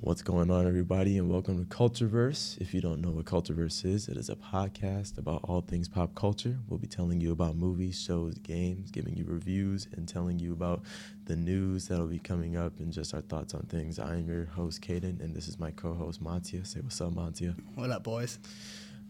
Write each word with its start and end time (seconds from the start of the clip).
What's 0.00 0.20
going 0.20 0.50
on, 0.50 0.66
everybody, 0.66 1.16
and 1.16 1.30
welcome 1.30 1.58
to 1.58 1.64
Cultureverse. 1.74 2.60
If 2.60 2.74
you 2.74 2.82
don't 2.82 3.00
know 3.00 3.12
what 3.12 3.24
Cultureverse 3.24 3.86
is, 3.86 4.08
it 4.08 4.18
is 4.18 4.28
a 4.28 4.36
podcast 4.36 5.16
about 5.16 5.40
all 5.44 5.62
things 5.62 5.88
pop 5.88 6.14
culture. 6.14 6.58
We'll 6.68 6.78
be 6.78 6.86
telling 6.86 7.18
you 7.18 7.32
about 7.32 7.56
movies, 7.56 7.98
shows, 7.98 8.34
games, 8.34 8.90
giving 8.90 9.16
you 9.16 9.24
reviews, 9.26 9.88
and 9.96 10.06
telling 10.06 10.38
you 10.38 10.52
about 10.52 10.82
the 11.24 11.34
news 11.34 11.88
that'll 11.88 12.08
be 12.08 12.18
coming 12.18 12.58
up 12.58 12.78
and 12.78 12.92
just 12.92 13.14
our 13.14 13.22
thoughts 13.22 13.54
on 13.54 13.62
things. 13.62 13.98
I 13.98 14.16
am 14.16 14.28
your 14.28 14.44
host, 14.44 14.82
Caden, 14.82 15.18
and 15.20 15.34
this 15.34 15.48
is 15.48 15.58
my 15.58 15.70
co-host, 15.70 16.22
Mantia. 16.22 16.66
Say 16.66 16.80
what's 16.80 17.00
up, 17.00 17.14
Mantia. 17.14 17.54
What 17.74 17.90
up, 17.90 18.04
boys? 18.04 18.38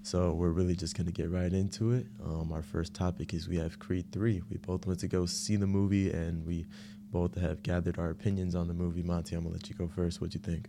So 0.05 0.35
we're 0.35 0.51
really 0.51 0.77
just 0.77 0.97
gonna 0.97 1.11
get 1.11 1.33
right 1.33 1.53
into 1.53 1.91
it. 1.91 2.07
Um, 2.25 2.53
our 2.53 2.63
first 2.63 2.95
topic 2.95 3.35
is 3.35 3.49
we 3.49 3.57
have 3.57 3.81
Creed 3.81 4.13
three. 4.13 4.41
We 4.49 4.59
both 4.59 4.87
went 4.87 5.01
to 5.01 5.09
go 5.09 5.27
see 5.27 5.57
the 5.57 5.67
movie, 5.67 6.13
and 6.13 6.47
we 6.47 6.67
both 7.11 7.35
have 7.37 7.63
gathered 7.63 7.99
our 7.99 8.11
opinions 8.11 8.55
on 8.55 8.69
the 8.69 8.75
movie. 8.75 9.03
Monty, 9.03 9.35
I'm 9.37 9.43
gonna 9.43 9.55
let 9.55 9.69
you 9.69 9.75
go 9.75 9.89
first. 9.89 10.21
What'd 10.21 10.35
you 10.35 10.41
think? 10.41 10.69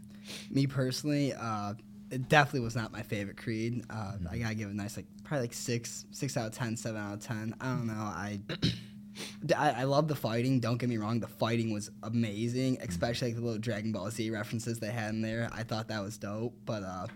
Me 0.49 0.67
personally, 0.67 1.33
uh, 1.33 1.73
it 2.11 2.29
definitely 2.29 2.61
was 2.61 2.75
not 2.75 2.91
my 2.91 3.01
favorite 3.01 3.37
Creed. 3.37 3.83
Uh, 3.89 3.93
Mm-hmm. 4.13 4.27
I 4.29 4.37
gotta 4.37 4.55
give 4.55 4.69
it 4.69 4.73
a 4.73 4.77
nice, 4.77 4.95
like 4.97 5.05
probably 5.23 5.43
like 5.47 5.53
six, 5.53 6.05
six 6.11 6.37
out 6.37 6.47
of 6.47 6.53
ten, 6.53 6.75
seven 6.77 7.01
out 7.01 7.13
of 7.15 7.19
ten. 7.21 7.53
I 7.59 7.65
don't 7.65 7.87
know. 7.87 7.93
I, 7.93 8.39
I, 9.57 9.69
I 9.71 9.83
love 9.83 10.07
the 10.07 10.15
fighting. 10.15 10.59
Don't 10.59 10.77
get 10.77 10.89
me 10.89 10.97
wrong. 10.97 11.19
The 11.19 11.27
fighting 11.27 11.73
was 11.73 11.89
amazing, 12.03 12.77
especially 12.81 13.29
like 13.29 13.35
the 13.35 13.41
little 13.43 13.59
Dragon 13.59 13.91
Ball 13.91 14.09
Z 14.11 14.29
references 14.29 14.79
they 14.79 14.91
had 14.91 15.09
in 15.09 15.21
there. 15.21 15.49
I 15.51 15.63
thought 15.63 15.87
that 15.89 16.01
was 16.03 16.17
dope. 16.17 16.53
But 16.65 16.83
uh, 16.83 17.07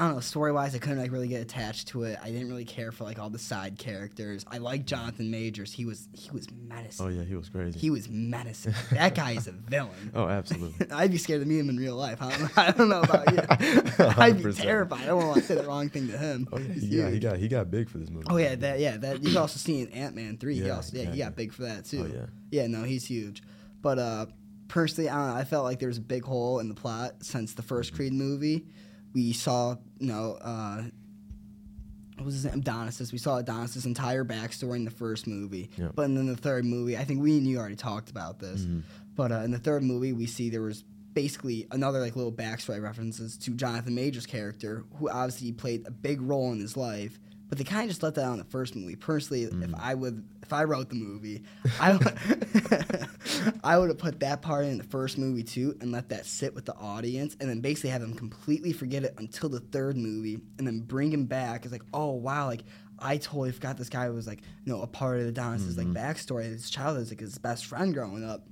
I 0.00 0.04
don't 0.06 0.14
know. 0.14 0.20
Story 0.20 0.50
wise, 0.50 0.74
I 0.74 0.78
couldn't 0.78 0.98
like 0.98 1.12
really 1.12 1.28
get 1.28 1.42
attached 1.42 1.88
to 1.88 2.04
it. 2.04 2.18
I 2.22 2.30
didn't 2.30 2.48
really 2.48 2.64
care 2.64 2.90
for 2.90 3.04
like 3.04 3.18
all 3.18 3.28
the 3.28 3.38
side 3.38 3.76
characters. 3.76 4.46
I 4.50 4.56
like 4.56 4.86
Jonathan 4.86 5.30
Majors. 5.30 5.72
He 5.74 5.84
was 5.84 6.08
he 6.14 6.30
was 6.30 6.48
menacing. 6.50 7.04
Oh 7.04 7.08
yeah, 7.10 7.22
he 7.22 7.36
was 7.36 7.50
crazy. 7.50 7.78
He 7.78 7.90
was 7.90 8.08
menacing. 8.08 8.72
that 8.92 9.14
guy 9.14 9.32
is 9.32 9.46
a 9.46 9.52
villain. 9.68 10.10
oh, 10.14 10.26
absolutely. 10.26 10.90
I'd 10.90 11.10
be 11.10 11.18
scared 11.18 11.42
to 11.42 11.46
meet 11.46 11.58
him 11.58 11.68
in 11.68 11.76
real 11.76 11.96
life. 11.96 12.22
I 12.22 12.30
don't, 12.36 12.50
I 12.58 12.70
don't 12.70 12.88
know 12.88 13.02
about 13.02 13.30
you. 13.30 13.42
I'd 14.16 14.42
be 14.42 14.52
terrified. 14.54 15.02
I 15.02 15.06
don't 15.06 15.26
want 15.26 15.36
to 15.40 15.44
say 15.46 15.56
the 15.56 15.64
wrong 15.64 15.90
thing 15.90 16.08
to 16.08 16.16
him. 16.16 16.48
Oh 16.50 16.56
yeah, 16.56 16.70
he 16.74 16.96
got, 16.98 17.12
he 17.12 17.18
got 17.20 17.36
he 17.36 17.48
got 17.48 17.70
big 17.70 17.90
for 17.90 17.98
this 17.98 18.08
movie. 18.08 18.26
Oh 18.30 18.38
yeah, 18.38 18.54
that 18.54 18.80
yeah 18.80 18.96
that 18.96 19.22
you've 19.22 19.36
also 19.36 19.58
seen 19.58 19.88
Ant 19.88 20.16
Man 20.16 20.38
three. 20.38 20.54
he 20.54 20.62
Yeah, 20.62 20.76
also 20.76 20.96
yeah, 20.96 21.02
yeah, 21.02 21.10
he 21.12 21.18
yeah. 21.18 21.24
got 21.26 21.36
big 21.36 21.52
for 21.52 21.62
that 21.64 21.84
too. 21.84 22.08
Oh, 22.10 22.16
yeah. 22.16 22.26
yeah, 22.62 22.66
no, 22.68 22.84
he's 22.84 23.04
huge. 23.04 23.42
But 23.82 23.98
uh, 23.98 24.26
personally, 24.68 25.10
I 25.10 25.16
don't 25.16 25.34
know. 25.34 25.40
I 25.40 25.44
felt 25.44 25.64
like 25.64 25.78
there 25.78 25.88
was 25.88 25.98
a 25.98 26.02
big 26.02 26.24
hole 26.24 26.58
in 26.60 26.68
the 26.70 26.74
plot 26.74 27.16
since 27.22 27.52
the 27.52 27.60
Mm-hmm. 27.62 27.74
1st 27.74 27.92
Creed 27.94 28.12
movie. 28.14 28.64
We 29.12 29.32
saw 29.32 29.76
you 29.98 30.06
know 30.06 30.38
uh, 30.40 30.82
what 32.16 32.26
was 32.26 32.34
his 32.34 32.44
name? 32.44 32.60
Adonis. 32.60 33.12
We 33.12 33.18
saw 33.18 33.38
Adonis' 33.38 33.84
entire 33.86 34.24
backstory 34.24 34.76
in 34.76 34.84
the 34.84 34.90
first 34.90 35.26
movie. 35.26 35.70
Yep. 35.76 35.92
But 35.94 36.02
in 36.04 36.26
the 36.26 36.36
third 36.36 36.64
movie, 36.64 36.96
I 36.96 37.04
think 37.04 37.22
we 37.22 37.38
and 37.38 37.46
you 37.46 37.58
already 37.58 37.76
talked 37.76 38.10
about 38.10 38.38
this. 38.38 38.62
Mm-hmm. 38.62 38.80
But 39.16 39.32
uh, 39.32 39.36
in 39.36 39.50
the 39.50 39.58
third 39.58 39.82
movie, 39.82 40.12
we 40.12 40.26
see 40.26 40.50
there 40.50 40.60
was 40.62 40.84
basically 41.14 41.66
another 41.70 42.00
like 42.00 42.16
little 42.16 42.32
backstory 42.32 42.82
references 42.82 43.36
to 43.38 43.50
Jonathan 43.52 43.94
Major's 43.94 44.26
character, 44.26 44.84
who 44.96 45.08
obviously 45.08 45.52
played 45.52 45.86
a 45.86 45.90
big 45.90 46.20
role 46.20 46.52
in 46.52 46.60
his 46.60 46.76
life. 46.76 47.18
But 47.50 47.58
they 47.58 47.64
kind 47.64 47.82
of 47.82 47.88
just 47.88 48.02
let 48.02 48.14
that 48.14 48.24
out 48.24 48.32
in 48.32 48.38
the 48.38 48.44
first 48.44 48.74
movie. 48.76 48.94
Personally, 48.96 49.44
Mm-hmm. 49.44 49.62
if 49.64 49.74
I 49.78 49.92
would, 49.94 50.24
if 50.42 50.52
I 50.52 50.64
wrote 50.64 50.88
the 50.88 50.94
movie, 50.94 51.42
I 51.80 51.92
would, 51.92 52.06
I 53.64 53.76
would 53.78 53.88
have 53.88 53.98
put 53.98 54.20
that 54.20 54.40
part 54.42 54.64
in 54.66 54.78
the 54.78 54.84
first 54.84 55.18
movie 55.18 55.42
too, 55.42 55.76
and 55.80 55.90
let 55.92 56.08
that 56.10 56.26
sit 56.26 56.54
with 56.54 56.64
the 56.64 56.74
audience, 56.76 57.36
and 57.40 57.48
then 57.50 57.60
basically 57.60 57.90
have 57.90 58.00
them 58.00 58.14
completely 58.14 58.72
forget 58.72 59.02
it 59.04 59.14
until 59.18 59.48
the 59.48 59.60
third 59.60 59.96
movie, 59.96 60.38
and 60.58 60.66
then 60.66 60.80
bring 60.80 61.12
him 61.12 61.26
back. 61.26 61.64
It's 61.64 61.72
like, 61.72 61.82
oh 61.92 62.12
wow, 62.12 62.46
like 62.46 62.62
I 62.98 63.16
totally 63.16 63.52
forgot 63.52 63.76
this 63.76 63.88
guy 63.88 64.08
was 64.10 64.26
like, 64.26 64.42
you 64.64 64.72
know, 64.72 64.82
a 64.82 64.86
part 64.86 65.20
of 65.20 65.26
Adonis's 65.26 65.76
Mm-hmm. 65.76 65.92
like 65.92 66.16
backstory, 66.16 66.44
his 66.44 66.70
childhood, 66.70 67.08
like 67.08 67.20
his 67.20 67.38
best 67.38 67.66
friend 67.66 67.92
growing 67.94 68.24
up. 68.24 68.44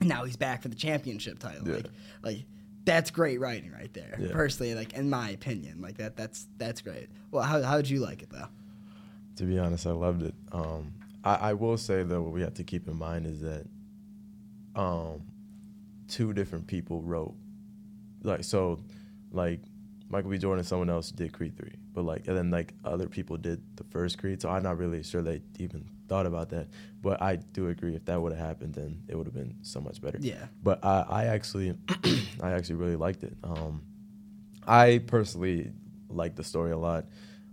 And 0.00 0.08
now 0.08 0.24
he's 0.24 0.36
back 0.36 0.62
for 0.62 0.68
the 0.68 0.76
championship 0.76 1.38
title. 1.40 1.66
Yeah. 1.66 1.74
Like, 1.74 1.86
like 2.22 2.44
that's 2.88 3.10
great 3.10 3.38
writing 3.38 3.70
right 3.70 3.92
there. 3.92 4.16
Yeah. 4.18 4.32
Personally, 4.32 4.74
like 4.74 4.94
in 4.94 5.10
my 5.10 5.30
opinion, 5.30 5.82
like 5.82 5.98
that, 5.98 6.16
that's 6.16 6.46
that's 6.56 6.80
great. 6.80 7.08
Well, 7.30 7.42
how 7.42 7.62
how 7.62 7.76
did 7.76 7.90
you 7.90 8.00
like 8.00 8.22
it 8.22 8.30
though? 8.30 8.48
To 9.36 9.44
be 9.44 9.58
honest, 9.58 9.86
I 9.86 9.90
loved 9.90 10.22
it. 10.22 10.34
Um, 10.52 10.94
I, 11.22 11.34
I 11.34 11.52
will 11.52 11.76
say 11.76 12.02
though, 12.02 12.22
what 12.22 12.32
we 12.32 12.40
have 12.40 12.54
to 12.54 12.64
keep 12.64 12.88
in 12.88 12.96
mind 12.96 13.26
is 13.26 13.40
that 13.42 13.66
um, 14.74 15.22
two 16.08 16.32
different 16.32 16.66
people 16.66 17.02
wrote, 17.02 17.34
like 18.22 18.42
so, 18.42 18.80
like 19.32 19.60
Michael 20.08 20.30
B. 20.30 20.38
Jordan 20.38 20.60
and 20.60 20.66
someone 20.66 20.88
else 20.88 21.10
did 21.10 21.32
Creed 21.32 21.56
three, 21.58 21.74
but 21.92 22.04
like 22.04 22.26
and 22.26 22.36
then 22.36 22.50
like 22.50 22.72
other 22.84 23.06
people 23.06 23.36
did 23.36 23.60
the 23.76 23.84
first 23.84 24.18
Creed. 24.18 24.40
So 24.40 24.48
I'm 24.48 24.62
not 24.62 24.78
really 24.78 25.02
sure 25.02 25.20
they 25.20 25.42
even 25.58 25.84
thought 26.08 26.26
about 26.26 26.50
that. 26.50 26.68
But 27.02 27.22
I 27.22 27.36
do 27.36 27.68
agree 27.68 27.94
if 27.94 28.04
that 28.06 28.20
would 28.20 28.32
have 28.32 28.44
happened, 28.44 28.74
then 28.74 29.02
it 29.08 29.16
would 29.16 29.26
have 29.26 29.34
been 29.34 29.56
so 29.62 29.80
much 29.80 30.00
better. 30.00 30.18
Yeah. 30.20 30.46
But 30.62 30.84
I, 30.84 31.06
I 31.08 31.24
actually, 31.26 31.74
I 32.42 32.52
actually 32.52 32.76
really 32.76 32.96
liked 32.96 33.22
it. 33.22 33.36
Um, 33.44 33.82
I 34.66 34.98
personally 35.06 35.72
like 36.08 36.34
the 36.36 36.44
story 36.44 36.72
a 36.72 36.78
lot. 36.78 37.06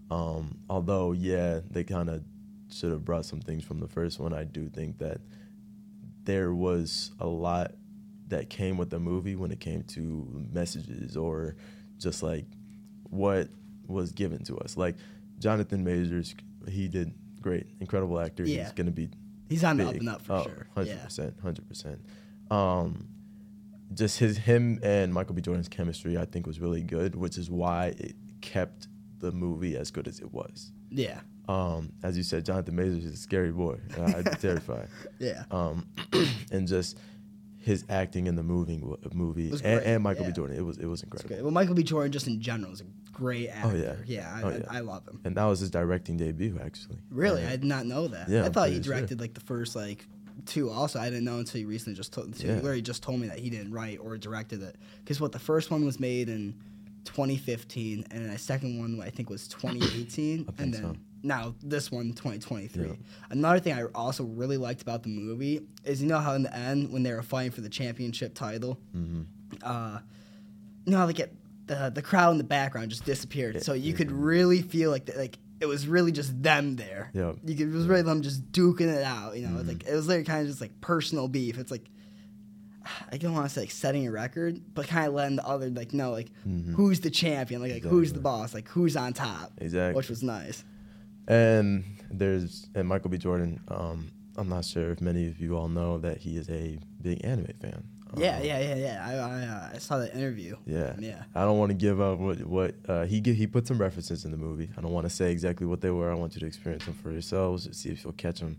Um, 0.09 0.57
although, 0.69 1.11
yeah, 1.11 1.61
they 1.69 1.83
kind 1.83 2.09
of 2.09 2.23
should 2.71 2.91
have 2.91 3.05
brought 3.05 3.25
some 3.25 3.39
things 3.39 3.63
from 3.63 3.79
the 3.79 3.87
first 3.87 4.19
one. 4.19 4.33
I 4.33 4.43
do 4.43 4.69
think 4.69 4.97
that 4.99 5.19
there 6.23 6.53
was 6.53 7.11
a 7.19 7.27
lot 7.27 7.73
that 8.27 8.49
came 8.49 8.77
with 8.77 8.89
the 8.89 8.99
movie 8.99 9.35
when 9.35 9.51
it 9.51 9.59
came 9.59 9.83
to 9.83 10.27
messages 10.51 11.15
or 11.15 11.55
just 11.99 12.23
like 12.23 12.45
what 13.03 13.49
was 13.87 14.11
given 14.11 14.43
to 14.45 14.57
us. 14.57 14.77
Like 14.77 14.95
Jonathan 15.39 15.83
Majors, 15.83 16.35
he 16.67 16.87
did 16.87 17.13
great, 17.45 17.67
incredible 17.79 18.19
actor. 18.19 18.43
Yeah. 18.43 18.63
He's 18.63 18.71
gonna 18.73 18.89
be 18.91 19.07
He's 19.47 19.63
on 19.63 19.77
the 19.77 19.85
up 19.85 19.91
big. 19.93 20.01
and 20.01 20.09
up 20.09 20.21
for 20.23 20.33
Oh, 20.33 20.43
sure. 20.43 20.67
Hundred 20.73 20.99
percent, 21.03 21.35
hundred 21.41 21.67
percent. 21.69 21.99
Um, 22.49 23.07
just 23.93 24.17
his 24.17 24.35
him 24.37 24.79
and 24.81 25.13
Michael 25.13 25.35
B. 25.35 25.41
Jordan's 25.43 25.67
chemistry, 25.69 26.17
I 26.17 26.25
think, 26.25 26.47
was 26.47 26.59
really 26.59 26.81
good, 26.81 27.13
which 27.15 27.37
is 27.37 27.49
why 27.51 27.93
it 27.99 28.15
kept 28.41 28.87
the 29.19 29.31
movie 29.31 29.77
as 29.77 29.91
good 29.91 30.07
as 30.07 30.19
it 30.19 30.33
was. 30.33 30.71
Yeah. 30.89 31.19
Um, 31.47 31.93
as 32.01 32.17
you 32.17 32.23
said, 32.23 32.43
Jonathan 32.45 32.75
Majors 32.75 33.05
is 33.05 33.13
a 33.13 33.17
scary 33.17 33.51
boy. 33.51 33.77
Uh, 33.95 34.05
I'd 34.17 34.23
be 34.25 34.31
terrified. 34.41 34.87
Yeah. 35.19 35.43
Um, 35.51 35.85
and 36.51 36.67
just 36.67 36.97
his 37.65 37.83
acting 37.89 38.27
in 38.27 38.35
the 38.35 38.43
moving 38.43 38.95
movie 39.11 39.49
and, 39.49 39.63
and 39.81 40.03
Michael 40.03 40.23
yeah. 40.23 40.29
B. 40.29 40.35
Jordan, 40.35 40.55
it 40.55 40.61
was 40.61 40.77
it 40.77 40.85
was 40.85 41.01
incredible. 41.01 41.41
Well, 41.41 41.51
Michael 41.51 41.73
B. 41.73 41.81
Jordan, 41.81 42.11
just 42.11 42.27
in 42.27 42.39
general, 42.39 42.71
is 42.71 42.81
a 42.81 42.85
great 43.11 43.49
actor. 43.49 43.71
Oh, 43.73 43.75
yeah. 43.75 43.95
Yeah. 44.05 44.31
I, 44.33 44.43
Oh, 44.43 44.49
yeah. 44.51 44.65
I, 44.69 44.79
love 44.81 45.07
him. 45.07 45.19
And 45.25 45.35
that 45.35 45.45
was 45.45 45.61
his 45.61 45.71
directing 45.71 46.15
debut, 46.15 46.59
actually. 46.63 46.99
Really, 47.09 47.43
Uh, 47.43 47.47
I 47.47 47.51
did 47.51 47.63
not 47.63 47.87
know 47.87 48.07
that. 48.07 48.29
Yeah, 48.29 48.43
I 48.43 48.45
I'm 48.45 48.53
thought 48.53 48.67
he 48.69 48.75
pretty 48.75 48.85
sure. 48.85 48.93
directed 48.93 49.19
like 49.19 49.33
the 49.33 49.41
first 49.41 49.75
like 49.75 50.05
two. 50.45 50.69
Also, 50.69 50.99
I 50.99 51.05
didn't 51.05 51.25
know 51.25 51.39
until 51.39 51.57
he 51.57 51.65
recently 51.65 51.95
just 51.95 52.13
told. 52.13 52.27
Until 52.27 52.63
Yeah. 52.75 52.81
Just 52.81 53.01
told 53.01 53.19
me 53.19 53.27
that 53.29 53.39
he 53.39 53.49
didn't 53.49 53.71
write 53.71 53.99
or 53.99 54.15
directed 54.17 54.61
it. 54.61 54.75
Because 54.99 55.19
what 55.19 55.31
the 55.31 55.39
first 55.39 55.71
one 55.71 55.83
was 55.85 55.99
made 55.99 56.29
in 56.29 56.53
2015, 57.05 58.05
and 58.11 58.25
then 58.25 58.31
the 58.31 58.37
second 58.37 58.79
one 58.79 59.01
I 59.01 59.09
think 59.09 59.29
was 59.29 59.47
2018, 59.47 60.41
I 60.47 60.51
think 60.51 60.59
and 60.59 60.73
then 60.73 60.81
so. 60.81 60.95
Now 61.25 61.55
this 61.63 61.91
one 61.91 62.13
2023. 62.13 62.85
Yeah. 62.87 62.93
Another 63.29 63.59
thing 63.59 63.73
I 63.73 63.83
also 63.95 64.23
really 64.23 64.57
liked 64.57 64.81
about 64.81 65.03
the 65.03 65.09
movie 65.09 65.61
is 65.83 66.01
you 66.01 66.07
know 66.07 66.19
how 66.19 66.33
in 66.33 66.43
the 66.43 66.55
end 66.55 66.91
when 66.93 67.03
they 67.03 67.11
were 67.11 67.23
fighting 67.23 67.51
for 67.51 67.61
the 67.61 67.69
championship 67.69 68.33
title, 68.35 68.79
Mm-hmm. 68.95 69.21
uh, 69.63 69.99
you 70.85 70.91
know 70.91 70.99
how 70.99 71.05
like 71.05 71.19
it, 71.19 71.33
the 71.67 71.91
the 71.93 72.01
crowd 72.01 72.31
in 72.31 72.37
the 72.37 72.43
background 72.43 72.89
just 72.91 73.05
disappeared, 73.05 73.55
Yeah, 73.55 73.61
so 73.61 73.73
you 73.73 73.91
yeah. 73.91 73.97
could 73.97 74.11
really 74.11 74.61
feel 74.61 74.91
like 74.91 75.05
the, 75.07 75.17
like 75.17 75.37
it 75.59 75.65
was 75.65 75.87
really 75.87 76.11
just 76.11 76.41
them 76.43 76.75
there. 76.75 77.09
Yeah. 77.13 77.33
you 77.45 77.55
could, 77.55 77.69
it 77.69 77.73
was 77.73 77.87
really 77.87 78.01
them 78.03 78.21
just 78.21 78.51
duking 78.51 78.93
it 78.93 79.03
out. 79.03 79.35
You 79.37 79.47
know, 79.47 79.61
Mhm. 79.63 79.67
like 79.67 79.87
it 79.87 79.95
was 79.95 80.07
like 80.07 80.25
kind 80.25 80.41
of 80.41 80.47
just 80.47 80.61
like 80.61 80.79
personal 80.81 81.27
beef. 81.27 81.57
It's 81.57 81.71
like 81.71 81.85
I 83.11 83.17
don't 83.17 83.33
want 83.33 83.47
to 83.47 83.49
say 83.53 83.61
like 83.61 83.71
setting 83.71 84.05
a 84.07 84.11
record, 84.11 84.61
but 84.75 84.87
kind 84.87 85.07
of 85.07 85.13
letting 85.13 85.37
the 85.37 85.47
other 85.47 85.69
like 85.69 85.93
know 85.93 86.11
like 86.11 86.29
Mhm. 86.47 86.73
who's 86.75 86.99
the 86.99 87.09
champion, 87.09 87.61
like, 87.61 87.71
like 87.73 87.83
who's 87.83 88.13
the 88.13 88.19
boss, 88.19 88.53
like 88.53 88.67
who's 88.69 88.95
on 88.95 89.13
top, 89.13 89.53
Exactly. 89.57 89.95
which 89.97 90.09
was 90.09 90.21
nice. 90.21 90.63
And 91.27 91.83
there's 92.11 92.67
and 92.75 92.87
Michael 92.87 93.09
B. 93.09 93.17
Jordan. 93.17 93.59
Um, 93.67 94.11
I'm 94.37 94.49
not 94.49 94.65
sure 94.65 94.91
if 94.91 95.01
many 95.01 95.27
of 95.27 95.39
you 95.39 95.55
all 95.57 95.69
know 95.69 95.97
that 95.99 96.17
he 96.17 96.37
is 96.37 96.49
a 96.49 96.77
big 97.01 97.23
anime 97.23 97.53
fan. 97.61 97.83
Yeah, 98.17 98.37
Um, 98.37 98.43
yeah, 98.45 98.59
yeah, 98.59 98.75
yeah. 98.75 99.05
I 99.07 99.13
I, 99.13 99.45
uh, 99.45 99.69
I 99.75 99.77
saw 99.77 99.97
that 99.97 100.13
interview. 100.15 100.55
Yeah. 100.65 100.93
Yeah. 100.99 101.23
I 101.33 101.41
don't 101.41 101.57
want 101.57 101.69
to 101.71 101.73
give 101.73 101.99
up 101.99 102.19
what 102.19 102.45
what 102.45 102.75
uh, 102.87 103.05
he 103.05 103.21
he 103.21 103.47
put 103.47 103.65
some 103.67 103.77
references 103.77 104.25
in 104.25 104.31
the 104.31 104.37
movie. 104.37 104.69
I 104.77 104.81
don't 104.81 104.91
want 104.91 105.05
to 105.05 105.09
say 105.09 105.31
exactly 105.31 105.65
what 105.65 105.81
they 105.81 105.89
were. 105.89 106.11
I 106.11 106.15
want 106.15 106.35
you 106.35 106.41
to 106.41 106.45
experience 106.45 106.85
them 106.85 106.93
for 106.95 107.11
yourselves 107.11 107.67
see 107.77 107.89
if 107.89 108.03
you'll 108.03 108.13
catch 108.13 108.39
them. 108.39 108.57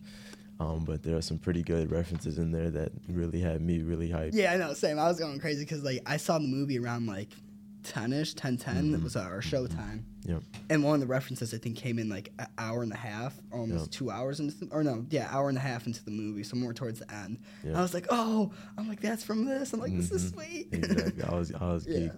Um, 0.59 0.85
but 0.87 1.03
there 1.03 1.17
are 1.17 1.23
some 1.23 1.39
pretty 1.39 1.63
good 1.63 1.91
references 1.91 2.39
in 2.39 2.51
there 2.51 2.71
that 2.71 2.91
really 3.09 3.41
had 3.41 3.61
me 3.61 3.83
really 3.83 4.09
hyped. 4.09 4.31
Yeah, 4.33 4.55
I 4.55 4.57
know. 4.57 4.73
Same. 4.73 4.99
I 4.99 5.07
was 5.09 5.19
going 5.19 5.39
crazy 5.39 5.65
because 5.65 5.83
like 5.85 6.01
I 6.07 6.17
saw 6.17 6.39
the 6.39 6.47
movie 6.47 6.79
around 6.79 7.07
like 7.07 7.29
ten 7.87 8.13
ish, 8.13 8.35
10 8.35 8.57
10 8.57 8.95
It 8.95 8.99
Mhm. 9.01 9.03
was 9.05 9.17
our 9.17 9.41
show 9.41 9.67
time. 9.67 10.05
Yep. 10.25 10.43
And 10.71 10.83
one 10.83 10.95
of 10.95 11.01
the 11.01 11.07
references 11.07 11.55
I 11.55 11.59
think 11.59 11.77
came 11.77 11.99
in 11.99 12.09
like 12.09 12.33
an 12.39 12.49
hour 12.59 12.83
and 12.83 12.93
a 12.93 12.97
half, 12.97 13.41
almost 13.53 13.85
Yep. 13.87 13.91
two 13.93 14.11
hours 14.11 14.41
into, 14.41 14.57
the, 14.65 14.67
or 14.73 14.83
no, 14.83 15.07
yeah, 15.11 15.29
hour 15.31 15.49
and 15.49 15.57
a 15.57 15.61
half 15.61 15.87
into 15.87 16.05
the 16.05 16.11
movie, 16.11 16.43
so 16.43 16.57
more 16.57 16.75
towards 16.75 16.99
the 16.99 17.13
end. 17.15 17.39
Yep. 17.65 17.77
I 17.77 17.83
was 17.83 17.95
like, 17.95 18.07
oh, 18.11 18.53
I'm 18.77 18.89
like, 18.89 19.01
that's 19.01 19.23
from 19.23 19.45
this. 19.45 19.73
I'm 19.73 19.81
like, 19.81 19.97
this 19.97 20.11
is 20.11 20.33
Mhm. 20.33 20.35
sweet. 20.35 20.69
Exactly. 20.73 21.23
I 21.23 21.35
was 21.35 21.53
I 21.53 21.73
was 21.73 21.87
Yeah. 21.89 22.09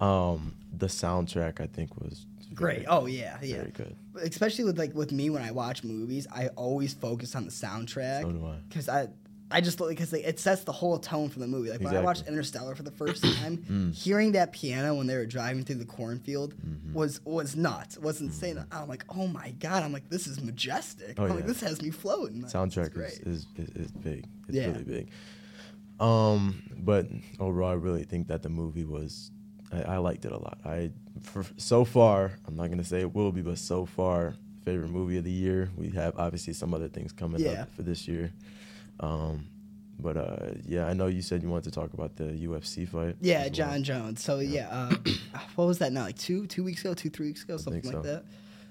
geeked. 0.00 0.02
Um, 0.04 0.54
the 0.76 0.86
soundtrack 0.86 1.60
I 1.60 1.66
think 1.66 2.00
was 2.00 2.24
Great. 2.54 2.74
very 2.76 2.86
Oh 2.86 3.06
yeah, 3.06 3.38
yeah. 3.42 3.56
Very 3.56 3.70
good. 3.72 3.96
Especially 4.22 4.64
with 4.64 4.78
like 4.78 4.94
with 4.94 5.10
me 5.12 5.28
when 5.30 5.42
I 5.42 5.50
watch 5.50 5.82
movies, 5.82 6.26
I 6.30 6.48
always 6.48 6.94
focus 6.94 7.34
on 7.34 7.44
the 7.44 7.50
soundtrack 7.50 8.22
So 8.22 8.30
do 8.32 8.46
I. 8.46 8.56
because 8.68 8.88
I 8.88 9.08
I 9.50 9.62
just 9.62 9.80
like 9.80 9.90
because 9.90 10.12
it 10.12 10.38
sets 10.38 10.64
the 10.64 10.72
whole 10.72 10.98
tone 10.98 11.30
for 11.30 11.38
the 11.38 11.46
movie. 11.46 11.70
Like 11.70 11.80
when 11.80 11.96
I 11.96 12.00
watched 12.00 12.26
Interstellar 12.28 12.74
for 12.74 12.82
the 12.82 12.90
first 12.90 13.24
time, 13.24 13.92
hearing 13.94 14.32
that 14.32 14.52
piano 14.52 14.94
when 14.94 15.06
they 15.06 15.16
were 15.16 15.24
driving 15.24 15.64
through 15.64 15.76
the 15.76 15.86
cornfield 15.86 16.54
Mm-hmm. 16.54 16.92
was 16.92 17.20
was 17.24 17.56
nuts. 17.56 17.96
It 17.96 18.02
was 18.02 18.20
insane. 18.20 18.62
I'm 18.70 18.88
like, 18.88 19.04
oh 19.08 19.26
my 19.26 19.52
god! 19.52 19.82
I'm 19.82 19.92
like, 19.92 20.08
this 20.10 20.26
is 20.26 20.42
majestic. 20.42 21.18
Oh, 21.18 21.24
I'm 21.24 21.30
like, 21.36 21.46
this 21.46 21.60
has 21.62 21.80
me 21.80 21.90
floating. 21.90 22.42
Soundtrack 22.42 22.94
is, 23.26 23.46
is, 23.56 23.74
is 23.74 23.90
big. 23.92 24.26
It's 24.48 24.56
Yeah. 24.56 24.66
really 24.66 24.84
big. 24.84 25.08
Um, 26.00 26.62
but 26.78 27.06
overall, 27.40 27.70
I 27.70 27.74
really 27.74 28.04
think 28.04 28.28
that 28.28 28.42
the 28.42 28.48
movie 28.48 28.84
was. 28.84 29.30
I, 29.72 29.82
I 29.94 29.96
liked 29.98 30.24
it 30.24 30.32
a 30.32 30.38
lot. 30.38 30.58
I 30.64 30.90
for, 31.22 31.44
so 31.56 31.84
far, 31.84 32.32
I'm 32.46 32.56
not 32.56 32.68
gonna 32.70 32.84
say 32.84 33.00
it 33.00 33.14
will 33.14 33.32
be, 33.32 33.42
but 33.42 33.58
so 33.58 33.84
far, 33.86 34.34
favorite 34.64 34.90
movie 34.90 35.18
of 35.18 35.24
the 35.24 35.30
year. 35.32 35.70
We 35.76 35.90
have 35.90 36.14
obviously 36.18 36.52
some 36.52 36.72
other 36.74 36.88
things 36.88 37.12
coming 37.12 37.40
Yeah. 37.40 37.62
up 37.62 37.74
for 37.74 37.82
this 37.82 38.06
year. 38.06 38.32
Um, 39.00 39.46
but 40.00 40.16
uh, 40.16 40.50
yeah, 40.64 40.86
I 40.86 40.92
know 40.92 41.06
you 41.08 41.22
said 41.22 41.42
you 41.42 41.48
wanted 41.48 41.64
to 41.64 41.70
talk 41.72 41.92
about 41.92 42.16
the 42.16 42.24
UFC 42.24 42.88
fight. 42.88 43.16
Yeah, 43.20 43.42
well. 43.42 43.50
Jon 43.50 43.82
Jones. 43.82 44.22
So 44.22 44.38
yeah, 44.38 44.68
uh, 44.70 44.94
what 45.56 45.66
was 45.66 45.78
that 45.78 45.92
now? 45.92 46.02
Like 46.02 46.18
two 46.18 46.46
two 46.46 46.62
weeks 46.64 46.82
ago, 46.82 46.94
two 46.94 47.10
three 47.10 47.26
weeks 47.28 47.42
ago, 47.42 47.56
something 47.56 47.82
think 47.82 47.94
like 47.94 48.04
that. 48.04 48.24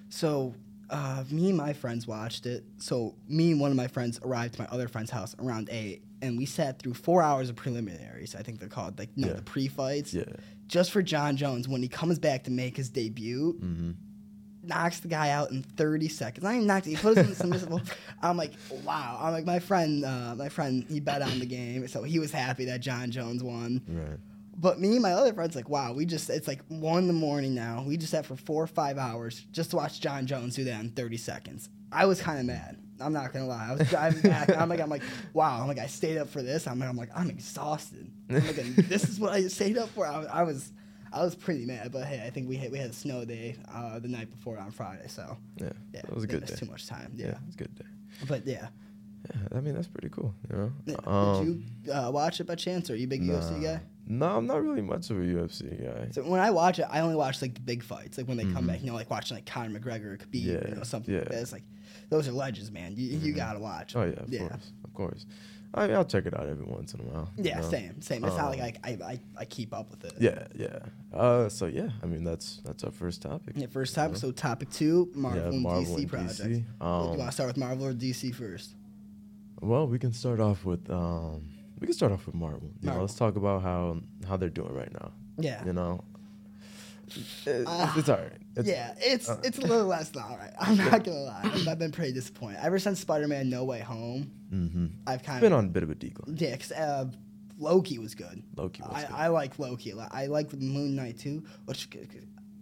So 0.09 0.55
uh, 0.89 1.23
me 1.29 1.49
and 1.49 1.57
my 1.57 1.73
friends 1.73 2.07
watched 2.07 2.45
it. 2.45 2.63
So 2.77 3.15
me 3.27 3.51
and 3.51 3.59
one 3.59 3.71
of 3.71 3.77
my 3.77 3.87
friends 3.87 4.19
arrived 4.23 4.53
at 4.55 4.59
my 4.59 4.67
other 4.67 4.87
friend's 4.87 5.11
house 5.11 5.35
around 5.39 5.67
eight, 5.69 6.01
and 6.21 6.37
we 6.37 6.45
sat 6.45 6.79
through 6.79 6.93
four 6.93 7.21
hours 7.21 7.49
of 7.49 7.57
preliminaries. 7.57 8.33
I 8.35 8.41
think 8.41 8.59
they're 8.59 8.69
called 8.69 8.97
like 8.97 9.09
no 9.17 9.27
Yeah. 9.27 9.33
the 9.33 9.41
pre-fights. 9.41 10.13
Yeah. 10.13 10.23
Just 10.67 10.91
for 10.91 11.01
Jon 11.01 11.35
Jones 11.37 11.67
when 11.67 11.81
he 11.81 11.87
comes 11.89 12.19
back 12.19 12.43
to 12.45 12.51
make 12.51 12.77
his 12.77 12.89
debut, 12.89 13.51
hmm 13.59 13.91
knocks 14.67 14.99
the 14.99 15.07
guy 15.07 15.29
out 15.29 15.51
in 15.51 15.63
30 15.63 16.07
seconds. 16.09 16.45
I 16.45 16.55
even 16.55 16.67
knocked. 16.67 16.85
He 16.85 16.95
put 16.95 17.17
us 17.17 17.25
in 17.25 17.29
the 17.51 17.57
submissible. 17.57 17.87
I'm 18.21 18.37
like, 18.37 18.53
wow. 18.83 19.17
I'm 19.21 19.31
like, 19.33 19.45
my 19.45 19.59
friend, 19.59 20.03
uh, 20.05 20.35
my 20.35 20.49
friend, 20.49 20.85
he 20.89 20.99
bet 20.99 21.21
on 21.21 21.39
the 21.39 21.45
game, 21.45 21.87
so 21.87 22.03
he 22.03 22.19
was 22.19 22.31
happy 22.31 22.65
that 22.65 22.81
Jon 22.81 23.11
Jones 23.11 23.43
won. 23.43 23.81
Right. 23.87 24.17
But 24.59 24.79
me 24.79 24.93
and 24.93 25.01
my 25.03 25.11
other 25.13 25.33
friends, 25.33 25.55
like, 25.55 25.69
wow, 25.69 25.93
we 25.93 26.05
just, 26.05 26.29
it's 26.31 26.47
like 26.47 26.61
one 26.67 26.99
in 27.03 27.07
the 27.07 27.13
morning 27.13 27.53
now. 27.53 27.83
We 27.87 27.95
just 27.97 28.11
sat 28.11 28.25
for 28.25 28.35
four 28.35 28.63
or 28.63 28.67
five 28.67 28.97
hours 28.97 29.45
just 29.51 29.69
to 29.71 29.75
watch 29.75 30.01
Jon 30.01 30.25
Jones 30.25 30.55
do 30.55 30.63
that 30.63 30.79
in 30.81 30.89
30 30.91 31.17
seconds. 31.17 31.69
I 31.91 32.05
was 32.05 32.19
kind 32.21 32.39
of 32.39 32.45
mad. 32.45 32.77
I'm 32.99 33.13
not 33.13 33.31
gonna 33.31 33.45
lie. 33.45 33.67
I 33.69 33.75
was 33.75 33.87
driving 33.87 34.21
back. 34.23 34.49
and 34.49 34.57
I'm 34.57 34.67
like, 34.67 34.79
I'm 34.79 34.89
like, 34.89 35.03
wow. 35.33 35.61
I'm 35.61 35.67
like, 35.67 35.77
I 35.77 35.85
stayed 35.85 36.17
up 36.17 36.27
for 36.29 36.41
this. 36.41 36.65
I'm 36.65 36.79
like, 36.79 36.89
I'm 36.89 36.97
like, 36.97 37.11
I'm 37.15 37.29
exhausted. 37.29 38.09
I'm 38.29 38.35
like, 38.37 38.55
this 38.87 39.07
is 39.07 39.19
what 39.19 39.31
I 39.33 39.47
stayed 39.47 39.77
up 39.77 39.89
for. 39.89 40.07
I, 40.07 40.17
was- 40.17 40.27
I 40.33 40.43
was, 40.43 40.71
I 41.13 41.23
was 41.23 41.35
pretty 41.35 41.65
mad. 41.65 41.91
But 41.91 42.05
hey, 42.05 42.23
I 42.25 42.29
think 42.29 42.47
we 42.49 42.55
had 42.57 42.71
we 42.71 42.77
had 42.77 42.89
a 42.89 42.93
snow 42.93 43.25
day 43.25 43.55
uh, 43.73 43.99
the 43.99 44.07
night 44.07 44.29
before 44.29 44.57
on 44.57 44.71
Friday, 44.71 45.07
so 45.07 45.37
Yeah. 45.57 45.69
yeah, 45.93 45.99
It 46.01 46.13
was 46.13 46.23
a 46.23 46.27
good 46.27 46.45
day. 46.45 46.55
Too 46.55 46.65
much 46.65 46.87
time. 46.87 47.11
Yeah. 47.15 47.27
Yeah, 47.27 47.37
it's 47.47 47.55
a 47.55 47.59
good 47.59 47.75
day. 47.75 47.85
but 48.27 48.45
yeah. 48.47 48.67
Yeah, 49.29 49.57
I 49.57 49.61
mean 49.61 49.73
that's 49.75 49.87
pretty 49.87 50.09
cool. 50.09 50.33
You 50.49 50.55
know. 50.57 50.71
Yeah. 50.85 50.95
Um, 51.05 51.45
Did 51.45 51.47
you 51.85 51.93
uh, 51.93 52.11
watch 52.11 52.39
it 52.39 52.45
by 52.45 52.55
chance? 52.55 52.89
Or 52.89 52.93
are 52.93 52.95
you 52.95 53.05
a 53.05 53.09
big 53.09 53.21
UFC 53.23 53.61
guy? 53.61 53.81
No, 54.09 54.37
I'm 54.37 54.47
not 54.47 54.63
really 54.63 54.81
much 54.81 55.09
of 55.09 55.17
a 55.17 55.21
UFC 55.21 55.83
guy. 55.83 56.11
So 56.11 56.21
when 56.23 56.39
I 56.39 56.49
watch 56.51 56.79
it, 56.79 56.85
I 56.89 57.01
only 57.01 57.15
watch 57.15 57.41
like 57.41 57.53
the 57.55 57.59
big 57.59 57.83
fights, 57.83 58.17
like 58.17 58.25
when 58.27 58.37
they 58.37 58.45
come 58.45 58.63
Mhm. 58.63 58.67
back. 58.67 58.81
You 58.81 58.87
know, 58.87 58.93
like 58.95 59.09
watching 59.09 59.35
like 59.35 59.45
Conor 59.45 59.77
McGregor, 59.77 60.13
or 60.13 60.17
Khabib, 60.17 60.33
you 60.41 60.53
Yeah, 60.53 60.75
know, 60.75 60.83
something 60.83 61.13
like 61.13 61.23
yeah. 61.25 61.29
that. 61.29 61.41
It's 61.41 61.51
like 61.51 61.63
those 62.09 62.25
are 62.27 62.31
legends, 62.31 62.71
man. 62.71 62.93
You, 62.95 63.17
you 63.17 63.33
Mhm. 63.33 63.35
gotta 63.35 63.59
watch. 63.59 63.95
Oh 63.97 64.03
yeah, 64.03 64.11
of 64.11 64.31
yeah. 64.31 64.47
course, 64.47 64.71
of 64.85 64.93
course. 64.93 65.25
I 65.73 65.91
I'll 65.91 66.05
check 66.05 66.25
it 66.25 66.33
out 66.33 66.47
every 66.47 66.65
once 66.65 66.93
in 66.93 67.01
a 67.01 67.03
while. 67.03 67.29
you 67.37 67.43
Yeah, 67.45 67.59
know? 67.59 67.69
same, 67.69 68.01
same. 68.01 68.23
It's 68.25 68.35
not 68.37 68.57
like 68.57 68.77
Um, 68.83 68.97
I, 69.03 69.11
I, 69.13 69.19
I, 69.37 69.45
keep 69.45 69.73
up 69.73 69.89
with 69.91 70.03
it. 70.05 70.13
Yeah, 70.19 70.47
yeah. 70.55 70.79
Uh, 71.13 71.49
so 71.49 71.65
yeah, 71.67 71.89
I 72.01 72.05
mean 72.05 72.23
that's 72.23 72.61
that's 72.63 72.83
our 72.83 72.91
first 72.91 73.21
topic. 73.21 73.53
Yeah, 73.57 73.67
first 73.67 73.91
you 73.95 74.01
topic. 74.01 74.13
know? 74.13 74.19
So 74.19 74.31
topic 74.31 74.69
two, 74.71 75.11
Marvel 75.13 75.41
yeah, 75.41 75.47
and 75.49 75.61
Marvel 75.61 75.95
DC 75.95 75.97
and 75.97 76.09
projects. 76.09 76.39
DC. 76.39 76.43
Do 76.45 76.49
you 76.51 76.65
Um, 76.81 77.17
want 77.17 77.29
to 77.29 77.31
start 77.31 77.47
with 77.47 77.57
Marvel 77.57 77.85
or 77.87 77.93
DC 77.93 78.33
first? 78.33 78.75
well, 79.61 79.87
we 79.87 79.99
can 79.99 80.13
start 80.13 80.39
off 80.39 80.65
with 80.65 80.89
um, 80.89 81.49
we 81.79 81.87
can 81.87 81.93
start 81.95 82.11
off 82.11 82.25
with 82.25 82.35
Marvel. 82.35 82.71
You 82.81 82.89
know, 82.89 83.01
let's 83.01 83.15
talk 83.15 83.35
about 83.35 83.61
how 83.61 83.99
how 84.27 84.37
they're 84.37 84.49
doing 84.49 84.73
right 84.73 84.91
now. 84.93 85.11
Yeah. 85.39 85.63
You 85.65 85.73
know, 85.73 86.03
Ah, 87.67 87.93
it's 87.97 88.09
all 88.09 88.17
right. 88.17 88.31
It's, 88.55 88.67
yeah, 88.67 88.93
it's 88.99 89.29
uh, 89.29 89.39
it's 89.43 89.57
a 89.57 89.61
little 89.61 89.85
less 89.87 90.09
than 90.09 90.23
all 90.23 90.37
right. 90.37 90.51
I'm 90.59 90.77
not 90.77 91.03
gonna 91.03 91.17
lie. 91.23 91.41
I've- 91.43 91.69
I've 91.69 91.79
been 91.79 91.91
pretty 91.91 92.13
disappointed. 92.13 92.59
Ever 92.61 92.79
since 92.79 92.99
Spider-Man: 92.99 93.49
No 93.49 93.63
Way 93.63 93.79
Home, 93.81 94.31
Mm-hmm. 94.53 94.85
I've 95.05 95.23
kind 95.23 95.37
of 95.37 95.41
Been 95.41 95.53
on 95.53 95.65
a 95.65 95.69
bit 95.69 95.83
of 95.83 95.89
a 95.89 95.95
decline. 95.95 96.37
yeah. 96.39 96.55
'cause, 96.55 96.71
uh, 96.71 97.05
Loki 97.59 97.97
was 97.97 98.15
good. 98.15 98.43
Loki 98.55 98.81
was 98.81 98.91
I, 98.93 99.01
good. 99.01 99.11
I 99.15 99.27
like 99.27 99.57
Loki 99.59 99.91
a 99.91 99.95
lot. 99.95 100.09
I 100.13 100.27
like 100.27 100.53
Moon 100.53 100.95
Knight 100.95 101.17
too. 101.17 101.43
Which 101.65 101.89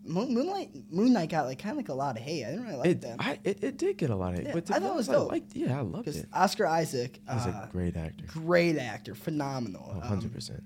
Moon, 0.08 0.34
Moonlight 0.34 0.70
Moon 0.92 1.14
Knight 1.14 1.30
got 1.30 1.46
like 1.48 1.60
kind 1.60 1.72
of 1.72 1.78
like 1.78 1.90
a 1.90 1.94
lot 1.94 2.16
of 2.18 2.22
hate. 2.24 2.46
I 2.46 2.52
didn't 2.52 2.66
really 2.66 2.78
like 2.78 2.90
it, 2.90 3.02
that 3.02 3.16
I, 3.20 3.40
it, 3.44 3.64
it 3.64 3.78
did 3.78 3.98
get 3.98 4.10
a 4.12 4.16
lot 4.16 4.34
of 4.34 4.40
hate, 4.40 4.48
Yeah, 4.48 4.54
but 4.54 4.70
I 4.72 4.80
thought 4.80 4.92
it 4.92 4.96
was 4.96 5.10
honest, 5.10 5.22
I 5.30 5.34
liked. 5.34 5.56
Yeah, 5.56 5.78
I 5.78 5.82
loved 5.82 6.08
it. 6.08 6.28
Oscar 6.34 6.68
Isaac, 6.68 7.20
He's 7.32 7.46
uh, 7.46 7.66
a 7.68 7.70
great 7.72 7.98
actor. 7.98 8.26
great 8.28 8.78
actor, 8.78 9.16
phenomenal. 9.16 9.92
Oh, 10.04 10.14
Um, 10.14 10.22
100%. 10.22 10.62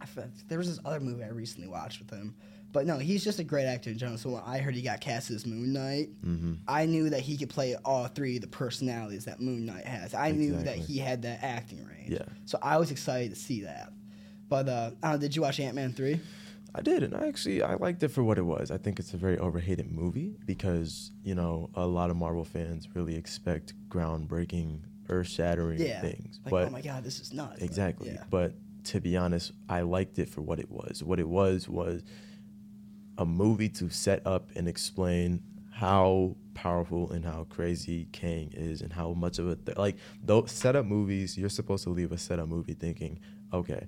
I 0.00 0.04
fe- 0.06 0.24
there 0.48 0.58
was 0.58 0.68
this 0.68 0.78
other 0.84 1.00
movie 1.00 1.24
I 1.24 1.28
recently 1.28 1.68
watched 1.68 2.00
with 2.00 2.10
him, 2.10 2.34
but 2.72 2.86
no, 2.86 2.98
he's 2.98 3.22
just 3.22 3.38
a 3.38 3.44
great 3.44 3.66
actor 3.66 3.90
in 3.90 3.98
general. 3.98 4.18
So 4.18 4.30
when 4.30 4.42
I 4.46 4.58
heard 4.58 4.74
he 4.74 4.82
got 4.82 5.00
cast 5.00 5.30
as 5.30 5.46
Moon 5.46 5.72
Knight, 5.72 6.08
mm-hmm. 6.24 6.54
I 6.66 6.86
knew 6.86 7.10
that 7.10 7.20
he 7.20 7.36
could 7.36 7.50
play 7.50 7.76
all 7.84 8.06
three 8.06 8.36
of 8.36 8.42
the 8.42 8.48
personalities 8.48 9.26
that 9.26 9.40
Moon 9.40 9.66
Knight 9.66 9.84
has. 9.84 10.14
I 10.14 10.30
knew 10.30 10.56
that 10.62 10.76
he 10.76 10.98
had 10.98 11.22
that 11.22 11.40
acting 11.42 11.86
range. 11.86 12.10
Yeah. 12.10 12.24
So 12.46 12.58
I 12.62 12.78
was 12.78 12.90
excited 12.90 13.30
to 13.30 13.36
see 13.36 13.62
that. 13.62 13.92
But 14.48 14.68
uh, 14.68 14.90
know, 15.02 15.18
did 15.18 15.36
you 15.36 15.42
watch 15.42 15.60
Ant 15.60 15.74
Man 15.74 15.92
three? 15.92 16.20
I 16.74 16.80
did, 16.80 17.02
and 17.02 17.14
I 17.14 17.26
actually 17.28 17.62
I 17.62 17.74
liked 17.74 18.02
it 18.02 18.08
for 18.08 18.22
what 18.22 18.38
it 18.38 18.46
was. 18.46 18.70
I 18.70 18.78
think 18.78 18.98
it's 18.98 19.12
a 19.12 19.18
very 19.18 19.38
overhated 19.38 19.90
movie 19.90 20.36
because 20.46 21.10
you 21.22 21.34
know 21.34 21.70
a 21.74 21.86
lot 21.86 22.10
of 22.10 22.16
Marvel 22.16 22.44
fans 22.44 22.88
really 22.94 23.14
expect 23.14 23.74
groundbreaking, 23.88 24.80
earth-shattering 25.08 25.80
Yeah. 25.80 26.00
things, 26.00 26.40
Like, 26.44 26.50
but 26.50 26.68
oh 26.68 26.70
my 26.70 26.80
god, 26.80 27.04
this 27.04 27.20
is 27.20 27.32
nuts. 27.32 27.60
Like, 27.60 27.62
exactly. 27.62 28.10
yeah. 28.12 28.24
But 28.30 28.54
to 28.84 29.00
be 29.00 29.16
honest, 29.16 29.52
I 29.68 29.82
liked 29.82 30.18
it 30.18 30.28
for 30.28 30.40
what 30.40 30.58
it 30.58 30.70
was. 30.70 31.02
What 31.02 31.20
it 31.20 31.28
was 31.28 31.68
was 31.68 32.02
a 33.22 33.26
movie 33.26 33.68
to 33.68 33.88
set 33.88 34.26
up 34.26 34.50
and 34.56 34.68
explain 34.68 35.40
how 35.70 36.36
powerful 36.54 37.10
and 37.12 37.24
how 37.24 37.46
crazy 37.48 38.06
Kang 38.12 38.50
is 38.52 38.82
and 38.82 38.92
how 38.92 39.12
much 39.12 39.38
of 39.38 39.48
a 39.48 39.56
th- 39.56 39.78
like 39.78 39.96
those 40.22 40.50
setup 40.50 40.84
movies. 40.84 41.38
You're 41.38 41.48
supposed 41.48 41.84
to 41.84 41.90
leave 41.90 42.12
a 42.12 42.18
setup 42.18 42.48
movie 42.48 42.74
thinking, 42.74 43.18
okay, 43.52 43.86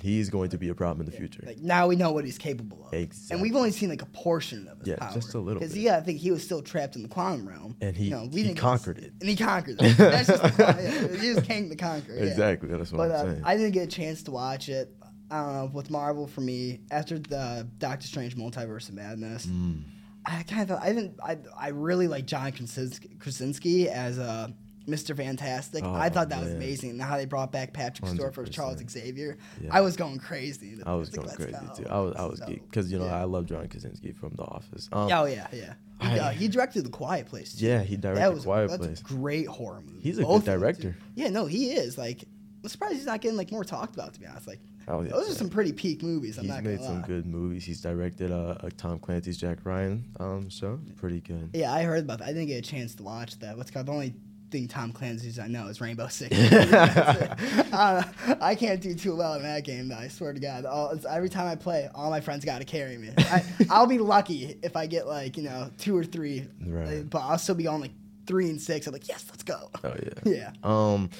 he's 0.00 0.30
going 0.30 0.50
to 0.50 0.58
be 0.58 0.68
a 0.68 0.74
problem 0.74 1.00
in 1.06 1.10
the 1.10 1.16
future. 1.16 1.42
Like 1.46 1.58
now 1.58 1.86
we 1.88 1.94
know 1.96 2.10
what 2.12 2.24
he's 2.24 2.38
capable 2.38 2.88
of. 2.90 2.94
And 3.30 3.40
we've 3.42 3.54
only 3.54 3.70
seen 3.70 3.88
like 3.90 4.02
a 4.02 4.06
portion 4.06 4.66
of 4.68 4.78
his 4.78 4.88
Yeah, 4.88 4.96
power. 4.96 5.12
just 5.14 5.34
a 5.34 5.38
little 5.38 5.60
Because 5.60 5.76
yeah, 5.76 5.96
I 5.98 6.00
think 6.00 6.18
he 6.20 6.30
was 6.30 6.42
still 6.42 6.62
trapped 6.62 6.96
in 6.96 7.02
the 7.02 7.08
quantum 7.08 7.46
realm. 7.48 7.76
And 7.80 7.96
he- 7.96 8.04
you 8.06 8.10
know, 8.10 8.22
we 8.32 8.42
he 8.42 8.42
didn't 8.44 8.46
get 8.48 8.56
to 8.56 8.60
conquered 8.62 8.98
it. 8.98 9.12
And 9.20 9.28
he 9.28 9.36
conquered 9.36 9.76
it. 9.80 9.96
That's 9.96 10.26
just 10.28 10.42
the 10.42 10.64
yeah, 11.12 11.18
he 11.20 11.34
was 11.34 11.44
Kang 11.46 11.68
the 11.68 11.76
Conqueror. 11.76 12.16
yeah. 12.16 12.24
Exactly, 12.30 12.68
that's 12.68 12.92
what 12.92 12.98
But 13.08 13.10
I'm 13.10 13.16
uh, 13.28 13.32
saying. 13.32 13.42
I 13.44 13.56
didn't 13.56 13.72
get 13.72 13.84
a 13.84 13.90
chance 13.90 14.22
to 14.24 14.30
watch 14.30 14.68
it. 14.68 14.92
I 15.30 15.42
don't 15.42 15.52
know, 15.54 15.70
with 15.72 15.90
Marvel 15.90 16.26
for 16.26 16.40
me, 16.40 16.80
after 16.90 17.18
the 17.18 17.66
Doctor 17.78 18.06
Strange 18.06 18.36
Multiverse 18.36 18.88
of 18.88 18.94
Madness, 18.94 19.46
Mm. 19.46 19.82
I 20.28 20.42
kind 20.42 20.68
of 20.70 20.80
I 20.80 20.86
didn't 20.92 21.18
I 21.22 21.38
I 21.56 21.68
really 21.68 22.08
like 22.08 22.26
John 22.26 22.50
Krasinski, 22.52 23.10
Krasinski 23.20 23.88
as 23.88 24.18
uh, 24.18 24.48
Mr. 24.88 25.16
Fantastic. 25.16 25.84
Oh, 25.84 25.92
I 25.94 26.08
thought 26.08 26.28
that 26.30 26.40
was 26.40 26.52
amazing. 26.52 26.90
And 26.90 27.02
how 27.02 27.16
they 27.16 27.26
brought 27.26 27.52
back 27.52 27.72
Patrick 27.72 28.08
Stewart 28.08 28.34
for 28.34 28.44
Charles 28.44 28.80
Xavier. 28.88 29.36
Yeah. 29.60 29.70
I 29.72 29.80
was 29.82 29.96
going 29.96 30.18
crazy. 30.18 30.78
I 30.84 30.94
was 30.94 31.10
like, 31.10 31.16
going 31.16 31.26
let's 31.28 31.36
crazy 31.36 31.66
go. 31.66 31.74
too. 31.84 31.88
I 31.88 31.98
was 32.00 32.14
I 32.16 32.24
was 32.24 32.40
geek 32.40 32.62
because 32.68 32.90
you 32.90 32.98
know 32.98 33.04
Yeah. 33.06 33.20
I 33.20 33.24
love 33.24 33.46
John 33.46 33.68
Krasinski 33.68 34.12
from 34.12 34.32
The 34.34 34.42
Office. 34.42 34.88
Um, 34.92 35.10
Oh 35.12 35.26
yeah, 35.26 35.46
yeah. 35.52 35.74
He, 36.02 36.06
I- 36.08 36.18
uh, 36.18 36.30
he 36.30 36.48
directed 36.48 36.84
The 36.84 36.90
Quiet 36.90 37.26
Place. 37.26 37.54
Too. 37.54 37.66
Yeah, 37.66 37.82
he 37.82 37.96
directed 37.96 38.22
that 38.22 38.34
was 38.34 38.44
Quiet 38.44 38.68
that's 38.70 38.84
Place. 38.84 39.00
a 39.00 39.04
great 39.04 39.46
horror 39.46 39.80
movie. 39.80 40.00
He's 40.00 40.18
a 40.18 40.22
good 40.22 40.26
Both 40.28 40.44
too. 40.44 40.50
director. 40.52 40.96
Yeah, 41.14 41.28
no, 41.30 41.46
he 41.46 41.70
is. 41.72 41.96
Like, 41.96 42.24
I'm 42.62 42.68
surprised 42.68 42.94
he's 42.96 43.06
not 43.06 43.20
getting 43.20 43.36
like 43.38 43.50
more 43.52 43.64
talked 43.64 43.94
about. 43.94 44.12
To 44.14 44.20
be 44.20 44.26
honest, 44.26 44.46
like 44.48 44.60
those 44.86 45.30
are 45.30 45.34
some 45.34 45.48
pretty 45.48 45.72
peak 45.72 46.02
movies. 46.02 46.38
I'm 46.38 46.44
He's 46.44 46.54
not 46.54 46.62
made 46.64 46.76
gonna 46.76 46.86
some 46.86 47.00
lie. 47.00 47.06
good 47.06 47.26
movies. 47.26 47.64
He's 47.64 47.80
directed 47.80 48.30
uh, 48.30 48.56
a 48.60 48.70
Tom 48.70 48.98
Clancy's 48.98 49.36
Jack 49.36 49.58
Ryan 49.64 50.04
um, 50.20 50.48
show. 50.48 50.78
Pretty 50.96 51.20
good. 51.20 51.50
Yeah, 51.52 51.72
I 51.72 51.82
heard 51.82 52.04
about 52.04 52.18
that. 52.20 52.24
I 52.28 52.32
didn't 52.32 52.46
get 52.46 52.58
a 52.58 52.68
chance 52.68 52.94
to 52.96 53.02
watch 53.02 53.38
that. 53.40 53.56
What's 53.56 53.70
called 53.70 53.86
the 53.86 53.92
only 53.92 54.14
thing 54.50 54.68
Tom 54.68 54.92
Clancy's 54.92 55.40
I 55.40 55.48
know 55.48 55.66
is 55.66 55.80
Rainbow 55.80 56.06
Six. 56.06 56.32
uh, 57.72 58.02
I 58.40 58.54
can't 58.54 58.80
do 58.80 58.94
too 58.94 59.16
well 59.16 59.34
in 59.34 59.42
that 59.42 59.64
game, 59.64 59.88
though. 59.88 59.96
I 59.96 60.06
swear 60.08 60.32
to 60.32 60.38
God. 60.40 60.64
All, 60.64 60.90
it's, 60.90 61.04
every 61.04 61.28
time 61.28 61.48
I 61.48 61.56
play, 61.56 61.88
all 61.94 62.10
my 62.10 62.20
friends 62.20 62.44
got 62.44 62.58
to 62.58 62.64
carry 62.64 62.96
me. 62.96 63.10
I, 63.18 63.44
I'll 63.70 63.86
be 63.88 63.98
lucky 63.98 64.56
if 64.62 64.76
I 64.76 64.86
get 64.86 65.06
like 65.08 65.36
you 65.36 65.42
know 65.42 65.70
two 65.78 65.96
or 65.96 66.04
three, 66.04 66.46
Right. 66.64 67.00
uh, 67.00 67.02
but 67.02 67.18
I'll 67.22 67.38
still 67.38 67.54
be 67.56 67.66
on 67.66 67.80
like 67.80 67.92
three 68.26 68.48
and 68.48 68.60
six. 68.60 68.86
I'm 68.86 68.92
like, 68.92 69.08
yes, 69.08 69.24
let's 69.30 69.42
go. 69.42 69.70
Oh 69.82 69.94
yeah. 70.24 70.32
Yeah. 70.32 70.52
Um, 70.62 71.10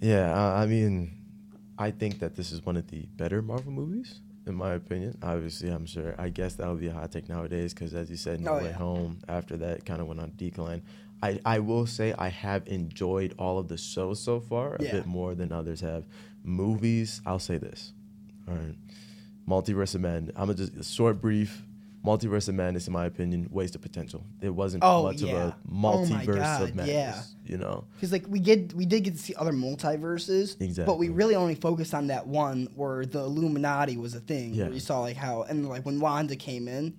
yeah. 0.00 0.32
I, 0.32 0.62
I 0.62 0.66
mean, 0.66 1.10
I 1.78 1.90
think 1.92 2.18
that 2.20 2.34
this 2.34 2.50
is 2.52 2.64
one 2.66 2.76
of 2.76 2.88
the 2.88 3.06
better 3.16 3.40
Marvel 3.40 3.70
movies, 3.72 4.20
in 4.46 4.54
my 4.54 4.72
opinion. 4.74 5.16
Obviously, 5.22 5.68
I'm 5.70 5.86
sure. 5.86 6.14
I 6.18 6.28
guess 6.28 6.54
that 6.54 6.68
would 6.68 6.80
be 6.80 6.88
a 6.88 6.92
hot 6.92 7.12
take 7.12 7.28
nowadays 7.28 7.72
because, 7.72 7.94
as 7.94 8.10
you 8.10 8.16
said, 8.16 8.40
No 8.40 8.54
Oh, 8.54 8.58
Way 8.58 8.64
yeah. 8.66 8.72
Home. 8.72 9.18
After 9.28 9.56
that, 9.58 9.84
kind 9.86 10.00
of 10.00 10.08
went 10.08 10.20
on 10.20 10.32
decline. 10.36 10.82
I, 11.22 11.40
I 11.44 11.58
will 11.60 11.86
say 11.86 12.14
I 12.18 12.28
have 12.28 12.66
enjoyed 12.68 13.34
all 13.38 13.58
of 13.58 13.68
the 13.68 13.76
shows 13.76 14.20
so 14.20 14.40
far 14.40 14.76
a 14.76 14.82
Yeah. 14.82 14.92
bit 14.92 15.06
more 15.06 15.34
than 15.34 15.52
others 15.52 15.80
have. 15.80 16.04
Movies, 16.44 17.20
I'll 17.26 17.38
say 17.38 17.58
this. 17.58 17.92
All 18.48 18.54
right. 18.54 18.74
Multiverse 19.48 19.94
of 19.94 20.00
Men. 20.00 20.30
I'm 20.36 20.46
gonna 20.46 20.54
just 20.54 20.76
a 20.76 20.84
short 20.84 21.20
brief. 21.20 21.62
Multiverse 22.04 22.48
of 22.48 22.54
Madness, 22.54 22.86
in 22.86 22.92
my 22.92 23.06
opinion, 23.06 23.48
wasted 23.50 23.82
potential. 23.82 24.24
It 24.40 24.50
wasn't 24.50 24.84
Oh, 24.84 25.02
much 25.02 25.20
yeah. 25.20 25.32
of 25.32 25.36
a 25.50 25.56
Oh 25.68 25.72
multiverse 25.74 26.36
God, 26.36 26.62
of 26.62 26.74
madness. 26.76 26.94
yeah. 26.94 27.22
You 27.44 27.56
know, 27.58 27.84
Because 27.94 28.12
like 28.12 28.24
we 28.28 28.38
get 28.38 28.72
we 28.74 28.86
did 28.86 29.04
get 29.04 29.14
to 29.14 29.18
see 29.20 29.34
other 29.34 29.52
multiverses, 29.52 30.56
but 30.86 30.98
we 30.98 31.08
really 31.08 31.34
only 31.34 31.54
focused 31.54 31.94
on 31.94 32.06
that 32.08 32.26
one 32.26 32.68
where 32.76 33.04
the 33.06 33.20
Illuminati 33.20 33.96
was 33.96 34.14
a 34.14 34.20
thing. 34.20 34.54
Yeah. 34.54 34.64
Where 34.64 34.74
you 34.74 34.80
saw 34.80 35.00
like 35.00 35.16
how 35.16 35.42
and 35.42 35.68
like 35.68 35.84
when 35.84 35.98
Wanda 35.98 36.36
came 36.36 36.68
in, 36.68 36.94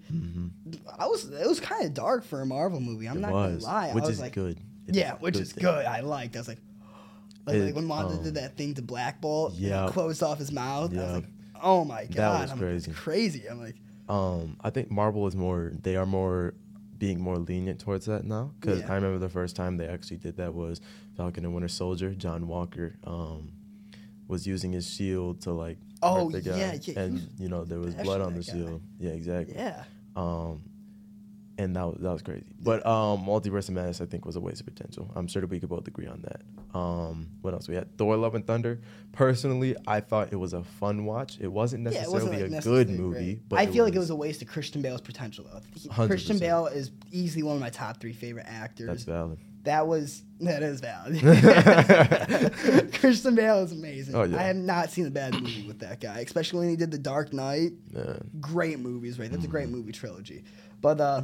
I 0.97 1.07
was 1.07 1.29
it 1.29 1.47
was 1.47 1.59
kind 1.59 1.85
of 1.85 1.93
dark 1.93 2.23
for 2.25 2.41
a 2.41 2.45
Marvel 2.45 2.79
movie. 2.79 3.07
I'm 3.07 3.15
Mm-hmm. 3.17 3.23
it 3.25 3.27
not 3.27 3.33
was, 3.33 3.63
gonna 3.65 3.73
lie. 3.87 3.93
which 3.93 4.03
I 4.03 4.07
was 4.07 4.15
is 4.17 4.21
like, 4.21 4.33
good. 4.33 4.57
It's 4.87 4.97
yeah, 4.97 5.13
which 5.19 5.37
is 5.37 5.51
thing. 5.53 5.63
good. 5.63 5.85
I 5.85 6.01
liked. 6.01 6.35
I 6.35 6.39
was 6.39 6.47
like, 6.47 6.59
like, 7.45 7.55
It- 7.55 7.65
like 7.67 7.75
when 7.75 7.87
Wanda 7.87 8.15
um, 8.15 8.23
did 8.23 8.35
that 8.35 8.57
thing 8.57 8.73
to 8.75 8.81
Black 8.81 9.21
Bolt, 9.21 9.53
yeah, 9.53 9.87
closed 9.89 10.23
off 10.23 10.39
his 10.39 10.51
mouth. 10.51 10.91
I 10.97 11.01
was 11.03 11.13
like, 11.13 11.25
oh 11.61 11.85
my 11.85 12.05
god, 12.05 12.15
that 12.15 12.41
was 12.41 12.51
I'm 12.51 12.57
crazy. 12.59 12.91
crazy. 12.91 13.45
I'm 13.49 13.61
like, 13.61 13.75
Um, 14.09 14.57
I 14.61 14.69
think 14.71 14.89
Marvel 14.91 15.27
is 15.27 15.35
more. 15.35 15.71
They 15.81 15.95
are 15.95 16.05
more 16.05 16.53
being 16.97 17.19
more 17.21 17.37
lenient 17.37 17.79
towards 17.79 18.07
that 18.07 18.25
now. 18.25 18.51
Because 18.59 18.81
Yeah. 18.81 18.91
I 18.91 18.95
remember 18.95 19.19
the 19.19 19.29
first 19.29 19.55
time 19.55 19.77
they 19.77 19.87
actually 19.87 20.17
did 20.17 20.37
that 20.37 20.53
was 20.53 20.81
Falcon 21.15 21.45
and 21.45 21.53
Winter 21.53 21.67
Soldier. 21.69 22.13
John 22.13 22.47
Walker 22.47 22.95
um, 23.05 23.51
was 24.27 24.45
using 24.47 24.71
his 24.73 24.89
shield 24.89 25.41
to 25.41 25.51
like 25.53 25.77
Oh, 26.01 26.25
hurt 26.29 26.31
the 26.31 26.41
guy, 26.49 26.57
yeah, 26.57 26.77
yeah, 26.81 26.99
and 26.99 27.29
you 27.37 27.49
know 27.49 27.65
there 27.65 27.79
was 27.79 27.93
blood 27.95 28.21
on 28.21 28.33
the 28.33 28.41
guy. 28.43 28.51
shield. 28.53 28.81
Yeah, 28.99 29.11
exactly. 29.11 29.55
yeah, 29.55 29.83
Um, 30.15 30.61
and 31.59 31.75
that 31.75 31.85
was, 31.85 31.97
that 31.99 32.11
was 32.11 32.21
crazy. 32.23 32.45
But 32.59 32.83
um, 32.85 33.25
Multiverse 33.25 33.67
of 33.69 33.75
Madness, 33.75 34.01
I 34.01 34.05
think, 34.05 34.25
was 34.25 34.35
a 34.35 34.39
waste 34.39 34.61
of 34.61 34.65
potential. 34.65 35.11
I'm 35.15 35.27
sure 35.27 35.41
that 35.41 35.49
we 35.49 35.59
could 35.59 35.69
both 35.69 35.87
agree 35.87 36.07
on 36.07 36.21
that. 36.23 36.41
Um, 36.77 37.27
what 37.41 37.53
else 37.53 37.67
we 37.67 37.75
had? 37.75 37.95
Thor: 37.97 38.15
Love 38.17 38.33
and 38.35 38.45
Thunder. 38.47 38.79
Personally, 39.11 39.75
I 39.85 39.99
thought 39.99 40.31
it 40.31 40.37
was 40.37 40.53
a 40.53 40.63
fun 40.63 41.05
watch. 41.05 41.37
It 41.39 41.47
wasn't 41.51 41.83
yeah. 41.83 41.89
It 41.89 41.93
necessarily 41.93 42.13
wasn't 42.13 42.33
like 42.41 42.41
a 42.49 42.49
necessarily 42.49 42.85
good 42.85 42.99
movie, 42.99 43.19
great. 43.35 43.49
but 43.49 43.59
I 43.59 43.65
feel 43.67 43.83
like 43.85 43.93
it 43.95 43.99
was 43.99 44.09
a 44.09 44.15
waste 44.15 44.41
of 44.41 44.47
Christian 44.47 44.81
Bale's 44.81 45.01
potential 45.01 45.45
though. 45.51 45.61
He- 45.75 45.89
100%. 45.89 46.07
Christian 46.07 46.39
Bale 46.39 46.67
is 46.67 46.91
easily 47.11 47.43
one 47.43 47.55
of 47.55 47.61
my 47.61 47.69
top 47.69 47.99
three 47.99 48.13
favorite 48.13 48.45
actors. 48.47 48.87
That's 48.87 49.03
valid. 49.03 49.37
That 49.63 49.87
was 49.87 50.23
that 50.39 50.63
is 50.63 50.79
valid. 50.79 51.19
Christian 52.93 53.35
Bale 53.35 53.59
is 53.59 53.71
amazing. 53.71 54.15
Oh, 54.15 54.23
yeah. 54.23 54.37
I 54.39 54.43
have 54.43 54.55
not 54.55 54.89
seen 54.89 55.05
a 55.05 55.11
bad 55.11 55.33
movie 55.33 55.67
with 55.67 55.79
that 55.79 55.99
guy, 55.99 56.19
especially 56.19 56.59
when 56.59 56.69
he 56.69 56.75
did 56.77 56.91
The 56.91 56.97
Dark 56.97 57.33
Knight. 57.33 57.73
Yeah. 57.93 58.17
Great 58.39 58.79
movies, 58.79 59.19
right? 59.19 59.29
That's 59.29 59.43
a 59.43 59.47
Mm-hmm. 59.47 59.51
great 59.51 59.69
movie 59.69 59.91
trilogy. 59.91 60.43
But 60.81 61.01
uh 61.01 61.23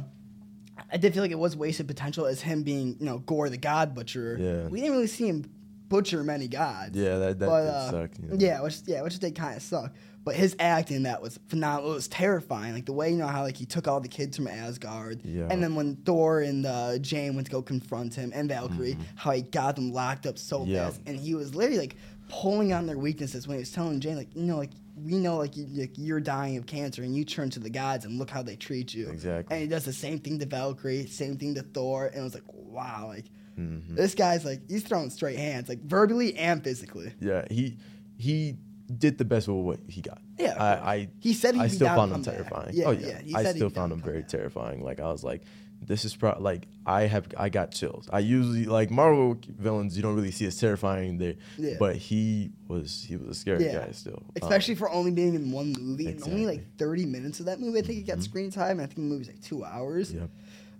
I 0.92 0.96
did 0.96 1.14
feel 1.14 1.22
like 1.22 1.32
it 1.32 1.38
was 1.38 1.56
wasted 1.56 1.88
potential 1.88 2.26
as 2.26 2.40
him 2.40 2.62
being, 2.62 2.96
you 3.00 3.06
know, 3.06 3.18
Gorr 3.18 3.48
the 3.48 3.56
God 3.56 3.94
Butcher. 3.94 4.36
Yeah. 4.38 4.68
We 4.68 4.80
didn't 4.80 4.92
really 4.94 5.06
see 5.06 5.26
him 5.28 5.50
butcher 5.88 6.22
many 6.24 6.48
gods. 6.48 6.96
Yeah, 6.96 7.18
that, 7.18 7.38
that 7.38 7.46
but, 7.48 7.60
did 7.62 7.70
uh, 7.70 7.90
suck. 7.90 8.10
you 8.20 8.28
know. 8.28 8.36
Yeah, 8.38 8.60
which 8.62 8.78
yeah, 8.86 9.02
which 9.02 9.18
did 9.18 9.34
kind 9.34 9.56
of 9.56 9.62
suck. 9.62 9.94
But 10.24 10.34
his 10.34 10.56
acting 10.58 11.04
that 11.04 11.22
was 11.22 11.38
phenomenal. 11.46 11.92
It 11.92 11.94
was 11.94 12.08
terrifying. 12.08 12.74
Like 12.74 12.84
the 12.86 12.92
way 12.92 13.10
you 13.10 13.16
know 13.16 13.28
how 13.28 13.42
like 13.42 13.56
he 13.56 13.64
took 13.64 13.86
all 13.86 14.00
the 14.00 14.08
kids 14.08 14.36
from 14.36 14.48
Asgard, 14.48 15.20
Yeah. 15.24 15.46
and 15.48 15.62
then 15.62 15.76
when 15.76 15.94
Thor 15.96 16.40
and 16.40 16.66
uh, 16.66 16.98
Jane 16.98 17.36
went 17.36 17.46
to 17.46 17.52
go 17.52 17.62
confront 17.62 18.14
him 18.14 18.32
and 18.34 18.48
Valkyrie, 18.48 18.98
how 19.14 19.30
he 19.30 19.42
got 19.42 19.76
them 19.76 19.92
locked 19.92 20.26
up 20.26 20.36
so 20.38 20.60
Mm-hmm. 20.62 20.70
Yeah. 20.72 20.84
fast, 20.90 21.00
and 21.06 21.16
he 21.18 21.36
was 21.36 21.54
literally 21.54 21.78
like 21.78 21.96
pulling 22.28 22.72
on 22.72 22.86
their 22.86 22.98
weaknesses 22.98 23.46
when 23.46 23.56
he 23.56 23.60
was 23.60 23.70
telling 23.72 24.00
Jane 24.00 24.16
like 24.16 24.34
you 24.34 24.42
know 24.44 24.56
like 24.56 24.70
we 24.96 25.12
know 25.18 25.36
like, 25.36 25.56
you, 25.56 25.66
like 25.72 25.92
you're 25.96 26.20
dying 26.20 26.56
of 26.56 26.64
cancer 26.66 27.02
and 27.02 27.14
you 27.14 27.22
turn 27.24 27.50
to 27.50 27.60
the 27.60 27.68
gods 27.68 28.06
and 28.06 28.18
look 28.18 28.30
how 28.30 28.42
they 28.42 28.56
treat 28.56 28.94
you. 28.94 29.10
Exactly. 29.10 29.54
And 29.54 29.62
he 29.62 29.68
does 29.68 29.84
the 29.84 29.92
same 29.92 30.18
thing 30.20 30.38
to 30.38 30.46
Valkyrie, 30.46 31.04
same 31.06 31.36
thing 31.36 31.54
to 31.56 31.62
Thor, 31.62 32.06
and 32.06 32.16
it 32.16 32.22
was 32.22 32.34
like 32.34 32.44
wow, 32.52 33.06
like 33.08 33.26
Mhm. 33.58 33.94
this 33.96 34.14
guy's 34.14 34.44
like 34.44 34.60
he's 34.68 34.82
throwing 34.84 35.10
straight 35.10 35.38
hands, 35.38 35.68
like 35.68 35.80
verbally 35.82 36.36
and 36.36 36.62
physically. 36.64 37.12
Yeah, 37.20 37.44
he 37.50 37.76
he 38.18 38.56
did 38.98 39.18
the 39.18 39.24
best 39.24 39.48
with 39.48 39.56
what 39.64 39.80
he 39.88 40.00
got. 40.00 40.20
Yeah, 40.38 40.54
I. 40.58 40.94
I 40.94 41.08
He 41.20 41.32
said 41.32 41.54
he'd 41.54 41.60
I 41.62 41.68
still 41.68 41.88
found 41.88 42.12
him 42.12 42.22
terrifying. 42.22 42.70
Yeah, 42.74 42.84
oh 42.86 42.90
yeah, 42.92 43.06
yeah, 43.08 43.18
he 43.22 43.34
I 43.34 43.44
still 43.52 43.70
found 43.70 43.92
him 43.92 44.00
very 44.00 44.20
back. 44.20 44.28
terrifying. 44.28 44.82
Like 44.82 45.00
I 45.00 45.10
was 45.10 45.24
like, 45.24 45.42
this 45.82 46.04
is 46.04 46.14
pro- 46.16 46.38
like 46.40 46.66
I 46.84 47.02
have 47.02 47.28
I 47.36 47.48
got 47.48 47.70
chills. 47.72 48.08
I 48.12 48.20
usually 48.20 48.64
like 48.66 48.90
Marvel 48.90 49.36
villains. 49.58 49.96
You 49.96 50.02
don't 50.02 50.14
really 50.16 50.30
see 50.30 50.46
as 50.46 50.56
terrifying 50.58 51.18
there, 51.18 51.34
Yeah. 51.58 51.74
but 51.78 51.96
he 51.96 52.50
was 52.68 53.04
he 53.08 53.16
was 53.16 53.28
a 53.28 53.34
scary 53.34 53.64
Yeah. 53.64 53.84
guy 53.86 53.92
still. 53.92 54.22
Um, 54.24 54.32
Especially 54.42 54.74
for 54.74 54.90
only 54.90 55.10
being 55.12 55.34
in 55.34 55.50
one 55.52 55.72
movie 55.78 56.06
and 56.08 56.22
only 56.24 56.46
like 56.46 56.76
30 56.78 57.06
minutes 57.06 57.40
of 57.40 57.46
that 57.46 57.60
movie. 57.60 57.78
I 57.78 57.82
think 57.82 57.98
he 57.98 58.02
got 58.02 58.22
screen 58.22 58.50
time. 58.50 58.78
I 58.80 58.84
think 58.86 58.94
the 58.96 59.00
movie's 59.02 59.28
like 59.28 59.40
two 59.42 59.64
hours. 59.64 60.12
Yep. 60.12 60.30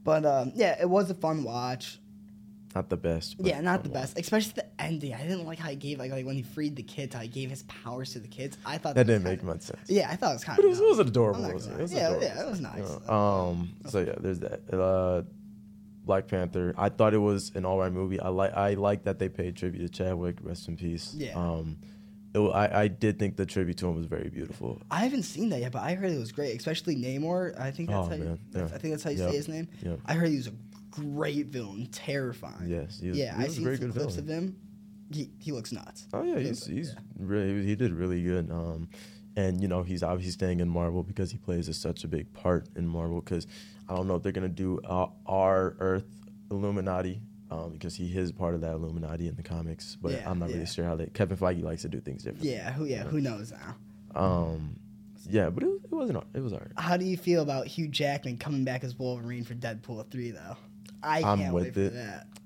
But 0.04 0.24
um, 0.24 0.52
yeah, 0.54 0.76
it 0.80 0.88
was 0.88 1.10
a 1.10 1.14
fun 1.14 1.42
watch. 1.44 1.98
Not 2.76 2.88
the 2.90 2.96
best. 2.96 3.36
Yeah, 3.38 3.60
not 3.60 3.82
the 3.82 3.88
best. 3.88 4.18
Especially 4.18 4.52
the 4.56 4.66
ending. 4.82 5.14
I 5.14 5.22
didn't 5.22 5.46
like 5.46 5.58
how 5.58 5.70
he 5.70 5.76
gave 5.76 5.98
like, 5.98 6.10
like 6.12 6.26
when 6.26 6.36
he 6.36 6.42
freed 6.42 6.76
the 6.76 6.82
kids, 6.82 7.14
how 7.14 7.20
he 7.22 7.28
gave 7.28 7.50
his 7.50 7.62
powers 7.64 8.12
to 8.12 8.18
the 8.20 8.28
kids. 8.28 8.56
I 8.66 8.78
thought 8.78 8.94
That 8.94 9.06
was 9.06 9.14
didn't 9.14 9.24
make 9.24 9.42
much 9.42 9.62
sense. 9.62 9.88
Yeah, 9.88 10.08
I 10.10 10.16
thought 10.16 10.30
it 10.30 10.34
was 10.34 10.44
kind 10.44 10.56
But 10.56 10.64
of. 10.64 10.66
it 10.66 10.70
was, 10.70 10.80
it 10.80 10.88
was 10.88 10.98
adorable. 11.00 11.44
It 11.46 11.54
was, 11.54 11.66
it 11.66 11.78
was. 11.78 11.92
Yeah, 11.92 12.08
adorable. 12.08 12.22
yeah, 12.26 12.42
it 12.42 12.50
was 12.50 12.60
nice. 12.60 12.78
You 12.90 13.00
know, 13.08 13.12
Um, 13.14 13.70
so 13.86 13.98
yeah, 14.00 14.14
there's 14.20 14.40
that. 14.40 14.60
Uh, 14.72 15.22
Black 16.04 16.28
Panther. 16.28 16.72
I 16.78 16.88
thought 16.88 17.14
it 17.14 17.18
was 17.18 17.50
an 17.56 17.64
alright 17.66 17.92
movie. 17.92 18.20
I 18.20 18.28
like 18.28 18.54
I 18.54 18.74
like 18.74 19.04
that 19.04 19.18
they 19.18 19.28
paid 19.28 19.56
tribute 19.56 19.82
to 19.82 19.88
Chadwick. 19.88 20.36
Rest 20.40 20.68
in 20.68 20.76
peace. 20.76 21.12
Yeah. 21.16 21.34
Um, 21.36 21.78
it, 22.32 22.38
I 22.38 22.82
I 22.82 22.88
did 22.88 23.18
think 23.18 23.36
the 23.36 23.44
tribute 23.46 23.78
to 23.78 23.88
him 23.88 23.96
was 23.96 24.06
very 24.06 24.28
beautiful. 24.28 24.80
I 24.88 25.00
haven't 25.00 25.24
seen 25.24 25.48
that 25.48 25.58
yet, 25.60 25.72
but 25.72 25.82
I 25.82 25.94
heard 25.94 26.12
it 26.12 26.18
was 26.18 26.30
great. 26.30 26.56
Especially 26.58 26.94
Namor. 26.94 27.58
I 27.58 27.72
think 27.72 27.88
that's 27.88 28.06
Oh, 28.06 28.10
how 28.10 28.14
you, 28.14 28.24
man, 28.24 28.38
yeah. 28.54 28.64
I 28.66 28.78
think 28.78 28.92
that's 28.92 29.02
how 29.02 29.10
you 29.10 29.16
say 29.18 29.32
his 29.34 29.48
name. 29.48 29.66
yep. 29.82 29.98
I 30.06 30.14
heard 30.14 30.28
he 30.28 30.36
was 30.36 30.46
a 30.46 30.52
great 30.96 31.46
villain, 31.46 31.86
terrifying. 31.92 32.68
Yes, 32.68 32.98
he 33.00 33.08
was- 33.10 33.18
yeah, 33.18 33.34
I 33.36 33.48
seen 33.48 33.64
very 33.64 33.76
good 33.78 33.92
clips 33.92 34.16
villain. 34.16 34.30
of 34.38 34.44
him. 34.44 34.56
He 35.12 35.30
he 35.38 35.52
looks 35.52 35.70
nuts. 35.72 36.06
Oh 36.12 36.22
yeah, 36.24 36.38
He 36.38 36.48
he's 36.48 36.66
he's 36.66 36.92
yeah. 36.92 37.00
really 37.18 37.64
he 37.64 37.76
did 37.76 37.92
really 37.92 38.22
good. 38.22 38.50
Um, 38.50 38.88
and 39.36 39.60
you 39.60 39.68
know 39.68 39.82
he's 39.82 40.02
obviously 40.02 40.32
staying 40.32 40.60
in 40.60 40.68
Marvel 40.68 41.02
because 41.02 41.30
he 41.30 41.38
plays 41.38 41.68
a, 41.68 41.74
such 41.74 42.02
a 42.04 42.08
big 42.08 42.32
part 42.32 42.68
in 42.74 42.86
Marvel. 42.88 43.20
Because 43.20 43.46
I 43.88 43.94
don't 43.94 44.08
know 44.08 44.16
if 44.16 44.22
they're 44.24 44.32
gonna 44.32 44.48
do 44.48 44.80
uh, 44.84 45.06
our 45.26 45.76
Earth 45.78 46.06
Illuminati. 46.50 47.20
Um, 47.48 47.70
because 47.70 47.94
he 47.94 48.06
is 48.18 48.32
part 48.32 48.56
of 48.56 48.60
that 48.62 48.72
Illuminati 48.72 49.28
in 49.28 49.36
the 49.36 49.42
comics, 49.44 49.96
but 50.02 50.10
Yeah, 50.10 50.28
I'm 50.28 50.40
not 50.40 50.48
yeah. 50.48 50.54
really 50.56 50.66
sure 50.66 50.84
how 50.84 50.96
they. 50.96 51.06
Kevin 51.06 51.36
Feige 51.36 51.62
likes 51.62 51.82
to 51.82 51.88
do 51.88 52.00
things 52.00 52.24
differently. 52.24 52.50
Yeah, 52.50 52.72
who 52.72 52.86
yeah, 52.86 53.04
who 53.04 53.20
knows 53.20 53.52
now? 53.52 53.76
Um, 54.20 54.80
yeah, 55.30 55.50
but 55.50 55.62
it, 55.62 55.66
was- 55.66 55.84
it 55.84 55.92
wasn't. 55.92 56.24
It 56.34 56.40
was 56.42 56.52
alright. 56.52 56.72
How 56.76 56.96
do 56.96 57.04
you 57.04 57.16
feel 57.16 57.42
about 57.42 57.68
Hugh 57.68 57.86
Jackman 57.86 58.38
coming 58.38 58.64
back 58.64 58.82
as 58.82 58.98
Wolverine 58.98 59.44
for 59.44 59.54
Deadpool 59.54 60.10
three 60.10 60.32
though? 60.32 60.56
I 61.02 61.22
I'm 61.22 61.38
can't 61.38 61.54
with 61.54 61.76
it. 61.76 61.92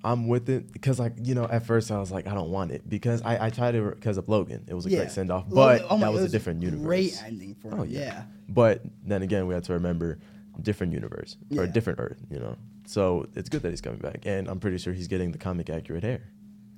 I'm 0.03 0.29
with 0.29 0.49
it 0.49 0.73
because, 0.73 0.99
like, 0.99 1.13
you 1.23 1.35
know, 1.35 1.45
at 1.45 1.67
first 1.67 1.91
I 1.91 1.99
was 1.99 2.11
like, 2.11 2.27
I 2.27 2.33
don't 2.33 2.51
want 2.51 2.71
it 2.73 2.89
because 2.89 3.21
I, 3.23 3.47
I 3.47 3.51
tried 3.51 3.75
it 3.75 3.83
because 3.97 4.17
of 4.17 4.29
Logan. 4.31 4.65
It 4.67 4.73
was 4.75 4.87
a 4.87 4.91
Yeah. 4.91 4.99
great 5.01 5.11
send 5.11 5.31
off, 5.31 5.45
but 5.51 5.85
oh 5.91 5.97
my- 5.99 6.07
that 6.07 6.13
was 6.13 6.23
it 6.23 6.27
a 6.27 6.29
different 6.31 6.63
universe. 6.63 6.85
Great 6.87 7.23
ending 7.25 7.55
for 7.55 7.69
him. 7.69 7.81
Oh, 7.81 7.83
yeah. 7.85 8.01
yeah. 8.01 8.23
But 8.49 8.83
then 9.05 9.23
again, 9.23 9.47
we 9.47 9.53
have 9.55 9.65
to 9.65 9.75
remember 9.75 10.19
different 10.63 10.93
universe 10.95 11.37
or 11.55 11.63
a 11.63 11.67
Yeah. 11.67 11.73
different 11.73 12.01
Earth, 12.01 12.19
you 12.31 12.39
know. 12.39 12.57
So 12.87 13.27
it's 13.37 13.49
good 13.51 13.63
that 13.63 13.71
he's 13.71 13.81
coming 13.83 14.01
back, 14.01 14.21
and 14.25 14.49
I'm 14.49 14.59
pretty 14.59 14.79
sure 14.79 14.93
he's 14.95 15.07
getting 15.07 15.33
the 15.33 15.39
comic 15.39 15.69
accurate 15.71 16.03
hair. 16.03 16.23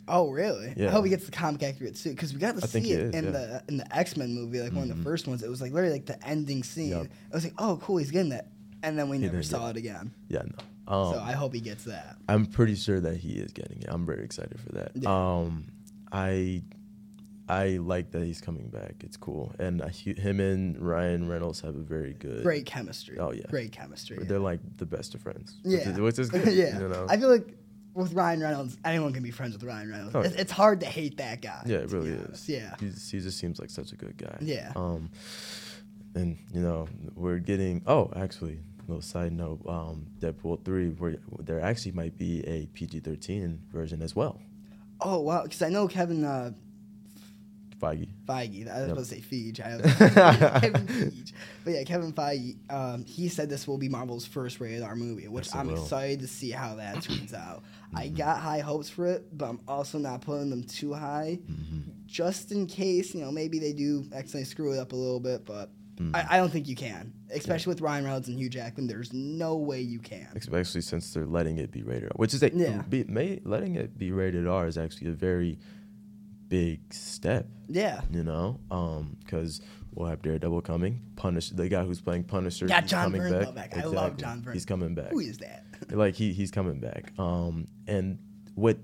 Oh 0.08 0.30
really? 0.30 0.74
Yeah. 0.76 0.88
I 0.88 0.90
hope 0.90 1.04
he 1.04 1.10
gets 1.10 1.24
the 1.24 1.30
comic 1.30 1.62
accurate 1.62 1.96
suit 1.96 2.16
because 2.16 2.34
we 2.34 2.40
got 2.40 2.56
to 2.58 2.64
I 2.64 2.66
see 2.66 2.90
it 2.92 3.00
is, 3.00 3.14
in 3.14 3.26
yeah. 3.26 3.30
the 3.30 3.62
in 3.68 3.76
the 3.76 3.96
X 3.96 4.16
Men 4.16 4.34
movie, 4.34 4.60
like 4.60 4.72
one 4.72 4.82
of 4.82 4.88
the 4.88 4.94
Mhm. 4.96 5.04
first 5.04 5.28
ones. 5.28 5.44
It 5.44 5.48
was 5.48 5.60
like 5.62 5.72
literally 5.72 5.94
like 5.94 6.06
the 6.06 6.22
ending 6.26 6.64
scene. 6.64 6.90
Yep. 6.90 7.06
I 7.30 7.34
was 7.34 7.44
like, 7.44 7.54
oh 7.58 7.78
cool, 7.80 7.98
he's 7.98 8.10
getting 8.10 8.30
that, 8.30 8.48
and 8.82 8.98
then 8.98 9.08
we 9.08 9.18
He 9.18 9.26
never 9.26 9.44
saw 9.44 9.68
get 9.68 9.76
it 9.76 9.78
again. 9.78 10.10
Yeah, 10.28 10.42
no. 10.42 10.56
Um, 10.88 11.14
so 11.14 11.20
I 11.20 11.32
hope 11.32 11.54
he 11.54 11.60
gets 11.60 11.84
that. 11.84 12.16
I'm 12.28 12.46
pretty 12.46 12.74
sure 12.74 13.00
that 13.00 13.16
he 13.16 13.34
is 13.34 13.52
getting 13.52 13.82
it. 13.82 13.88
I'm 13.88 14.04
very 14.04 14.24
excited 14.24 14.58
for 14.60 14.72
that. 14.72 14.92
Yeah. 14.94 15.08
Um, 15.10 15.66
I 16.10 16.62
I 17.48 17.68
like 17.78 18.10
that 18.12 18.22
he's 18.22 18.40
coming 18.40 18.68
back. 18.68 18.94
It's 19.00 19.16
cool, 19.16 19.52
and 19.58 19.82
uh, 19.82 19.88
he, 19.88 20.14
him 20.14 20.40
and 20.40 20.78
Ryan 20.78 21.28
Reynolds 21.28 21.60
have 21.60 21.74
a 21.74 21.80
very 21.82 22.14
good. 22.14 22.42
Great 22.42 22.66
chemistry. 22.66 23.18
Oh, 23.18 23.32
yeah. 23.32 23.42
Great 23.48 23.72
chemistry. 23.72 24.18
They're 24.22 24.38
like 24.38 24.60
the 24.78 24.86
best 24.86 25.14
of 25.14 25.22
friends. 25.22 25.56
which 25.62 25.74
Yeah. 25.80 25.88
is, 25.90 26.00
which 26.00 26.18
is 26.18 26.30
good. 26.30 26.46
yeah. 26.52 26.78
You 26.78 26.88
know? 26.88 27.06
I 27.08 27.16
feel 27.16 27.28
like 27.30 27.48
with 27.94 28.12
Ryan 28.14 28.40
Reynolds, 28.40 28.78
anyone 28.84 29.12
can 29.12 29.22
be 29.22 29.30
friends 29.30 29.54
with 29.54 29.64
Ryan 29.64 29.90
Reynolds. 29.90 30.14
Oh, 30.14 30.20
it's, 30.20 30.34
yeah. 30.34 30.40
it's 30.40 30.52
hard 30.52 30.80
to 30.80 30.86
hate 30.86 31.18
that 31.18 31.42
guy. 31.42 31.62
yeah, 31.66 31.78
it 31.78 31.90
really 31.90 32.10
is. 32.12 32.48
Yeah. 32.48 32.74
He's, 32.80 33.10
he 33.10 33.20
just 33.20 33.38
seems 33.38 33.58
like 33.58 33.70
such 33.70 33.92
a 33.92 33.96
good 33.96 34.16
guy. 34.16 34.36
Yeah. 34.40 34.72
Um, 34.76 35.10
and 36.14 36.38
you 36.52 36.60
know 36.60 36.88
we're 37.14 37.38
getting. 37.38 37.82
Oh, 37.86 38.10
actually, 38.14 38.60
little 38.88 39.02
side 39.02 39.32
note. 39.32 39.60
Um, 39.68 40.06
Deadpool 40.20 40.64
three, 40.64 40.88
where 40.90 41.16
there 41.40 41.60
actually 41.60 41.92
might 41.92 42.16
be 42.18 42.40
a 42.46 42.66
PG 42.74 43.00
thirteen 43.00 43.60
version 43.72 44.02
as 44.02 44.14
well. 44.16 44.40
Oh 45.00 45.20
wow, 45.20 45.42
because 45.44 45.62
I 45.62 45.68
know 45.68 45.88
Kevin 45.88 46.24
uh, 46.24 46.52
Feige. 47.80 48.08
Feige. 48.28 48.68
I 48.68 48.78
was 48.80 48.88
Yep. 48.88 48.88
supposed 48.88 49.10
to 49.10 49.16
say 49.16 49.20
Feige. 49.20 49.60
I 49.60 49.76
was 50.54 50.60
Kevin 50.60 50.86
Feige. 50.86 51.32
But 51.64 51.70
yeah, 51.72 51.82
Kevin 51.84 52.12
Feige. 52.12 52.56
Um, 52.70 53.04
he 53.04 53.28
said 53.28 53.48
this 53.48 53.66
will 53.66 53.78
be 53.78 53.88
Marvel's 53.88 54.24
first 54.26 54.60
rated 54.60 54.82
R 54.82 54.94
movie, 54.94 55.26
which 55.28 55.46
Yes, 55.46 55.54
I'm 55.56 55.66
will. 55.68 55.82
excited 55.82 56.20
to 56.20 56.28
see 56.28 56.50
how 56.50 56.76
that 56.76 57.02
turns 57.02 57.34
out. 57.34 57.62
I 57.94 58.06
Mm-hmm. 58.06 58.16
got 58.16 58.38
high 58.38 58.60
hopes 58.60 58.88
for 58.88 59.06
it, 59.06 59.36
but 59.36 59.46
I'm 59.50 59.60
also 59.68 59.98
not 59.98 60.20
putting 60.22 60.48
them 60.50 60.62
too 60.64 60.94
high, 60.94 61.40
Mm-hmm. 61.50 61.90
just 62.06 62.52
in 62.52 62.66
case 62.66 63.14
you 63.14 63.20
know 63.22 63.32
maybe 63.32 63.58
they 63.58 63.72
do 63.72 64.04
accidentally 64.14 64.44
screw 64.44 64.72
it 64.72 64.78
up 64.78 64.92
a 64.92 64.96
little 64.96 65.20
bit. 65.20 65.44
But 65.44 65.70
Mm. 65.96 66.14
I, 66.16 66.26
I 66.30 66.36
don't 66.38 66.50
think 66.50 66.68
you 66.68 66.76
can, 66.76 67.12
especially 67.30 67.70
with 67.72 67.80
Ryan 67.80 68.04
Reynolds 68.04 68.28
and 68.28 68.38
Hugh 68.38 68.48
Jackman. 68.48 68.86
There's 68.86 69.12
no 69.12 69.56
way 69.56 69.80
you 69.80 69.98
can. 69.98 70.28
especially 70.34 70.80
since 70.80 71.12
they're 71.12 71.26
letting 71.26 71.58
it 71.58 71.70
be 71.70 71.82
rated 71.82 72.04
R, 72.04 72.16
which 72.16 72.32
is 72.34 72.42
a, 72.42 72.50
Yeah. 72.54 72.82
be, 72.88 73.04
may, 73.04 73.40
letting 73.44 73.74
it 73.76 73.98
be 73.98 74.10
rated 74.10 74.46
R 74.46 74.66
is 74.66 74.78
actually 74.78 75.08
a 75.08 75.12
very 75.12 75.58
big 76.48 76.80
step. 76.92 77.46
Yeah. 77.68 78.00
You 78.10 78.24
know, 78.24 78.58
because 79.20 79.60
we'll 79.94 80.08
have 80.08 80.22
Daredevil 80.22 80.62
coming. 80.62 81.00
Punish 81.16 81.50
the 81.50 81.68
guy 81.68 81.84
who's 81.84 82.00
playing 82.00 82.24
Punisher. 82.24 82.66
Got 82.66 82.82
he's 82.82 82.90
Jon 82.90 83.04
coming 83.04 83.22
Bernthal 83.22 83.54
back. 83.54 83.76
I 83.76 83.84
love 83.84 84.16
Jon 84.16 84.42
Bernthal. 84.42 84.52
He's 84.54 84.64
coming 84.64 84.94
back. 84.94 85.10
Who 85.10 85.20
is 85.20 85.38
that? 85.38 85.64
like 85.90 86.14
he 86.14 86.32
he's 86.32 86.50
coming 86.50 86.80
back. 86.80 87.12
Um, 87.18 87.68
and 87.86 88.18
with 88.56 88.78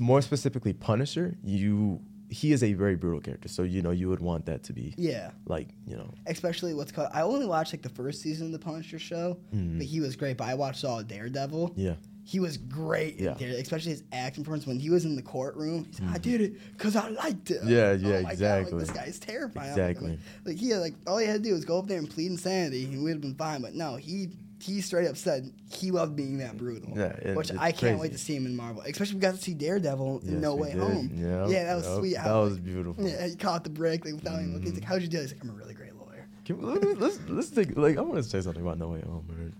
more 0.00 0.22
specifically 0.22 0.72
Punisher, 0.72 1.36
you 1.42 2.00
he 2.34 2.52
is 2.52 2.62
a 2.62 2.72
very 2.74 2.96
brutal 2.96 3.20
character. 3.20 3.48
So 3.48 3.62
you 3.62 3.80
know 3.82 3.90
you 3.92 4.08
would 4.08 4.20
want 4.20 4.46
that 4.46 4.62
to 4.64 4.72
be 4.72 4.94
yeah. 4.98 5.30
like 5.46 5.68
you 5.86 5.96
know 5.96 6.10
Especially 6.26 6.74
what's 6.74 6.92
called. 6.92 7.08
I 7.12 7.22
only 7.22 7.46
watched 7.46 7.72
like 7.72 7.82
the 7.82 7.88
first 7.88 8.20
season 8.22 8.46
of 8.46 8.52
the 8.52 8.58
Punisher 8.58 8.98
show, 8.98 9.38
but 9.52 9.86
he 9.86 10.00
was 10.00 10.16
great. 10.16 10.36
But 10.36 10.48
I 10.48 10.54
watched 10.54 10.84
all 10.84 10.98
of 10.98 11.08
Daredevil. 11.08 11.70
Mm-hmm. 11.70 11.80
yeah 11.80 11.94
He 12.24 12.40
was 12.40 12.56
great 12.56 13.16
in 13.18 13.24
Yeah. 13.26 13.34
Daredevil, 13.34 13.60
especially 13.62 13.92
his 13.92 14.02
acting 14.12 14.44
performance 14.44 14.66
when 14.66 14.80
he 14.80 14.90
was 14.90 15.04
in 15.04 15.14
the 15.16 15.22
courtroom. 15.22 15.84
He 15.84 15.92
said, 15.94 16.08
"I 16.12 16.18
did 16.18 16.40
it 16.40 16.52
because 16.76 16.96
I 16.96 17.08
liked 17.08 17.50
it." 17.50 17.60
Mm-hmm. 17.60 17.68
Yeah, 17.76 17.88
Oh 17.90 17.92
yeah, 17.94 18.16
my 18.16 18.22
God, 18.22 18.32
exactly. 18.32 18.72
like, 18.72 18.80
this 18.86 18.90
guy's 18.96 19.18
terrifying. 19.18 19.70
Exactly. 19.70 20.10
Like, 20.10 20.18
like 20.46 20.56
he 20.56 20.70
had, 20.70 20.80
like 20.80 20.94
all 21.06 21.18
he 21.18 21.26
had 21.26 21.42
to 21.42 21.48
do 21.48 21.52
was 21.54 21.64
go 21.64 21.78
up 21.78 21.86
there 21.86 21.98
and 21.98 22.10
plead 22.10 22.30
insanity, 22.30 22.84
and 22.86 23.04
we'd 23.04 23.12
have 23.12 23.20
been 23.20 23.34
fine. 23.36 23.60
But 23.62 23.74
no, 23.74 23.96
he 23.96 24.30
he 24.64 24.80
straight 24.80 25.06
up 25.08 25.16
said 25.16 25.50
he 25.70 25.90
loved 25.90 26.16
being 26.16 26.38
that 26.38 26.56
brutal. 26.56 26.92
Yeah, 26.96 27.12
it- 27.22 27.36
which 27.36 27.50
I 27.58 27.72
can't 27.72 27.98
wait 28.00 28.12
to 28.12 28.18
see 28.18 28.34
him 28.36 28.46
in 28.46 28.56
Marvel. 28.56 28.82
Especially 28.82 29.16
we 29.16 29.20
got 29.20 29.34
to 29.34 29.40
see 29.40 29.54
Daredevil 29.54 30.20
in 30.20 30.32
Yes, 30.34 30.42
No 30.42 30.54
Way 30.56 30.72
did. 30.72 30.80
Home. 30.82 31.10
Yep, 31.14 31.48
yeah, 31.50 31.64
that 31.64 31.74
was 31.76 31.84
yep, 31.86 31.98
sweet. 31.98 32.14
that 32.14 32.32
was 32.32 32.52
like, 32.54 32.64
beautiful. 32.64 33.06
Yeah, 33.08 33.26
he 33.28 33.36
caught 33.36 33.64
the 33.64 33.70
break 33.70 34.04
like, 34.04 34.14
without 34.14 34.34
even 34.40 34.52
looking. 34.54 34.62
He's 34.62 34.72
Mm-hmm. 34.72 34.80
like, 34.80 34.84
"How'd 34.88 35.02
you 35.02 35.08
do?" 35.08 35.18
it?" 35.18 35.22
He's 35.22 35.32
like, 35.32 35.42
"I'm 35.44 35.50
a 35.50 35.52
really 35.54 35.74
great 35.74 35.94
lawyer." 35.96 36.26
Can 36.44 36.58
we, 36.58 36.64
let 36.66 36.82
me- 36.82 36.94
let's 36.94 37.18
let's 37.28 37.48
think. 37.48 37.76
Like 37.76 37.98
I 37.98 38.00
want 38.00 38.16
to 38.16 38.22
say 38.22 38.40
something 38.40 38.62
about 38.62 38.78
No 38.78 38.88
Way 38.88 39.00
Home. 39.02 39.52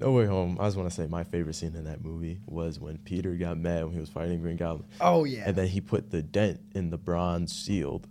No 0.00 0.12
Way 0.12 0.26
Home. 0.26 0.56
I 0.60 0.66
just 0.66 0.76
want 0.76 0.88
to 0.88 0.94
say 0.94 1.06
my 1.08 1.24
favorite 1.24 1.54
scene 1.54 1.74
in 1.74 1.84
that 1.84 2.04
movie 2.04 2.38
was 2.46 2.78
when 2.78 2.98
Peter 2.98 3.34
got 3.34 3.58
mad 3.58 3.84
when 3.84 3.92
he 3.94 3.98
was 4.00 4.08
fighting 4.08 4.40
Green 4.40 4.56
Goblin, 4.56 4.88
Oh 5.00 5.24
yeah. 5.24 5.42
and 5.46 5.56
then 5.56 5.66
he 5.66 5.80
put 5.80 6.10
the 6.10 6.22
dent 6.22 6.60
in 6.74 6.90
the 6.90 6.98
bronze 6.98 7.52
shield. 7.54 8.06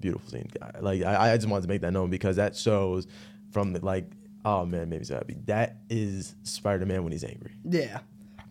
Beautiful 0.00 0.28
scene. 0.28 0.50
Like 0.80 1.02
I, 1.02 1.32
I 1.32 1.36
just 1.36 1.48
wanted 1.48 1.62
to 1.62 1.68
make 1.68 1.80
that 1.82 1.92
known 1.92 2.10
because 2.10 2.36
that 2.36 2.56
shows 2.56 3.06
from 3.52 3.72
the 3.72 3.84
like. 3.84 4.10
Oh 4.46 4.64
man, 4.64 4.88
maybe 4.88 5.04
happy. 5.04 5.36
That 5.46 5.78
is 5.90 6.34
Spider 6.44 6.86
Man 6.86 7.02
when 7.02 7.10
he's 7.12 7.24
angry. 7.24 7.50
Yeah. 7.64 7.98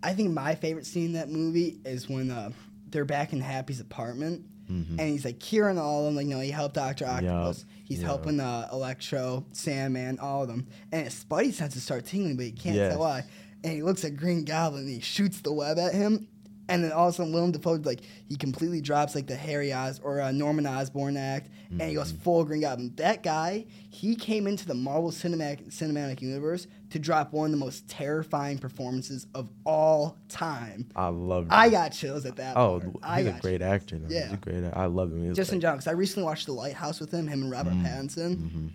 I 0.03 0.13
think 0.13 0.31
my 0.31 0.53
favorite 0.55 0.85
scene 0.85 1.05
in 1.07 1.13
that 1.13 1.29
movie 1.29 1.79
is 1.85 2.07
when 2.09 2.29
uh, 2.29 2.49
they're 2.89 3.05
back 3.05 3.31
in 3.33 3.39
Happy's 3.41 3.79
apartment 3.79 4.45
and 4.67 4.99
he's 4.99 5.23
like 5.23 5.39
curing 5.39 5.77
all 5.77 5.99
of 5.99 6.05
them. 6.05 6.15
Like, 6.15 6.25
you 6.25 6.33
know, 6.33 6.39
he 6.41 6.49
helped 6.51 6.73
Dr. 6.75 7.05
Octopus. 7.07 7.65
He's 7.85 7.99
Yup. 7.99 8.07
helping 8.07 8.39
uh, 8.39 8.67
Electro, 8.73 9.45
Sandman, 9.51 10.17
all 10.19 10.41
of 10.41 10.47
them. 10.47 10.67
And 10.91 11.03
his 11.05 11.23
Spidey 11.23 11.53
senses 11.53 11.83
start 11.83 12.05
tingling, 12.05 12.35
but 12.35 12.45
he 12.45 12.51
can't 12.51 12.75
Yes. 12.75 12.91
tell 12.93 12.99
why. 13.01 13.23
And 13.63 13.73
he 13.73 13.81
looks 13.83 14.03
at 14.03 14.17
Green 14.17 14.43
Goblin 14.43 14.81
and 14.83 14.89
he 14.91 14.99
shoots 15.01 15.39
the 15.41 15.53
web 15.53 15.77
at 15.79 15.93
him. 15.93 16.27
And 16.67 16.83
then 16.83 16.91
all 16.91 17.07
of 17.07 17.13
a 17.13 17.17
sudden, 17.17 17.31
Willem 17.31 17.51
Dafoe, 17.51 17.75
like, 17.83 18.01
he 18.27 18.35
completely 18.35 18.81
drops, 18.81 19.13
like, 19.13 19.27
the 19.27 19.35
Harry 19.35 19.71
Os 19.71 19.99
or 19.99 20.19
uh, 20.19 20.31
Norman 20.31 20.65
Osborn 20.65 21.15
act, 21.15 21.49
and 21.69 21.81
he 21.81 21.93
goes 21.93 22.11
mm-hmm. 22.11 22.21
full 22.23 22.43
Green 22.43 22.61
Goblin. 22.61 22.93
That 22.95 23.21
guy, 23.21 23.65
he 23.89 24.15
came 24.15 24.47
into 24.47 24.65
the 24.65 24.73
Marvel 24.73 25.11
Cinematic, 25.11 25.67
Cinematic 25.69 26.21
Universe 26.21 26.65
to 26.89 26.97
drop 26.97 27.33
one 27.33 27.45
of 27.45 27.51
the 27.51 27.57
most 27.57 27.87
terrifying 27.87 28.57
performances 28.57 29.27
of 29.35 29.49
all 29.63 30.17
time. 30.27 30.87
I 30.95 31.09
love. 31.09 31.47
I 31.49 31.69
got 31.69 31.89
chills 31.89 32.25
at 32.25 32.37
that. 32.37 32.57
Oh, 32.57 32.79
part. 32.79 32.83
he's 32.93 33.01
I 33.03 33.19
a 33.19 33.31
got 33.31 33.41
great 33.41 33.61
actor. 33.61 33.99
though. 33.99 34.07
He's 34.07 34.15
Yeah. 34.15 34.33
a 34.33 34.37
great. 34.37 34.63
I 34.73 34.85
love 34.85 35.11
him. 35.11 35.27
Was 35.27 35.37
like- 35.37 35.61
general, 35.61 35.77
because 35.77 35.87
I 35.87 35.91
recently 35.91 36.25
watched 36.25 36.47
The 36.47 36.53
Lighthouse 36.53 36.99
with 36.99 37.11
him, 37.11 37.27
him 37.27 37.43
and 37.43 37.51
Robert 37.51 37.73
mm-hmm. 37.73 37.85
Pattinson. 37.85 38.35
Mm-hmm. 38.37 38.67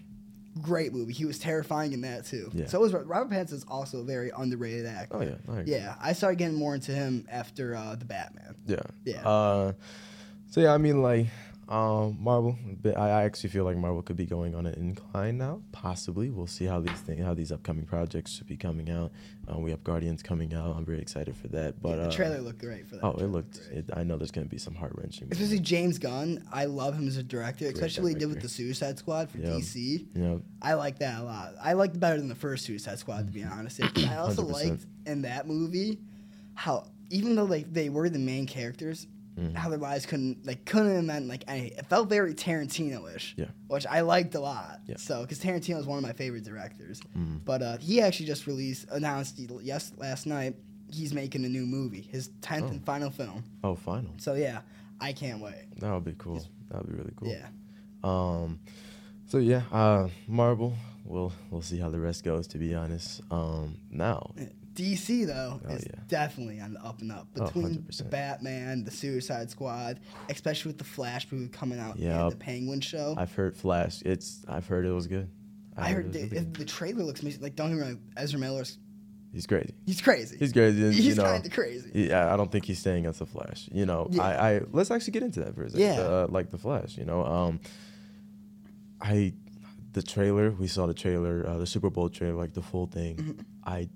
Great 0.60 0.92
movie. 0.92 1.12
He 1.12 1.24
was 1.24 1.38
terrifying 1.38 1.92
in 1.92 2.00
that 2.00 2.26
too. 2.26 2.50
Yeah. 2.52 2.66
So 2.66 2.80
was 2.80 2.92
Robert 2.92 3.30
Pattinson 3.30 3.52
is 3.52 3.64
also 3.68 4.00
a 4.00 4.04
very 4.04 4.32
underrated 4.36 4.86
actor. 4.86 5.16
Oh 5.16 5.22
yeah. 5.22 5.36
I. 5.48 5.62
Yeah, 5.64 5.94
I 6.00 6.12
started 6.12 6.36
getting 6.36 6.56
more 6.56 6.74
into 6.74 6.92
him 6.92 7.26
after 7.30 7.76
uh, 7.76 7.94
the 7.94 8.04
Batman. 8.04 8.56
Yeah. 8.66 8.82
Yeah. 9.04 9.28
Uh, 9.28 9.72
so 10.48 10.60
yeah, 10.60 10.74
I 10.74 10.78
mean, 10.78 11.02
like, 11.02 11.28
um, 11.70 12.16
Marvel. 12.20 12.58
I 12.84 12.90
I 12.90 13.22
actually 13.24 13.50
feel 13.50 13.64
like 13.64 13.76
Marvel 13.76 14.02
could 14.02 14.16
be 14.16 14.26
going 14.26 14.54
on 14.54 14.66
an 14.66 14.74
incline 14.74 15.38
now. 15.38 15.62
Possibly, 15.72 16.28
we'll 16.30 16.46
see 16.46 16.64
how 16.64 16.80
these 16.80 16.98
things, 17.00 17.24
how 17.24 17.34
these 17.34 17.52
upcoming 17.52 17.84
projects 17.84 18.32
should 18.32 18.46
be 18.46 18.56
coming 18.56 18.90
out. 18.90 19.12
Uh, 19.50 19.58
we 19.58 19.70
have 19.70 19.82
Guardians 19.84 20.22
coming 20.22 20.52
out. 20.54 20.76
I'm 20.76 20.84
very 20.84 21.00
excited 21.00 21.36
for 21.36 21.48
that. 21.48 21.80
But 21.80 21.90
Yeah, 21.90 21.96
the 21.96 22.08
uh, 22.08 22.10
trailer 22.12 22.40
looked 22.40 22.58
great 22.60 22.86
for 22.88 22.96
that. 22.96 23.04
Oh, 23.04 23.12
it 23.12 23.26
looked. 23.26 23.60
great. 23.68 23.78
It, 23.78 23.90
I 23.94 24.02
know 24.02 24.16
there's 24.16 24.30
gonna 24.30 24.46
be 24.46 24.58
some 24.58 24.74
heart 24.74 24.92
wrenching. 24.96 25.28
Especially 25.30 25.60
James 25.60 25.98
Gunn. 25.98 26.44
I 26.52 26.64
love 26.64 26.94
him 26.98 27.06
as 27.06 27.16
a 27.16 27.22
director, 27.22 27.66
especially 27.66 28.02
what 28.02 28.12
he 28.12 28.18
did 28.18 28.28
with 28.28 28.42
the 28.42 28.48
Suicide 28.48 28.98
Squad 28.98 29.30
for 29.30 29.38
Yeah. 29.38 29.50
DC. 29.50 30.14
Know, 30.16 30.42
I 30.60 30.74
like 30.74 30.98
that 30.98 31.20
a 31.20 31.24
lot. 31.24 31.54
I 31.62 31.74
liked 31.74 31.98
better 31.98 32.18
than 32.18 32.28
the 32.28 32.34
first 32.34 32.64
Suicide 32.64 32.98
Squad, 32.98 33.26
to 33.26 33.32
be 33.32 33.44
honest. 33.44 33.80
I 33.80 34.16
also 34.16 34.42
100%. 34.42 34.52
liked 34.52 34.86
in 35.06 35.22
that 35.22 35.46
movie 35.46 35.98
how 36.54 36.84
even 37.10 37.34
though 37.34 37.44
like 37.44 37.72
they 37.72 37.88
were 37.88 38.08
the 38.08 38.18
main 38.18 38.46
characters, 38.46 39.06
Mm-hmm. 39.40 39.54
how 39.56 39.70
their 39.70 39.78
lives 39.78 40.04
couldn't 40.06 40.44
like 40.44 40.64
couldn't 40.66 40.94
have 40.94 41.04
meant 41.04 41.26
like 41.26 41.44
anything. 41.48 41.78
It 41.78 41.86
felt 41.86 42.08
very 42.10 42.34
Tarantino-ish, 42.34 43.34
Yeah. 43.38 43.46
which 43.68 43.86
I 43.86 44.02
liked 44.02 44.34
a 44.34 44.40
lot. 44.40 44.80
Yeah. 44.86 44.96
So 44.98 45.22
because 45.22 45.40
Tarantino 45.40 45.78
is 45.78 45.86
one 45.86 45.96
of 45.98 46.02
my 46.04 46.12
favorite 46.12 46.44
directors, 46.44 47.00
Mm-hmm. 47.16 47.38
but 47.44 47.62
uh, 47.62 47.76
he 47.78 48.00
actually 48.02 48.26
just 48.26 48.46
released 48.46 48.86
announced 48.90 49.38
yes 49.62 49.92
last 49.96 50.26
night 50.26 50.56
he's 50.92 51.14
making 51.14 51.44
a 51.44 51.48
new 51.48 51.64
movie, 51.66 52.02
his 52.02 52.30
tenth 52.42 52.64
Oh. 52.64 52.68
and 52.68 52.84
final 52.84 53.10
film. 53.10 53.44
oh, 53.64 53.76
final. 53.76 54.10
So 54.18 54.34
yeah, 54.34 54.60
I 55.00 55.12
can't 55.12 55.40
wait. 55.40 55.66
That 55.78 55.92
would 55.94 56.04
be 56.04 56.14
cool. 56.18 56.44
That 56.70 56.78
would 56.82 56.88
be 56.90 56.96
really 56.98 57.12
cool. 57.16 57.28
Yeah. 57.28 57.46
Um, 58.04 58.58
so 59.26 59.38
yeah, 59.38 59.62
uh, 59.72 60.08
Marvel. 60.26 60.74
We'll 61.04 61.32
we'll 61.50 61.62
see 61.62 61.78
how 61.78 61.88
the 61.90 61.98
rest 61.98 62.24
goes. 62.24 62.46
To 62.48 62.58
be 62.58 62.74
honest. 62.74 63.22
Um, 63.30 63.76
now. 63.90 64.32
DC 64.80 65.26
though 65.26 65.60
Oh, 65.68 65.72
is 65.74 65.84
yeah. 65.86 66.00
definitely 66.08 66.60
on 66.60 66.74
the 66.74 66.80
up 66.84 67.00
and 67.00 67.12
up 67.12 67.28
Oh, 67.38 67.44
between 67.44 67.86
the 67.96 68.04
Batman, 68.04 68.84
the 68.84 68.90
Suicide 68.90 69.50
Squad, 69.50 70.00
especially 70.28 70.70
with 70.70 70.78
the 70.78 70.84
Flash 70.84 71.30
movie 71.30 71.48
coming 71.48 71.78
out 71.78 71.98
Yep. 71.98 72.20
and 72.20 72.32
the 72.32 72.36
Penguin 72.36 72.80
show. 72.80 73.14
I've 73.18 73.32
heard 73.34 73.56
Flash. 73.56 74.02
It's. 74.02 74.44
I've 74.48 74.66
heard 74.66 74.86
it 74.86 74.92
was 74.92 75.06
good. 75.06 75.28
I 75.76 75.92
heard 75.92 76.06
it 76.06 76.12
the, 76.12 76.28
really 76.36 76.44
the 76.52 76.64
trailer 76.64 77.02
looks 77.04 77.20
amazing. 77.22 77.42
Like 77.42 77.56
don't 77.56 77.68
get 77.70 77.76
me 77.78 77.82
wrong, 77.82 78.00
Ezra 78.16 78.38
Miller's 78.38 78.78
He's 79.32 79.46
crazy. 79.46 79.72
he's 79.86 80.00
crazy. 80.00 80.36
He's 80.38 80.52
crazy. 80.52 80.82
and, 80.84 80.92
He's 80.92 81.06
you 81.06 81.14
know, 81.14 81.22
kind 81.22 81.46
of 81.46 81.52
crazy. 81.52 81.90
Yeah, 81.94 82.34
I 82.34 82.36
don't 82.36 82.50
think 82.50 82.64
he's 82.64 82.80
staying 82.80 83.06
as 83.06 83.20
the 83.20 83.26
Flash. 83.26 83.68
You 83.72 83.86
know, 83.86 84.08
Yeah. 84.10 84.22
I, 84.24 84.54
I 84.56 84.60
let's 84.72 84.90
actually 84.90 85.12
get 85.12 85.22
into 85.22 85.40
that 85.44 85.54
for 85.54 85.62
a 85.62 85.70
second. 85.70 85.86
Yeah. 85.86 86.00
Uh, 86.00 86.26
like 86.28 86.50
the 86.50 86.58
Flash. 86.58 86.98
You 86.98 87.04
know, 87.04 87.24
um, 87.24 87.60
I 89.00 89.32
the 89.92 90.02
trailer 90.02 90.50
we 90.50 90.66
saw 90.66 90.86
the 90.86 90.94
trailer, 90.94 91.44
uh, 91.46 91.58
the 91.58 91.66
Super 91.66 91.90
Bowl 91.90 92.08
trailer, 92.08 92.34
like 92.36 92.54
the 92.54 92.62
full 92.62 92.86
thing. 92.86 93.44
I 93.64 93.88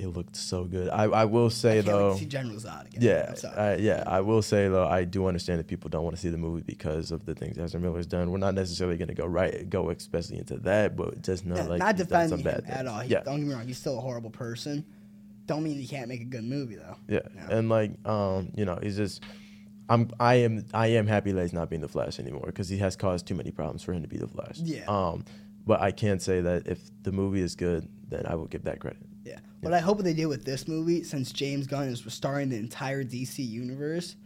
it 0.00 0.08
looked 0.08 0.34
so 0.36 0.64
good. 0.64 0.88
I 0.88 1.04
I 1.04 1.24
will 1.26 1.50
say. 1.50 1.78
I 1.78 1.82
though. 1.82 2.12
to 2.14 2.18
see 2.18 2.24
General 2.26 2.56
Zod 2.56 2.86
again. 2.94 3.02
Yeah. 3.02 3.50
I, 3.56 3.74
yeah. 3.76 4.02
I 4.06 4.20
will 4.20 4.42
say 4.42 4.68
though, 4.68 4.86
I 4.86 5.04
do 5.04 5.26
understand 5.26 5.58
that 5.60 5.66
people 5.66 5.90
don't 5.90 6.02
want 6.04 6.16
to 6.16 6.20
see 6.22 6.30
the 6.30 6.38
movie 6.38 6.62
because 6.66 7.10
of 7.12 7.26
the 7.26 7.34
things 7.34 7.58
Ezra 7.58 7.78
Miller's 7.80 8.06
done. 8.06 8.30
We're 8.30 8.38
not 8.38 8.54
necessarily 8.54 8.96
going 8.96 9.08
to 9.08 9.14
go 9.14 9.26
right, 9.26 9.68
go 9.68 9.90
especially 9.90 10.38
into 10.38 10.56
that, 10.58 10.96
but 10.96 11.22
just 11.22 11.44
know 11.46 11.56
Yeah, 11.56 11.62
like 11.64 11.78
not 11.78 11.96
he's 11.96 12.06
done 12.06 12.28
some 12.28 12.38
defending 12.38 12.64
him 12.64 12.66
bad 12.66 12.70
at 12.70 12.76
things. 12.78 12.88
all. 12.88 13.00
He, 13.00 13.10
yeah, 13.10 13.20
Don't 13.22 13.38
get 13.40 13.46
me 13.46 13.54
wrong, 13.54 13.66
he's 13.66 13.78
still 13.78 13.98
a 13.98 14.00
horrible 14.00 14.30
person. 14.30 14.84
Don't 15.46 15.62
mean 15.64 15.78
he 15.78 15.86
can't 15.86 16.08
make 16.08 16.20
a 16.20 16.24
good 16.24 16.44
movie 16.44 16.76
though. 16.76 16.96
yeah, 17.08 17.20
Yeah. 17.34 17.48
and 17.58 17.68
like, 17.68 17.92
um, 18.06 18.50
you 18.54 18.64
know, 18.64 18.78
he's 18.82 18.96
just. 18.96 19.22
I'm 19.88 20.08
I 20.20 20.34
am 20.36 20.64
I 20.72 20.86
am 20.88 21.08
happy 21.08 21.32
that 21.32 21.42
he's 21.42 21.52
not 21.52 21.68
being 21.68 21.82
the 21.82 21.88
Flash 21.88 22.20
anymore 22.20 22.44
because 22.46 22.68
he 22.68 22.78
has 22.78 22.94
caused 22.94 23.26
too 23.26 23.34
many 23.34 23.50
problems 23.50 23.82
for 23.82 23.92
him 23.92 24.02
to 24.02 24.08
be 24.08 24.18
the 24.18 24.28
Flash. 24.28 24.58
Yeah. 24.60 24.84
Um, 24.86 25.24
but 25.66 25.80
I 25.80 25.90
can 25.90 26.20
say 26.20 26.40
that 26.40 26.68
if 26.68 26.78
the 27.02 27.10
movie 27.10 27.40
is 27.40 27.56
good, 27.56 27.88
then 28.08 28.24
I 28.26 28.36
will 28.36 28.46
give 28.46 28.62
that 28.64 28.78
credit. 28.78 29.02
Yeah. 29.24 29.38
What 29.60 29.74
I 29.74 29.80
hope 29.80 29.98
they 29.98 30.14
do 30.14 30.28
with 30.28 30.44
this 30.46 30.66
movie, 30.66 31.02
since 31.02 31.32
James 31.32 31.66
Gunn 31.66 31.88
is 31.88 32.02
starring 32.08 32.48
the 32.48 32.56
entire 32.56 33.04
DC 33.04 33.46
universe, 33.46 34.16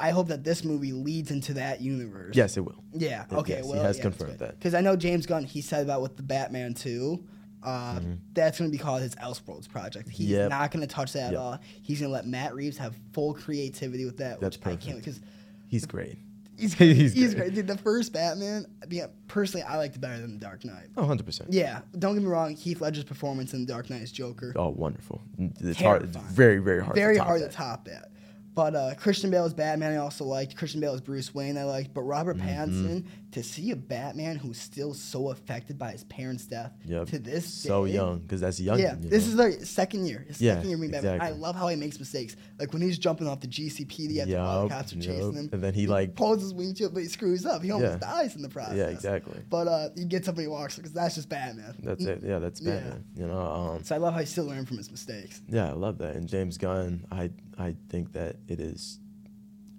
I 0.00 0.10
hope 0.10 0.28
that 0.28 0.42
this 0.44 0.64
movie 0.64 0.92
leads 0.92 1.30
into 1.30 1.54
that 1.54 1.80
universe. 1.82 2.30
Mm-hmm. 2.30 2.38
Yes, 2.38 2.56
it 2.56 2.60
will. 2.64 2.82
Yeah. 2.94 3.24
Yes, 3.30 3.38
Okay. 3.40 3.56
yes, 3.58 3.66
he 3.70 3.78
has 3.78 3.96
yeah, 3.98 4.02
confirmed 4.02 4.38
that. 4.38 4.58
Because 4.58 4.74
I 4.74 4.80
know 4.80 4.96
James 4.96 5.26
Gunn. 5.26 5.44
He 5.44 5.60
said 5.60 5.82
about 5.84 6.00
with 6.02 6.16
the 6.16 6.22
Batman 6.22 6.72
too. 6.74 7.24
Uh, 7.62 8.00
That's 8.32 8.58
going 8.58 8.70
to 8.72 8.76
be 8.76 8.82
called 8.82 9.02
his 9.02 9.14
Elseworlds 9.16 9.68
project. 9.68 10.08
He's 10.08 10.26
Mm-hmm. 10.30 10.34
Yep. 10.36 10.50
not 10.50 10.70
going 10.72 10.80
to 10.80 10.92
touch 10.92 11.12
that 11.12 11.32
at 11.32 11.36
all. 11.36 11.58
He's 11.82 12.00
going 12.00 12.08
to 12.10 12.12
let 12.14 12.26
Matt 12.26 12.54
Reeves 12.54 12.78
have 12.78 12.96
full 13.12 13.34
creativity 13.34 14.04
with 14.04 14.16
that. 14.16 14.40
That's 14.40 14.56
perfect. 14.56 14.86
because 14.96 15.20
He's 15.68 15.86
great. 15.86 16.18
He's 16.62 16.74
He's 16.78 17.12
he's, 17.12 17.34
great. 17.34 17.44
great. 17.46 17.54
Dude, 17.54 17.66
the 17.66 17.76
first 17.78 18.12
Batman, 18.12 18.66
yeah, 18.88 19.06
personally, 19.28 19.64
I 19.66 19.76
liked 19.76 19.96
it 19.96 20.00
better 20.00 20.20
than 20.20 20.38
the 20.38 20.44
Dark 20.44 20.64
Knight. 20.64 20.88
Oh, 20.96 21.02
100 21.02 21.24
percent. 21.26 21.52
Yeah, 21.52 21.80
don't 21.98 22.14
get 22.14 22.22
me 22.22 22.28
wrong. 22.28 22.54
Heath 22.54 22.80
Ledger's 22.80 23.04
performance 23.04 23.52
in 23.54 23.66
The 23.66 23.72
Dark 23.72 23.90
Knight 23.90 24.02
as 24.02 24.12
Joker, 24.12 24.52
Oh, 24.56 24.68
wonderful. 24.70 25.20
It's 25.38 25.80
hard. 25.80 26.02
It's 26.04 26.16
very, 26.16 26.58
very 26.58 26.82
hard. 26.82 26.94
very 26.94 27.14
to 27.14 27.18
top 27.18 27.26
hard 27.26 27.42
that. 27.42 27.50
to 27.50 27.56
top 27.56 27.84
that. 27.86 28.08
But 28.54 28.74
uh, 28.74 28.94
Christian 28.98 29.30
Bale 29.30 29.44
as 29.46 29.54
Batman, 29.54 29.92
I 29.92 29.96
also 29.96 30.24
liked. 30.24 30.56
Christian 30.56 30.80
Bale 30.82 30.92
as 30.92 31.00
Bruce 31.00 31.34
Wayne, 31.34 31.56
I 31.56 31.64
liked. 31.64 31.94
But 31.94 32.02
Robert 32.02 32.36
Mm-hmm. 32.36 32.48
Pattinson, 32.48 33.06
to 33.32 33.42
see 33.42 33.70
a 33.70 33.76
Batman 33.76 34.36
who's 34.36 34.58
still 34.58 34.94
so 34.94 35.30
affected 35.30 35.78
by 35.78 35.90
his 35.92 36.04
parents' 36.04 36.44
death 36.46 36.72
Yep. 36.86 37.08
to 37.08 37.18
this 37.18 37.46
so 37.46 37.86
day, 37.86 37.92
young 37.94 38.18
because 38.20 38.40
that's 38.40 38.60
young. 38.60 38.78
Yeah, 38.78 38.94
you 39.00 39.08
this 39.08 39.24
know? 39.24 39.30
is 39.30 39.36
their 39.58 39.64
second 39.64 40.06
year. 40.06 40.24
His 40.28 40.40
Yeah, 40.40 40.54
second 40.56 40.68
year 40.70 40.78
being 40.78 40.90
Batman. 40.92 41.20
I 41.20 41.30
love 41.30 41.56
how 41.56 41.68
he 41.68 41.76
makes 41.76 41.98
mistakes. 41.98 42.36
Like 42.58 42.72
when 42.72 42.82
he's 42.82 42.98
jumping 42.98 43.26
off 43.26 43.40
the 43.40 43.46
GCPD 43.48 44.20
after 44.20 44.38
all 44.38 44.62
the 44.64 44.68
cops 44.68 44.92
are 44.92 44.96
yup. 44.96 45.04
chasing 45.04 45.32
him. 45.34 45.48
And 45.52 45.62
then 45.62 45.74
he, 45.74 45.86
like- 45.86 46.14
pulls 46.14 46.42
his 46.42 46.54
wing 46.54 46.74
to 46.74 46.84
it, 46.84 46.94
but 46.94 47.02
he 47.02 47.08
screws 47.08 47.46
up. 47.46 47.62
He 47.62 47.70
almost 47.70 47.92
Yeah. 47.92 47.98
dies 47.98 48.36
in 48.36 48.42
the 48.42 48.48
process. 48.48 48.76
Yeah, 48.76 48.88
exactly. 48.88 49.40
But 49.50 49.66
uh, 49.68 49.88
he 49.96 50.04
gets 50.04 50.28
up 50.28 50.34
and 50.36 50.42
he 50.42 50.48
walks 50.48 50.76
because 50.76 50.92
that's 50.92 51.14
just 51.14 51.28
Batman. 51.28 51.74
That's 51.82 52.04
it. 52.04 52.22
Yeah, 52.22 52.38
that's 52.38 52.60
Yeah. 52.60 52.74
Batman. 52.76 53.04
You 53.16 53.26
know. 53.28 53.40
Um, 53.40 53.84
So 53.84 53.94
I 53.94 53.98
love 53.98 54.14
how 54.14 54.20
he 54.20 54.26
still 54.26 54.44
learned 54.44 54.68
from 54.68 54.76
his 54.78 54.90
mistakes. 54.90 55.40
yeah, 55.48 55.68
I 55.70 55.72
love 55.72 55.98
that. 55.98 56.16
And 56.16 56.28
James 56.28 56.58
Gunn, 56.58 57.06
I 57.10 57.30
I 57.58 57.76
think 57.88 58.12
that 58.12 58.36
it 58.48 58.60
is 58.60 58.98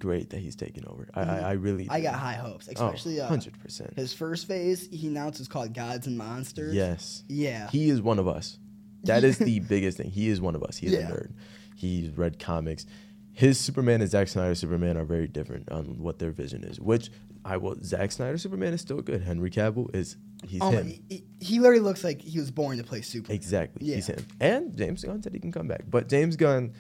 great 0.04 0.30
that 0.30 0.40
he's 0.40 0.56
taking 0.56 0.86
over. 0.88 1.08
I, 1.16 1.22
I, 1.22 1.38
I 1.40 1.52
really. 1.54 1.88
I 1.90 2.02
got 2.02 2.14
high 2.16 2.34
hopes, 2.34 2.68
Oh, 2.70 2.72
especially 2.74 3.20
uh, 3.20 3.28
hundred 3.28 3.58
percent. 3.60 3.96
his 3.96 4.14
first 4.14 4.48
phase. 4.48 4.88
He 4.92 5.08
announced 5.08 5.40
is 5.40 5.48
called 5.48 5.74
Gods 5.74 6.06
and 6.06 6.18
Monsters. 6.18 6.76
Yes. 6.76 7.24
Yeah. 7.28 7.70
He 7.72 7.90
is 7.90 8.02
one 8.02 8.20
of 8.20 8.28
us. 8.28 8.60
That 9.06 9.24
is 9.24 9.38
the 9.40 9.60
biggest 9.74 9.98
thing. 9.98 10.12
He 10.12 10.30
is 10.30 10.40
one 10.40 10.56
of 10.56 10.64
us. 10.64 10.78
He's 10.78 10.92
Yeah. 10.92 11.10
a 11.10 11.12
nerd. 11.12 11.32
He's 11.76 12.10
read 12.12 12.38
comics. 12.38 12.86
His 13.32 13.60
Superman 13.60 14.02
and 14.02 14.10
Zack 14.12 14.28
Snyder's 14.28 14.60
Superman 14.60 14.96
are 14.96 15.06
very 15.06 15.28
different 15.28 15.72
on 15.72 15.98
what 16.00 16.20
their 16.20 16.30
vision 16.32 16.64
is. 16.64 16.80
Which 16.80 17.10
I 17.44 17.58
will. 17.58 17.76
Zack 17.84 18.12
Snyder's 18.12 18.44
Superman 18.44 18.74
is 18.74 18.82
still 18.82 19.02
good. 19.02 19.22
Henry 19.24 19.50
Cavill 19.50 19.94
is 19.96 20.18
he's 20.46 20.62
Oh 20.62 20.70
him. 20.70 20.94
he, 21.10 21.24
he 21.42 21.60
literally 21.60 21.82
looks 21.82 22.04
like 22.04 22.22
he 22.22 22.38
was 22.40 22.52
born 22.52 22.78
to 22.78 22.84
play 22.84 23.02
Superman. 23.02 23.36
Exactly. 23.36 23.88
He's 23.88 24.08
him. 24.08 24.26
And 24.40 24.78
James 24.78 25.04
Gunn 25.04 25.24
said 25.24 25.34
he 25.34 25.40
can 25.40 25.52
come 25.52 25.68
back. 25.68 25.82
But 25.90 26.08
James 26.10 26.36
Gunn, 26.36 26.74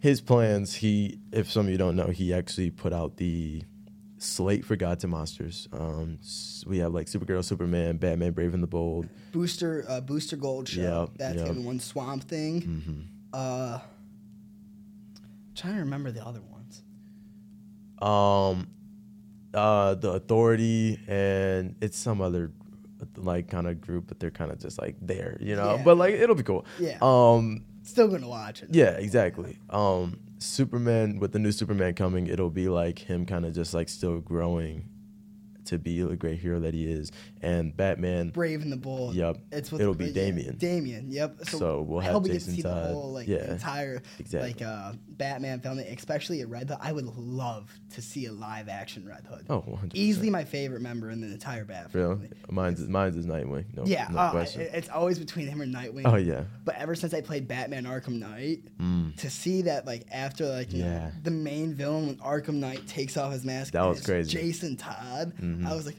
his 0.00 0.20
plans, 0.20 0.74
he 0.74 1.18
if 1.32 1.50
some 1.50 1.66
of 1.66 1.72
you 1.72 1.78
don't 1.78 1.96
know, 1.96 2.06
he 2.08 2.32
actually 2.32 2.70
put 2.70 2.92
out 2.92 3.16
the 3.16 3.62
slate 4.18 4.64
for 4.64 4.76
Gods 4.76 5.04
and 5.04 5.10
Monsters. 5.10 5.68
Um, 5.72 6.18
we 6.66 6.78
have 6.78 6.92
like 6.92 7.06
Supergirl, 7.06 7.44
Superman, 7.44 7.96
Batman, 7.98 8.32
Brave 8.32 8.54
and 8.54 8.62
the 8.62 8.66
Bold. 8.68 9.08
Booster 9.32 9.84
uh, 9.88 10.00
Booster 10.00 10.36
Gold 10.36 10.68
show. 10.68 11.08
Yep, 11.08 11.18
That's 11.18 11.36
yep. 11.36 11.46
gonna 11.46 11.60
one 11.60 11.80
Swamp 11.80 12.24
Thing. 12.24 12.60
hmm 12.62 13.00
Uh, 13.32 13.78
trying 15.54 15.74
to 15.74 15.80
remember 15.80 16.10
the 16.10 16.24
other 16.24 16.40
ones. 16.40 16.82
Um, 18.00 18.68
uh, 19.54 19.94
the 19.94 20.12
Authority 20.12 21.00
and 21.08 21.74
it's 21.80 21.98
some 21.98 22.20
other 22.20 22.52
like 23.16 23.48
kind 23.48 23.66
of 23.66 23.80
group, 23.80 24.06
but 24.08 24.18
they're 24.20 24.30
kind 24.30 24.50
of 24.50 24.58
just 24.58 24.80
like 24.80 24.96
there, 25.00 25.36
you 25.40 25.56
know. 25.56 25.76
Yeah. 25.76 25.82
But 25.84 25.96
like 25.96 26.14
it'll 26.14 26.34
be 26.36 26.42
cool. 26.42 26.64
Yeah. 26.78 26.98
Um, 27.00 27.64
Still 27.88 28.08
gonna 28.08 28.28
watch 28.28 28.62
it. 28.62 28.68
Yeah, 28.70 28.90
exactly. 28.90 29.58
Um, 29.70 30.18
Superman 30.38 31.18
with 31.18 31.32
the 31.32 31.38
new 31.38 31.52
Superman 31.52 31.94
coming, 31.94 32.26
it'll 32.26 32.50
be 32.50 32.68
like 32.68 32.98
him 32.98 33.24
kind 33.24 33.46
of 33.46 33.54
just 33.54 33.72
like 33.72 33.88
still 33.88 34.18
growing 34.18 34.88
to 35.68 35.78
be 35.78 36.02
the 36.02 36.16
great 36.16 36.38
hero 36.38 36.60
that 36.60 36.74
he 36.74 36.90
is, 36.90 37.10
and 37.42 37.76
Batman. 37.76 38.30
Brave 38.30 38.62
and 38.62 38.70
the 38.72 38.76
Bold. 38.76 39.14
Yep. 39.14 39.38
It's 39.52 39.72
It'll 39.72 39.94
be 39.94 40.06
yeah, 40.06 40.12
Damian. 40.12 40.56
Damian. 40.58 41.10
Yep. 41.10 41.46
So 41.46 41.82
we'll 41.82 42.00
I 42.00 42.04
have 42.04 42.22
we 42.22 42.28
get 42.30 42.34
Jason 42.34 42.50
to 42.52 42.56
see 42.56 42.62
Todd. 42.62 42.84
the 42.90 42.92
whole 42.94 43.12
like 43.12 43.28
Yeah, 43.28 43.50
entire 43.52 44.02
exactly. 44.18 44.52
like 44.52 44.62
uh, 44.62 44.92
Batman 45.08 45.60
film, 45.60 45.78
especially 45.78 46.40
a 46.42 46.46
Red 46.46 46.68
Hood. 46.68 46.78
I 46.80 46.92
would 46.92 47.06
love 47.16 47.70
to 47.94 48.02
see 48.02 48.26
a 48.26 48.32
live 48.32 48.68
action 48.68 49.06
Red 49.06 49.26
Hood. 49.26 49.46
Oh, 49.50 49.60
100%. 49.62 49.90
Easily 49.94 50.30
my 50.30 50.44
favorite 50.44 50.80
member 50.82 51.10
in 51.10 51.20
the 51.20 51.26
entire 51.28 51.64
Bat 51.64 51.90
Really? 51.92 52.14
family. 52.14 52.28
Mine's 52.50 52.80
is, 52.80 52.88
mine's 52.88 53.16
is 53.16 53.26
Nightwing. 53.26 53.64
No, 53.76 53.84
Yeah, 53.86 54.08
no 54.10 54.18
uh, 54.18 54.30
question. 54.30 54.62
it's 54.72 54.88
always 54.88 55.18
between 55.18 55.46
him 55.48 55.60
and 55.60 55.74
Nightwing. 55.74 56.02
oh 56.10 56.16
yeah. 56.16 56.44
But 56.64 56.76
ever 56.76 56.94
since 56.94 57.14
I 57.14 57.20
played 57.20 57.46
Batman 57.48 57.84
Arkham 57.84 58.18
Knight, 58.18 58.60
Mm. 58.80 59.16
to 59.16 59.28
see 59.30 59.62
that 59.62 59.86
like 59.86 60.06
after 60.12 60.46
like 60.46 60.72
you 60.72 60.84
know, 60.84 61.10
the 61.22 61.30
main 61.30 61.74
villain 61.74 62.06
when 62.06 62.16
Arkham 62.16 62.54
Knight 62.54 62.86
takes 62.86 63.16
off 63.16 63.32
his 63.32 63.44
mask, 63.44 63.72
That 63.72 63.82
was 63.86 64.04
crazy. 64.04 64.30
Jason 64.30 64.76
Todd. 64.76 65.32
Mhm. 65.58 65.66
I 65.66 65.74
was 65.74 65.86
like, 65.86 65.96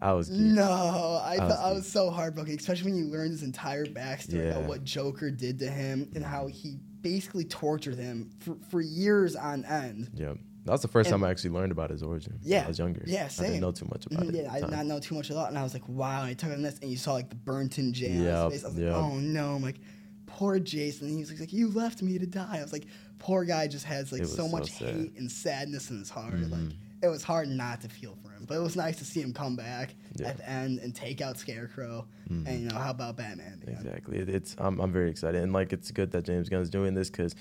I 0.00 0.12
was. 0.12 0.28
geeked. 0.30 0.36
no, 0.54 1.20
I 1.24 1.34
I 1.34 1.36
thought 1.38 1.48
was 1.48 1.58
I 1.58 1.72
was 1.72 1.90
so 1.90 2.10
heartbroken, 2.10 2.56
especially 2.58 2.92
when 2.92 2.98
you 3.00 3.06
learn 3.06 3.30
his 3.30 3.42
entire 3.42 3.86
backstory 3.86 4.44
Yeah. 4.44 4.50
about 4.56 4.64
what 4.64 4.84
Joker 4.84 5.30
did 5.30 5.58
to 5.60 5.68
him 5.70 6.10
and 6.14 6.24
how 6.24 6.46
he 6.48 6.78
basically 7.00 7.44
tortured 7.44 7.96
him 7.98 8.30
for, 8.40 8.56
for 8.70 8.80
years 8.80 9.34
on 9.36 9.64
end. 9.64 10.10
Yeah. 10.14 10.34
That 10.64 10.70
was 10.72 10.82
the 10.82 10.88
first 10.88 11.08
And- 11.10 11.14
time 11.20 11.24
I 11.24 11.30
actually 11.30 11.50
learned 11.50 11.72
about 11.72 11.90
his 11.90 12.02
origin. 12.04 12.38
Yeah. 12.42 12.64
I 12.64 12.68
was 12.68 12.78
younger. 12.78 13.02
Yeah, 13.04 13.24
I 13.24 13.28
same. 13.28 13.46
didn't 13.48 13.60
know 13.62 13.72
too 13.72 13.86
much 13.90 14.06
about 14.06 14.24
Mhm, 14.24 14.28
it. 14.34 14.44
Yeah, 14.44 14.52
I 14.52 14.60
did 14.60 14.70
not 14.70 14.86
know 14.86 15.00
too 15.00 15.16
much 15.16 15.30
about 15.30 15.46
it, 15.46 15.48
and 15.48 15.58
I 15.58 15.64
was 15.64 15.74
like, 15.74 15.88
wow. 15.88 16.20
And 16.22 16.30
I 16.30 16.34
took 16.34 16.52
on 16.52 16.62
this, 16.62 16.78
and 16.80 16.88
you 16.90 16.96
saw 16.96 17.14
like 17.14 17.28
the 17.30 17.34
burnt-in 17.34 17.92
jam. 17.92 18.50
face. 18.50 18.64
I 18.64 18.68
was 18.68 18.78
yep. 18.78 18.92
like, 18.92 19.02
oh 19.02 19.16
no. 19.18 19.56
I'm 19.56 19.62
like, 19.62 19.80
poor 20.26 20.60
Jason. 20.60 21.08
And 21.08 21.16
he 21.16 21.20
was 21.22 21.38
like, 21.40 21.52
you 21.52 21.68
left 21.70 22.00
me 22.02 22.16
to 22.18 22.26
die. 22.26 22.58
I 22.58 22.62
was 22.62 22.72
like, 22.72 22.86
poor 23.18 23.44
guy 23.44 23.66
just 23.66 23.84
has 23.86 24.12
like 24.12 24.24
so 24.24 24.36
so 24.36 24.48
much 24.48 24.70
sad. 24.70 24.94
hate 24.94 25.16
and 25.18 25.30
sadness 25.30 25.90
in 25.90 25.98
his 25.98 26.10
heart. 26.10 26.34
Mhm. 26.34 26.50
Like, 26.52 26.76
it 27.02 27.08
was 27.08 27.22
hard 27.22 27.48
not 27.48 27.80
to 27.82 27.88
feel 27.88 28.16
for 28.22 28.30
him, 28.30 28.44
but 28.46 28.56
it 28.56 28.60
was 28.60 28.76
nice 28.76 28.96
to 28.98 29.04
see 29.04 29.20
him 29.20 29.32
come 29.32 29.56
back 29.56 29.94
Yeah. 30.18 30.28
at 30.28 30.36
the 30.38 30.48
end 30.48 30.78
and 30.78 30.94
take 30.94 31.20
out 31.20 31.38
Scarecrow. 31.38 32.06
Mhm. 32.30 32.46
And 32.46 32.60
you 32.62 32.68
know, 32.68 32.76
how 32.78 32.90
about 32.90 33.16
Batman? 33.16 33.54
at 33.54 33.60
the 33.60 33.72
end? 33.72 33.86
Exactly. 33.86 34.18
It's 34.18 34.54
I'm 34.58 34.80
I'm 34.80 34.92
very 34.92 35.10
excited, 35.10 35.42
and 35.42 35.52
like 35.52 35.72
it's 35.72 35.90
good 35.90 36.12
that 36.12 36.24
James 36.24 36.48
Gunn's 36.48 36.70
doing 36.70 36.94
this 36.94 37.10
because, 37.10 37.34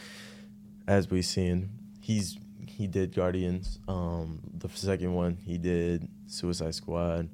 as 0.87 1.09
we've 1.09 1.25
seen, 1.25 1.69
he's 1.99 2.37
he 2.67 2.87
did 2.87 3.13
Guardians, 3.13 3.79
um, 3.87 4.39
the 4.57 4.69
second 4.69 5.13
one 5.13 5.35
he 5.35 5.57
did 5.57 6.07
Suicide 6.27 6.73
Squad, 6.73 7.29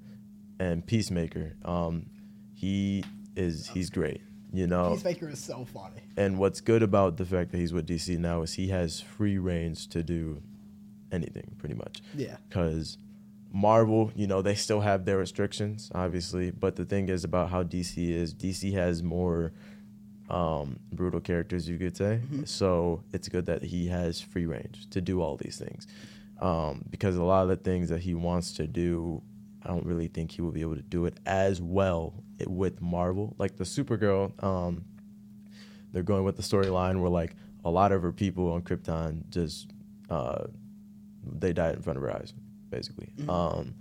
and 0.59 0.85
Peacemaker. 0.85 1.55
Um, 1.63 2.07
he 2.53 3.03
is 3.35 3.67
he's 3.67 3.89
great, 3.89 4.21
you 4.51 4.67
know. 4.67 4.91
Peacemaker 4.91 5.29
is 5.29 5.39
so 5.39 5.63
funny. 5.65 6.01
And 6.17 6.37
what's 6.39 6.59
good 6.59 6.81
about 6.83 7.17
the 7.17 7.25
fact 7.25 7.51
that 7.51 7.59
he's 7.59 7.71
with 7.71 7.87
DC 7.87 8.17
now 8.17 8.41
is 8.41 8.53
he 8.55 8.67
has 8.69 8.99
free 8.99 9.37
range 9.37 9.87
to 9.89 10.01
do 10.03 10.41
anything, 11.11 11.55
pretty 11.57 11.75
much 11.75 12.01
Yeah. 12.15 12.37
because 12.47 12.97
Marvel, 13.51 14.11
you 14.15 14.27
know, 14.27 14.41
they 14.41 14.55
still 14.55 14.81
have 14.81 15.05
their 15.05 15.17
restrictions, 15.17 15.89
obviously. 15.95 16.51
But 16.51 16.75
the 16.75 16.85
thing 16.85 17.07
is 17.09 17.23
about 17.23 17.49
how 17.49 17.63
DC 17.63 18.09
is, 18.11 18.33
DC 18.33 18.73
has 18.73 19.01
more 19.01 19.53
um, 20.29 20.77
brutal 20.91 21.21
characters, 21.21 21.69
you 21.69 21.77
could 21.77 21.95
say. 21.95 22.19
Mhm. 22.29 22.45
So 22.45 23.01
it's 23.13 23.29
good 23.29 23.45
that 23.45 23.63
he 23.63 23.87
has 23.87 24.19
free 24.19 24.45
range 24.45 24.89
to 24.89 24.99
do 24.99 25.21
all 25.21 25.37
these 25.37 25.57
things. 25.57 25.87
Um, 26.41 26.83
because 26.89 27.15
a 27.15 27.23
lot 27.23 27.43
of 27.43 27.47
the 27.49 27.55
things 27.55 27.87
that 27.89 28.01
he 28.01 28.13
wants 28.13 28.51
to 28.57 28.67
do, 28.67 29.21
I 29.63 29.69
don't 29.69 29.85
really 29.85 30.07
think 30.09 30.31
he 30.31 30.41
will 30.41 30.51
be 30.51 30.59
able 30.61 30.75
to 30.75 30.81
do 30.81 31.05
it 31.05 31.17
as 31.25 31.61
well 31.61 32.13
with 32.45 32.81
Marvel. 32.81 33.35
Like 33.39 33.55
the 33.55 33.63
Supergirl, 33.63 34.31
um, 34.43 34.83
they're 35.93 36.03
going 36.03 36.25
with 36.25 36.35
the 36.35 36.43
storyline 36.43 36.99
where 36.99 37.09
like 37.09 37.33
a 37.63 37.71
lot 37.71 37.93
of 37.93 38.01
her 38.01 38.11
people 38.11 38.51
on 38.51 38.61
Krypton 38.63 39.29
just 39.29 39.71
uh, 40.09 40.47
they 41.39 41.53
died 41.53 41.75
in 41.75 41.81
front 41.81 41.97
of 41.97 42.03
her 42.03 42.11
eyes, 42.13 42.33
basically. 42.69 43.09
Mhm. 43.17 43.29
Um, 43.29 43.75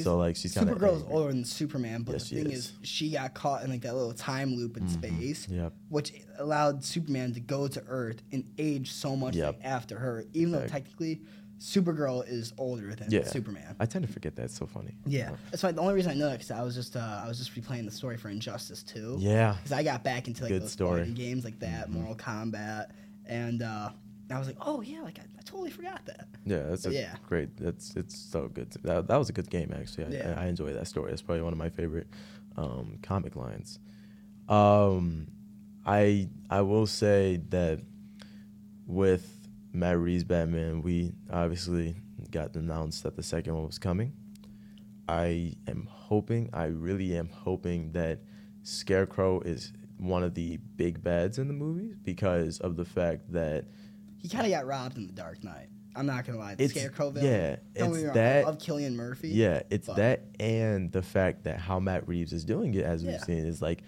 so 0.00 0.16
like 0.16 0.36
she's 0.36 0.54
kind 0.54 0.68
of 0.70 0.78
Supergirl 0.78 0.96
is 0.96 1.02
older 1.08 1.32
than 1.32 1.44
Superman, 1.44 2.02
but 2.04 2.12
Yes, 2.12 2.30
the 2.30 2.36
thing 2.42 2.52
is. 2.52 2.58
is. 2.66 2.72
she 2.82 3.10
got 3.10 3.34
caught 3.34 3.64
in 3.64 3.70
like 3.70 3.80
that 3.82 3.94
little 3.94 4.12
time 4.12 4.54
loop 4.54 4.76
in 4.76 4.88
space, 4.88 5.48
Yep. 5.48 5.72
which 5.88 6.12
allowed 6.38 6.84
Superman 6.84 7.32
to 7.34 7.40
go 7.40 7.66
to 7.66 7.82
Earth 7.88 8.22
and 8.30 8.44
age 8.58 8.92
so 8.92 9.16
much 9.16 9.34
Yep. 9.34 9.56
like, 9.56 9.64
after 9.64 9.98
her. 9.98 10.24
Even 10.34 10.52
though 10.52 10.66
technically, 10.68 11.22
Supergirl 11.58 12.22
is 12.28 12.52
older 12.56 12.94
than 12.94 13.10
Yeah. 13.10 13.24
Superman. 13.24 13.74
I 13.80 13.86
tend 13.86 14.06
to 14.06 14.12
forget 14.12 14.36
that. 14.36 14.44
It's 14.44 14.54
so 14.56 14.66
funny. 14.66 14.94
yeah, 15.04 15.34
that's 15.50 15.64
why 15.64 15.72
the 15.72 15.80
only 15.80 15.94
reason 15.94 16.12
I 16.12 16.14
know 16.14 16.26
that 16.28 16.38
because 16.38 16.52
I 16.52 16.62
was 16.62 16.76
just 16.76 16.94
uh, 16.96 17.20
I 17.24 17.26
was 17.26 17.36
just 17.38 17.52
replaying 17.56 17.84
the 17.84 17.90
story 17.90 18.16
for 18.16 18.28
Injustice 18.28 18.84
2. 18.84 19.16
Yeah. 19.18 19.54
because 19.56 19.72
I 19.72 19.82
got 19.82 20.04
back 20.04 20.28
into 20.28 20.42
like 20.44 20.50
Good 20.52 20.62
those 20.62 20.70
story. 20.70 21.00
fighting 21.00 21.14
games 21.14 21.42
like 21.44 21.58
that, 21.58 21.88
Mhm. 21.88 21.94
Mortal 21.94 22.14
Kombat, 22.14 22.90
and 23.26 23.62
uh, 23.62 23.90
I 24.30 24.38
was 24.38 24.46
like, 24.48 24.56
oh 24.60 24.80
yeah, 24.82 25.00
like 25.02 25.18
I, 25.18 25.22
I 25.38 25.42
totally 25.44 25.70
forgot 25.70 26.04
that. 26.06 26.28
Yeah, 26.44 26.64
that's 26.64 26.84
a 26.86 26.92
Yeah. 26.92 27.14
great. 27.26 27.56
That's 27.56 27.96
it's 27.96 28.16
so 28.16 28.48
good. 28.48 28.70
to- 28.72 28.78
That, 28.80 29.06
that 29.08 29.16
was 29.16 29.28
a 29.30 29.32
good 29.32 29.48
game 29.50 29.72
actually. 29.74 30.04
I, 30.04 30.08
Yeah. 30.10 30.34
I, 30.38 30.44
I 30.44 30.46
enjoy 30.48 30.72
that 30.74 30.86
story. 30.86 31.12
It's 31.12 31.22
probably 31.22 31.42
one 31.42 31.52
of 31.52 31.58
my 31.58 31.70
favorite 31.70 32.08
um, 32.56 32.98
comic 33.02 33.36
lines. 33.36 33.78
Um, 34.48 35.28
I 35.86 36.28
I 36.50 36.60
will 36.62 36.86
say 36.86 37.40
that 37.50 37.80
with 38.86 39.48
Matt 39.72 39.98
Reeves 39.98 40.24
Batman, 40.24 40.82
we 40.82 41.12
obviously 41.30 41.96
got 42.30 42.54
announced 42.56 43.02
that 43.04 43.16
the 43.16 43.22
second 43.22 43.54
one 43.54 43.66
was 43.66 43.78
coming. 43.78 44.12
I 45.08 45.54
am 45.66 45.86
hoping, 45.90 46.50
I 46.52 46.64
really 46.66 47.16
am 47.16 47.28
hoping 47.30 47.92
that 47.92 48.20
Scarecrow 48.62 49.40
is 49.40 49.72
one 49.96 50.22
of 50.22 50.34
the 50.34 50.58
big 50.76 51.02
bads 51.02 51.38
in 51.38 51.48
the 51.48 51.54
movie 51.54 51.94
because 52.04 52.60
of 52.60 52.76
the 52.76 52.84
fact 52.84 53.32
that 53.32 53.64
He 54.18 54.28
kind 54.28 54.44
of 54.44 54.52
got 54.52 54.66
robbed 54.66 54.96
in 54.98 55.06
the 55.06 55.12
Dark 55.12 55.42
Knight. 55.44 55.68
I'm 55.96 56.06
not 56.06 56.26
gonna 56.26 56.38
lie, 56.38 56.54
the 56.54 56.64
It's- 56.64 56.78
Scarecrow 56.78 57.10
villain. 57.10 57.28
yeah, 57.30 57.56
don't 57.74 57.94
it's 57.94 58.04
wrong, 58.04 58.14
that- 58.14 58.44
I 58.44 58.48
love 58.48 58.58
Cillian 58.58 58.94
Murphy. 58.94 59.30
Yeah, 59.30 59.62
it's 59.70 59.86
but- 59.86 59.96
that 59.96 60.24
and 60.38 60.92
the 60.92 61.02
fact 61.02 61.44
that 61.44 61.58
how 61.58 61.80
Matt 61.80 62.06
Reeves 62.06 62.32
is 62.32 62.44
doing 62.44 62.74
it, 62.74 62.84
as 62.84 63.02
Yeah. 63.02 63.12
we've 63.12 63.20
seen, 63.22 63.46
is 63.46 63.60
like 63.62 63.82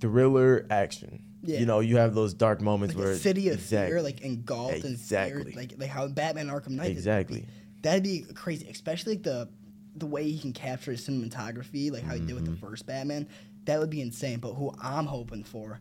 thriller 0.00 0.66
action. 0.70 1.22
Yeah. 1.42 1.60
You 1.60 1.66
know, 1.66 1.80
you 1.80 1.98
have 1.98 2.14
those 2.14 2.32
dark 2.34 2.60
moments 2.60 2.94
like 2.94 3.04
where 3.04 3.14
the 3.14 3.20
city 3.20 3.48
of 3.48 3.54
exactly, 3.56 3.90
fear, 3.92 4.02
like 4.02 4.20
engulfed 4.22 4.84
in 4.84 4.92
Exactly. 4.92 5.52
fear, 5.52 5.60
like 5.62 5.74
like 5.78 5.90
how 5.90 6.08
Batman 6.08 6.48
Arkham 6.48 6.70
Knight. 6.70 6.90
exactly. 6.90 7.46
That'd 7.82 8.02
be 8.02 8.20
crazy, 8.34 8.66
especially 8.68 9.14
like 9.14 9.22
the 9.24 9.48
the 9.96 10.06
way 10.06 10.28
he 10.28 10.38
can 10.40 10.52
capture 10.52 10.90
his 10.90 11.06
cinematography, 11.06 11.92
like 11.92 12.02
how 12.02 12.14
he 12.14 12.20
did 12.20 12.34
with 12.34 12.44
the 12.46 12.50
Mhm. 12.52 12.58
first 12.58 12.84
Batman. 12.86 13.28
That 13.66 13.78
would 13.78 13.90
be 13.90 14.00
insane. 14.00 14.40
But 14.40 14.54
who 14.54 14.74
I'm 14.80 15.06
hoping 15.06 15.44
for, 15.44 15.80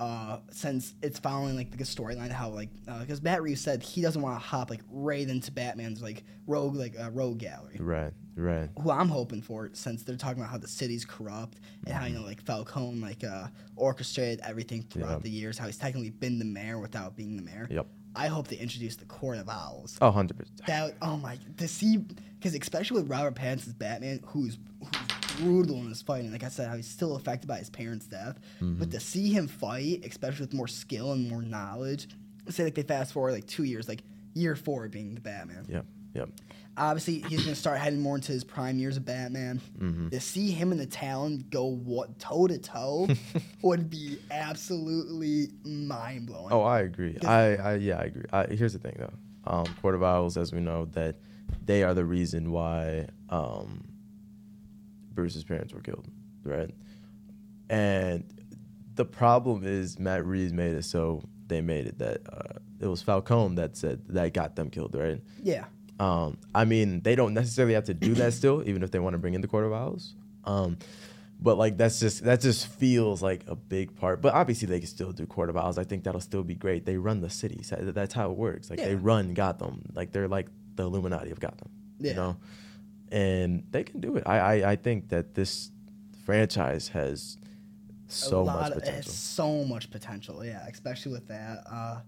uh, 0.00 0.38
since 0.50 0.94
it's 1.02 1.18
following 1.18 1.54
like 1.56 1.70
the 1.76 1.84
storyline, 1.84 2.30
how 2.32 2.48
like 2.48 2.70
because 3.00 3.20
Matt 3.22 3.42
Reeves 3.42 3.60
said 3.60 3.82
he 3.82 4.00
doesn't 4.00 4.22
want 4.22 4.34
to 4.40 4.44
hop 4.44 4.70
like 4.70 4.80
right 4.90 5.28
into 5.28 5.52
Batman's 5.52 6.00
like 6.02 6.24
rogue 6.46 6.74
like 6.74 6.98
uh, 6.98 7.10
rogue 7.10 7.38
gallery. 7.38 7.76
Right, 7.78 8.12
right. 8.34 8.70
who 8.80 8.90
I'm 8.90 9.08
hoping 9.08 9.42
for, 9.42 9.68
since 9.74 10.02
they're 10.02 10.16
talking 10.16 10.38
about 10.40 10.50
how 10.50 10.58
the 10.58 10.66
city's 10.68 11.04
corrupt 11.04 11.58
and 11.86 11.94
how 11.94 12.06
you 12.06 12.14
know 12.14 12.22
like 12.22 12.40
Falcone 12.42 13.00
like 13.00 13.22
uh, 13.24 13.48
orchestrated 13.76 14.40
everything 14.44 14.82
throughout 14.82 15.18
Yeah. 15.18 15.22
the 15.24 15.30
years, 15.30 15.58
how 15.58 15.66
he's 15.66 15.76
technically 15.76 16.10
been 16.10 16.38
the 16.38 16.44
mayor 16.46 16.78
without 16.80 17.14
being 17.14 17.36
the 17.36 17.42
mayor. 17.42 17.68
Yep. 17.70 17.86
I 18.16 18.26
hope 18.26 18.48
they 18.48 18.56
introduce 18.56 18.96
the 18.96 19.04
Court 19.04 19.38
of 19.38 19.48
Owls. 19.48 19.96
Oh, 20.00 20.06
100 20.06 20.36
percent. 20.36 20.66
That 20.66 20.94
oh 21.02 21.18
my 21.18 21.38
to 21.58 21.68
see 21.68 21.98
because 21.98 22.54
especially 22.54 23.02
with 23.02 23.10
Robert 23.10 23.34
Pattinson's 23.34 23.74
Batman, 23.74 24.20
who's 24.26 24.58
who's 24.80 25.19
brutal 25.38 25.76
in 25.76 25.88
his 25.88 26.02
fighting. 26.02 26.32
Like 26.32 26.44
I 26.44 26.48
said, 26.48 26.68
how 26.68 26.76
he's 26.76 26.88
still 26.88 27.16
affected 27.16 27.46
by 27.46 27.58
his 27.58 27.70
parents' 27.70 28.06
death, 28.06 28.38
Mm-hmm. 28.60 28.78
but 28.78 28.90
to 28.92 29.00
see 29.00 29.32
him 29.32 29.48
fight, 29.48 30.04
especially 30.04 30.44
with 30.46 30.54
more 30.54 30.68
skill 30.68 31.12
and 31.12 31.28
more 31.28 31.42
knowledge. 31.42 32.08
Say 32.48 32.64
like 32.64 32.74
they 32.74 32.82
fast 32.82 33.12
forward 33.12 33.32
like 33.32 33.46
two 33.46 33.64
years, 33.64 33.88
like 33.88 34.02
year 34.34 34.56
four 34.56 34.88
being 34.88 35.14
the 35.14 35.20
Batman. 35.20 35.66
Yep. 35.68 35.84
Yep. 36.14 36.28
Obviously, 36.76 37.18
he's 37.28 37.42
gonna 37.44 37.54
start 37.54 37.78
heading 37.78 38.00
more 38.00 38.14
into 38.16 38.32
his 38.32 38.42
prime 38.44 38.78
years 38.78 38.96
of 38.96 39.04
Batman. 39.04 39.60
Mm-hmm. 39.78 40.08
To 40.08 40.20
see 40.20 40.50
him 40.50 40.72
and 40.72 40.80
the 40.80 40.86
Talon 40.86 41.44
go 41.50 41.64
what 41.66 42.18
toe 42.18 42.46
to 42.46 42.58
toe 42.58 43.08
would 43.62 43.90
be 43.90 44.18
absolutely 44.30 45.50
mind 45.64 46.26
blowing. 46.26 46.52
Oh, 46.52 46.62
I 46.62 46.80
agree. 46.80 47.16
I, 47.24 47.56
I 47.56 47.74
yeah, 47.76 47.98
I 47.98 48.02
agree. 48.04 48.24
I, 48.32 48.46
here's 48.46 48.72
the 48.72 48.78
thing 48.78 48.96
though. 48.98 49.12
Um, 49.44 49.64
Court 49.82 49.94
of 49.94 50.02
Owls, 50.02 50.36
as 50.36 50.52
we 50.52 50.60
know, 50.60 50.86
that 50.92 51.16
they 51.64 51.82
are 51.82 51.94
the 51.94 52.04
reason 52.04 52.50
why 52.50 53.06
um, 53.30 53.84
Bruce's 55.12 55.44
parents 55.44 55.72
were 55.74 55.80
killed, 55.80 56.06
right? 56.44 56.70
And 57.68 58.24
the 58.94 59.04
problem 59.04 59.62
is 59.64 59.98
Matt 59.98 60.24
Reeves 60.26 60.52
made 60.52 60.74
it 60.74 60.84
so 60.84 61.22
they 61.46 61.60
made 61.60 61.86
it 61.86 61.98
that 61.98 62.20
uh, 62.32 62.58
it 62.80 62.86
was 62.86 63.02
Falcone 63.02 63.56
that 63.56 63.76
said 63.76 64.02
that 64.08 64.32
got 64.34 64.56
them 64.56 64.70
killed, 64.70 64.94
right? 64.94 65.20
yeah, 65.42 65.64
Um, 65.98 66.38
I 66.54 66.64
mean, 66.64 67.00
they 67.02 67.14
don't 67.16 67.34
necessarily 67.34 67.74
have 67.74 67.84
to 67.84 67.94
do 67.94 68.14
that 68.14 68.32
still, 68.34 68.62
even 68.68 68.82
if 68.82 68.90
they 68.90 68.98
want 68.98 69.14
to 69.14 69.18
bring 69.18 69.34
in 69.34 69.40
the 69.40 69.48
Court 69.48 69.64
of 69.66 69.72
Owls. 69.72 70.14
Um, 70.44 70.78
but 71.42 71.56
like 71.56 71.76
that's 71.78 71.98
just 72.00 72.24
that 72.24 72.40
just 72.42 72.66
feels 72.66 73.22
like 73.22 73.44
a 73.46 73.54
big 73.56 73.96
part. 73.96 74.20
But 74.20 74.34
obviously 74.34 74.68
they 74.68 74.78
can 74.78 74.88
still 74.88 75.10
do 75.12 75.24
Court 75.26 75.48
of 75.48 75.56
Owls. 75.56 75.78
I 75.78 75.84
think 75.84 76.04
that'll 76.04 76.20
still 76.20 76.42
be 76.42 76.54
great. 76.54 76.84
They 76.84 76.96
run 76.98 77.20
the 77.22 77.30
cities. 77.30 77.72
That's 77.78 78.12
how 78.12 78.30
it 78.30 78.36
works. 78.36 78.68
Like 78.68 78.78
they 78.78 78.92
Yeah. 78.92 78.98
run 79.00 79.32
Gotham. 79.34 79.82
Like 79.94 80.12
they're 80.12 80.28
like 80.28 80.48
the 80.76 80.82
Illuminati 80.84 81.30
of 81.30 81.40
Gotham. 81.40 81.70
Yeah. 81.98 82.10
You 82.10 82.16
know, 82.16 82.36
and 83.10 83.64
they 83.70 83.82
can 83.84 84.00
do 84.00 84.16
it. 84.16 84.24
I 84.26 84.38
I, 84.38 84.70
I 84.72 84.76
think 84.76 85.08
that 85.10 85.34
this 85.34 85.70
franchise 86.24 86.88
has 86.88 87.36
so 88.08 88.44
much 88.44 88.70
of- 88.72 88.78
it 88.78 88.84
has 88.84 88.84
potential. 88.88 89.12
so 89.12 89.64
much 89.64 89.90
potential. 89.90 90.44
Yeah, 90.44 90.66
especially 90.68 91.12
with 91.12 91.28
that. 91.28 91.62
Uh, 91.70 92.00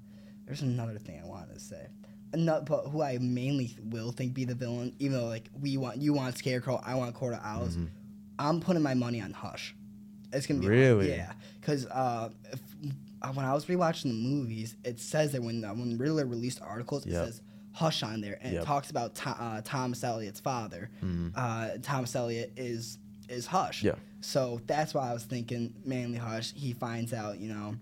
there's 0.47 0.63
another 0.63 0.99
thing 0.99 1.21
I 1.23 1.27
wanted 1.27 1.55
to 1.55 1.61
say. 1.61 1.87
Another, 2.33 2.65
but 2.65 2.89
who 2.89 3.03
I 3.03 3.19
mainly 3.19 3.77
will 3.85 4.11
think 4.11 4.33
be 4.35 4.45
the 4.45 4.55
villain, 4.55 4.95
even 4.99 5.19
though 5.19 5.27
like 5.27 5.49
we 5.61 5.77
want 5.77 5.99
you 5.99 6.13
want 6.15 6.37
Scarecrow, 6.39 6.81
I 6.85 6.95
want 6.95 7.15
Court 7.15 7.35
of 7.35 7.41
Owls. 7.45 7.77
I'm 8.39 8.61
putting 8.61 8.83
my 8.83 8.95
money 8.95 9.21
on 9.21 9.33
Hush. 9.33 9.75
It's 10.33 10.47
gonna 10.47 10.61
be 10.61 10.67
Mm-hmm. 10.67 10.75
Really? 10.75 11.09
yeah. 11.11 11.33
Because 11.61 11.87
uh, 11.87 12.31
if, 12.51 12.61
uh, 13.21 13.33
when 13.35 13.45
I 13.45 13.53
was 13.53 13.67
rewatching 13.67 14.05
the 14.05 14.15
movies, 14.15 14.75
it 14.83 14.99
says 14.99 15.33
that 15.33 15.43
when 15.43 15.63
uh, 15.65 15.75
when 15.75 15.99
Riddler 15.99 16.25
released 16.27 16.61
articles, 16.63 17.07
Yep. 17.07 17.15
it 17.15 17.27
says 17.27 17.43
Hush 17.73 18.03
on 18.03 18.21
there, 18.21 18.39
and 18.43 18.53
Yep. 18.55 18.63
it 18.63 18.67
talks 18.67 18.91
about 18.91 19.19
uh, 19.27 19.61
Thomas 19.65 20.05
Elliot's 20.05 20.41
father. 20.41 20.91
Uh, 21.35 21.71
Thomas 21.83 22.15
Elliot 22.15 22.53
is 22.57 22.99
is 23.29 23.47
Hush. 23.47 23.83
Yeah. 23.83 23.95
So 24.21 24.61
that's 24.67 24.93
why 24.95 25.11
I 25.11 25.15
was 25.15 25.25
thinking 25.25 25.75
mainly 25.85 26.19
Hush. 26.19 26.53
He 26.55 26.73
finds 26.75 27.13
out, 27.13 27.39
you 27.39 27.49
know, 27.53 27.77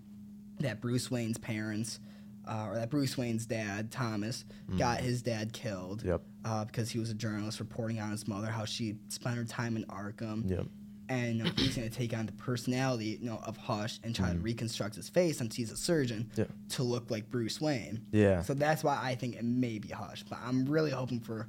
that 0.59 0.79
Bruce 0.81 1.11
Wayne's 1.11 1.37
parents, 1.37 1.99
uh, 2.47 2.67
or 2.69 2.75
that 2.75 2.89
Bruce 2.89 3.17
Wayne's 3.17 3.45
dad, 3.45 3.91
Thomas, 3.91 4.45
got 4.77 5.01
his 5.01 5.21
dad 5.21 5.51
killed. 5.53 6.03
Yep. 6.03 6.21
Uh, 6.43 6.65
because 6.65 6.89
he 6.89 6.97
was 6.99 7.09
a 7.11 7.13
journalist 7.13 7.59
reporting 7.59 7.99
on 7.99 8.09
his 8.11 8.27
mother, 8.27 8.47
how 8.47 8.65
she 8.65 8.95
spent 9.09 9.35
her 9.37 9.43
time 9.43 9.75
in 9.75 9.83
Arkham. 9.85 10.49
Yep. 10.49 10.65
And 11.11 11.37
you 11.37 11.43
know, 11.43 11.51
he's 11.57 11.75
going 11.75 11.89
to 11.89 11.93
take 11.95 12.13
on 12.17 12.25
the 12.25 12.31
personality, 12.33 13.17
you 13.21 13.29
know, 13.29 13.39
of 13.45 13.57
Hush 13.57 13.99
and 14.03 14.15
try 14.15 14.31
to 14.31 14.37
reconstruct 14.39 14.95
his 14.95 15.09
face 15.09 15.37
since 15.39 15.55
he's 15.55 15.71
a 15.71 15.77
surgeon 15.77 16.29
Mm-hmm. 16.31 16.41
Yeah. 16.41 16.47
to 16.75 16.83
look 16.83 17.11
like 17.11 17.29
Bruce 17.29 17.59
Wayne. 17.59 18.05
Yeah. 18.11 18.41
So 18.43 18.53
that's 18.53 18.83
why 18.83 18.97
I 19.01 19.15
think 19.15 19.35
it 19.35 19.43
may 19.43 19.77
be 19.79 19.89
Hush. 19.89 20.23
But 20.29 20.39
I'm 20.45 20.65
really 20.65 20.91
hoping 20.91 21.19
for 21.19 21.47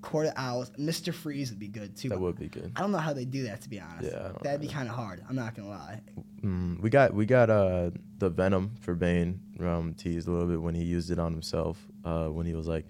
Court 0.00 0.26
of 0.26 0.32
Owls. 0.36 0.70
Mr. 0.78 1.12
Freeze 1.14 1.50
would 1.50 1.58
be 1.58 1.68
good 1.68 1.96
too. 1.96 2.08
That 2.10 2.20
would 2.20 2.38
be 2.38 2.48
good. 2.48 2.72
I 2.76 2.80
don't 2.80 2.92
know 2.92 2.98
how 2.98 3.12
they 3.12 3.24
do 3.24 3.44
that 3.44 3.60
to 3.62 3.68
be 3.70 3.80
honest. 3.80 4.10
Yeah, 4.12 4.32
That'd 4.42 4.60
be 4.60 4.68
kind 4.68 4.88
of 4.88 4.94
hard. 4.94 5.22
I'm 5.28 5.36
not 5.36 5.54
gonna 5.54 5.68
lie. 5.68 6.00
Mm, 6.42 6.80
we 6.80 6.90
got 6.90 7.12
we 7.14 7.24
got 7.26 7.48
uh 7.50 7.90
the 8.18 8.28
Venom 8.30 8.72
for 8.80 8.94
Bane 8.94 9.40
um, 9.60 9.94
teased 9.94 10.28
a 10.28 10.30
little 10.30 10.48
bit 10.48 10.60
when 10.60 10.74
he 10.74 10.82
used 10.84 11.10
it 11.10 11.18
on 11.18 11.32
himself 11.32 11.78
uh, 12.04 12.26
when 12.28 12.46
he 12.46 12.54
was 12.54 12.66
like 12.66 12.86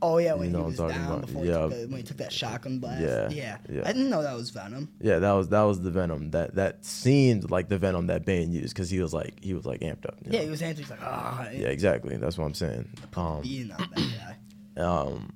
Oh 0.00 0.18
yeah, 0.18 0.34
You 0.34 0.40
when 0.40 0.52
know 0.52 0.60
he 0.60 0.64
was 0.66 0.76
down 0.76 0.90
about. 0.90 1.20
before 1.22 1.44
he 1.44 1.50
took 1.50 1.70
the, 1.70 1.76
when 1.86 1.96
he 1.96 2.02
took 2.02 2.16
that 2.18 2.32
shotgun 2.32 2.78
blast. 2.78 3.00
Yeah, 3.00 3.28
yeah, 3.30 3.58
yeah. 3.68 3.82
I 3.84 3.92
didn't 3.92 4.10
know 4.10 4.22
that 4.22 4.34
was 4.36 4.50
Venom. 4.50 4.88
yeah 5.00 5.18
that 5.18 5.32
was 5.32 5.48
that 5.48 5.62
was 5.62 5.80
the 5.80 5.90
Venom 5.90 6.30
that 6.30 6.54
that 6.54 6.84
seemed 6.84 7.50
like 7.50 7.68
the 7.68 7.78
Venom 7.78 8.06
that 8.06 8.24
Bane 8.24 8.52
used 8.52 8.74
because 8.74 8.90
he 8.90 9.00
was 9.00 9.12
like 9.12 9.42
he 9.42 9.54
was 9.54 9.66
like 9.66 9.80
amped 9.80 10.06
up. 10.06 10.16
Yeah, 10.24 10.38
know? 10.38 10.44
he 10.44 10.50
was 10.50 10.62
answering. 10.62 10.84
He's 10.84 10.90
like, 10.90 11.02
ah, 11.02 11.48
yeah 11.52 11.68
exactly 11.68 12.16
that's 12.16 12.38
what 12.38 12.44
I'm 12.46 12.54
saying. 12.54 12.88
Um, 13.16 13.42
beating 13.42 13.72
on 13.72 13.78
that 13.78 14.36
guy. 14.76 14.82
um, 14.82 15.32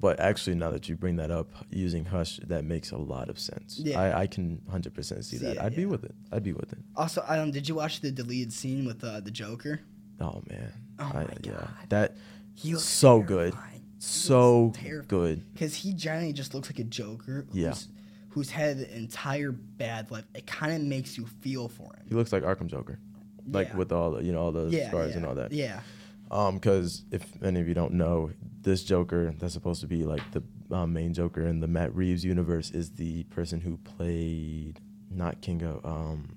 but 0.00 0.18
actually 0.18 0.56
now 0.56 0.70
that 0.70 0.88
you 0.88 0.96
bring 0.96 1.16
that 1.16 1.30
up, 1.30 1.50
using 1.70 2.06
Hush 2.06 2.40
that 2.46 2.64
makes 2.64 2.90
a 2.90 2.96
lot 2.96 3.28
of 3.28 3.38
sense. 3.38 3.78
Yeah. 3.78 4.00
I, 4.00 4.22
I 4.22 4.26
can 4.26 4.62
hundred 4.70 4.94
percent 4.94 5.24
see 5.24 5.36
See 5.36 5.44
that. 5.44 5.56
it, 5.56 5.62
I'd 5.62 5.76
be 5.76 5.84
with 5.86 6.04
it. 6.04 6.14
I'd 6.32 6.42
be 6.42 6.54
with 6.54 6.72
it. 6.72 6.78
Also, 6.96 7.22
um, 7.28 7.50
did 7.50 7.68
you 7.68 7.74
watch 7.74 8.00
the 8.00 8.10
deleted 8.10 8.52
scene 8.52 8.86
with 8.86 9.04
uh, 9.04 9.20
the 9.20 9.30
Joker? 9.30 9.80
Oh 10.20 10.42
man. 10.48 10.72
Oh 10.98 11.04
I, 11.04 11.24
my 11.24 11.26
Yeah. 11.42 11.66
That 11.90 12.16
He 12.60 12.72
looks 12.72 12.84
so 12.84 13.20
good. 13.20 13.52
terrifying. 13.52 13.80
He 13.96 14.02
So 14.02 14.72
good. 15.08 15.52
Because 15.52 15.74
he 15.74 15.92
generally 15.92 16.32
just 16.32 16.54
looks 16.54 16.68
like 16.70 16.78
a 16.78 16.84
Joker. 16.84 17.46
Who's, 17.50 17.56
Yeah. 17.56 17.74
Who's 18.30 18.50
had 18.50 18.76
an 18.78 18.84
entire 18.90 19.50
bad 19.52 20.10
life. 20.10 20.24
It 20.34 20.46
kind 20.46 20.74
of 20.74 20.82
makes 20.82 21.18
you 21.18 21.26
feel 21.40 21.68
for 21.68 21.94
him. 21.96 22.04
He 22.08 22.14
looks 22.14 22.32
like 22.32 22.42
Arkham 22.44 22.66
Joker, 22.68 22.98
like 23.46 23.68
Yeah. 23.68 23.76
with 23.76 23.92
all 23.92 24.12
the 24.12 24.22
you 24.24 24.32
know 24.32 24.40
all 24.40 24.52
the 24.52 24.68
yeah, 24.68 24.88
scars 24.88 25.10
yeah, 25.10 25.16
and 25.16 25.26
all 25.26 25.34
that. 25.34 25.52
Yeah. 25.52 25.80
Um, 26.30 26.54
because 26.56 27.02
if 27.10 27.24
any 27.42 27.60
of 27.60 27.66
you 27.66 27.74
don't 27.74 27.94
know, 27.94 28.30
this 28.62 28.84
Joker 28.84 29.34
that's 29.38 29.52
supposed 29.52 29.80
to 29.80 29.88
be 29.88 30.04
like 30.04 30.22
the 30.30 30.42
um, 30.70 30.92
main 30.92 31.12
Joker 31.12 31.44
in 31.46 31.58
the 31.60 31.66
Matt 31.66 31.92
Reeves 31.94 32.24
universe 32.24 32.70
is 32.70 32.90
the 32.90 33.24
person 33.24 33.60
who 33.60 33.78
played 33.78 34.78
not 35.10 35.40
Kingo, 35.40 35.80
um, 35.82 36.36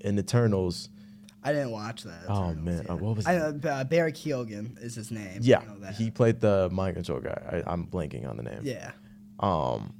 in 0.00 0.18
Eternals. 0.18 0.88
I 1.44 1.52
didn't 1.52 1.72
watch 1.72 2.02
that. 2.04 2.22
Oh, 2.28 2.50
Eternals, 2.50 2.56
man. 2.56 2.82
yeah. 2.86 2.92
Uh, 2.92 2.96
what 2.96 3.16
was 3.16 3.26
I 3.26 3.36
uh, 3.36 3.84
Barry 3.84 4.12
Keoghan 4.12 4.82
is 4.82 4.94
his 4.94 5.10
name. 5.10 5.40
Yeah, 5.42 5.60
I 5.60 5.64
know 5.66 5.78
that. 5.80 5.94
he 5.94 6.10
played 6.10 6.40
the 6.40 6.70
mind 6.72 6.94
control 6.96 7.20
guy. 7.20 7.62
I, 7.66 7.72
I'm 7.72 7.86
blanking 7.86 8.28
on 8.28 8.36
the 8.38 8.42
name. 8.42 8.60
Yeah. 8.62 8.92
Um, 9.40 9.92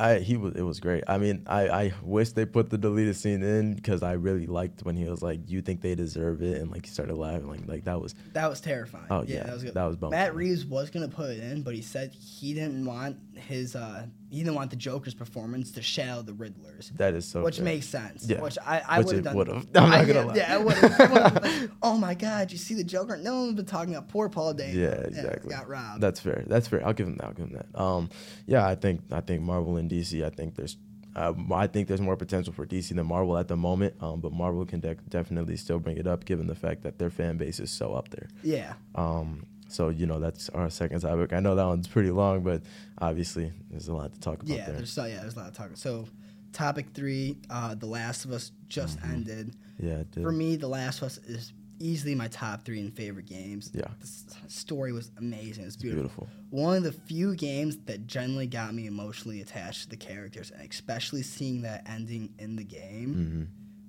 I 0.00 0.18
he 0.18 0.36
was 0.36 0.54
it 0.54 0.62
was 0.62 0.80
great. 0.80 1.04
I 1.06 1.18
mean, 1.18 1.44
I 1.46 1.68
I 1.68 1.92
wish 2.02 2.32
they 2.32 2.44
put 2.44 2.70
the 2.70 2.78
deleted 2.78 3.14
scene 3.14 3.42
in 3.42 3.74
because 3.74 4.02
I 4.02 4.12
really 4.12 4.46
liked 4.46 4.82
when 4.84 4.96
he 4.96 5.04
was 5.04 5.22
like, 5.22 5.48
"You 5.48 5.62
think 5.62 5.80
they 5.80 5.94
deserve 5.94 6.42
it?" 6.42 6.60
and 6.60 6.70
like 6.70 6.86
he 6.86 6.90
started 6.90 7.14
laughing, 7.14 7.46
like 7.46 7.68
like 7.68 7.84
that 7.84 8.00
was 8.00 8.14
That 8.32 8.48
was 8.48 8.60
terrifying. 8.60 9.06
Oh, 9.10 9.22
yeah, 9.22 9.36
yeah, 9.36 9.42
that 9.44 9.54
was 9.54 9.62
good. 9.62 9.74
that 9.74 9.84
was 9.84 9.96
bumping. 9.96 10.18
Matt 10.18 10.34
Reeves 10.34 10.64
was 10.64 10.90
gonna 10.90 11.08
put 11.08 11.30
it 11.30 11.38
in, 11.40 11.62
but 11.62 11.74
he 11.74 11.82
said 11.82 12.12
he 12.14 12.52
didn't 12.54 12.84
want 12.84 13.16
his 13.42 13.76
uh 13.76 14.06
he 14.30 14.38
didn't 14.38 14.54
want 14.54 14.70
the 14.70 14.76
Joker's 14.76 15.12
performance 15.14 15.72
to 15.72 15.82
shadow 15.82 16.22
the 16.22 16.32
Riddler's. 16.32 16.90
that 16.96 17.12
is 17.14 17.26
so 17.26 17.42
which 17.42 17.56
fair. 17.56 17.64
makes 17.66 17.86
sense. 17.86 18.26
Yeah. 18.26 18.40
Which 18.40 18.56
I, 18.66 18.82
I 18.88 19.00
would 19.00 19.14
have 19.16 19.24
done. 19.24 19.36
would've. 19.36 19.66
I'm 19.74 19.90
not 19.90 19.92
I- 19.92 20.04
gonna 20.04 20.20
yeah, 20.20 20.24
lie. 20.24 20.34
Yeah, 20.36 20.54
I 20.54 20.58
would 20.58 20.74
have. 20.76 21.42
like, 21.44 21.70
oh 21.82 21.96
my 21.98 22.14
God, 22.14 22.50
you 22.50 22.58
see 22.58 22.74
the 22.74 22.84
Joker? 22.84 23.16
No 23.18 23.40
one's 23.40 23.54
been 23.54 23.66
talking 23.66 23.94
about 23.94 24.08
poor 24.08 24.28
Paul 24.28 24.54
Dano. 24.54 24.72
Yeah, 24.78 24.94
exactly. 25.02 25.50
got 25.50 25.68
robbed. 25.68 26.00
That's 26.00 26.20
fair. 26.20 26.44
That's 26.46 26.66
fair. 26.68 26.84
I'll 26.86 26.94
give 26.94 27.06
him 27.08 27.16
that. 27.16 27.26
I'll 27.26 27.32
give 27.34 27.46
him 27.48 27.54
that. 27.60 27.78
Um, 27.80 28.08
yeah, 28.46 28.66
I 28.66 28.74
think 28.74 29.02
I 29.12 29.20
think 29.20 29.42
Marvel 29.42 29.76
and 29.76 29.90
DC. 29.90 30.24
I 30.24 30.30
think 30.30 30.54
there's, 30.56 30.76
uh, 31.14 31.34
I 31.52 31.66
think 31.66 31.88
there's 31.88 32.00
more 32.00 32.16
potential 32.16 32.52
for 32.54 32.64
DC 32.66 32.94
than 32.96 33.06
Marvel 33.06 33.36
at 33.36 33.48
the 33.48 33.56
moment. 33.56 33.94
Um, 34.00 34.20
but 34.20 34.32
Marvel 34.32 34.64
can 34.64 34.80
de- 34.80 34.94
definitely 35.10 35.56
still 35.58 35.78
bring 35.78 35.98
it 35.98 36.06
up, 36.06 36.24
given 36.24 36.46
the 36.46 36.54
fact 36.54 36.82
that 36.84 36.98
their 36.98 37.10
fan 37.10 37.36
base 37.36 37.60
is 37.60 37.70
so 37.70 37.92
up 37.92 38.08
there. 38.08 38.28
yeah. 38.42 38.72
Um, 38.94 39.44
so 39.72 39.88
you 39.88 40.06
know 40.06 40.18
that's 40.20 40.48
our 40.50 40.68
second 40.70 41.00
topic. 41.00 41.32
I 41.32 41.40
know 41.40 41.54
that 41.54 41.64
one's 41.66 41.88
pretty 41.88 42.10
long, 42.10 42.42
but 42.42 42.62
obviously 42.98 43.52
there's 43.70 43.88
a 43.88 43.94
lot 43.94 44.12
to 44.12 44.20
talk 44.20 44.42
about 44.42 44.48
Yeah, 44.56 44.66
there. 44.66 44.76
there's 44.76 44.92
so 44.92 45.04
yeah, 45.06 45.20
there's 45.20 45.34
a 45.36 45.38
lot 45.38 45.48
of 45.48 45.54
talk. 45.54 45.70
So, 45.74 46.06
topic 46.52 46.86
three, 46.94 47.38
uh, 47.50 47.74
The 47.74 47.86
Last 47.86 48.24
of 48.24 48.32
Us 48.32 48.52
just 48.68 48.98
Mm-hmm. 48.98 49.12
ended. 49.12 49.56
Yeah, 49.78 49.98
it 50.00 50.10
did. 50.12 50.22
For 50.22 50.32
me, 50.32 50.56
The 50.56 50.68
Last 50.68 50.98
of 50.98 51.04
Us 51.06 51.18
is 51.26 51.52
easily 51.80 52.14
my 52.14 52.28
top 52.28 52.64
three 52.64 52.78
and 52.80 52.94
favorite 52.94 53.26
games. 53.26 53.70
Yeah. 53.74 53.88
the 53.98 54.06
story 54.48 54.92
was 54.92 55.10
amazing. 55.18 55.64
It's 55.64 55.74
beautiful. 55.76 56.28
beautiful. 56.28 56.28
One 56.50 56.76
of 56.76 56.82
the 56.84 56.92
few 56.92 57.34
games 57.34 57.76
that 57.86 58.06
generally 58.06 58.46
got 58.46 58.72
me 58.74 58.86
emotionally 58.86 59.40
attached 59.40 59.84
to 59.84 59.88
the 59.88 59.96
characters, 59.96 60.52
and 60.52 60.70
especially 60.70 61.22
seeing 61.22 61.62
that 61.62 61.82
ending 61.88 62.34
in 62.38 62.54
the 62.56 62.62
game 62.64 63.14
hmm 63.14 63.42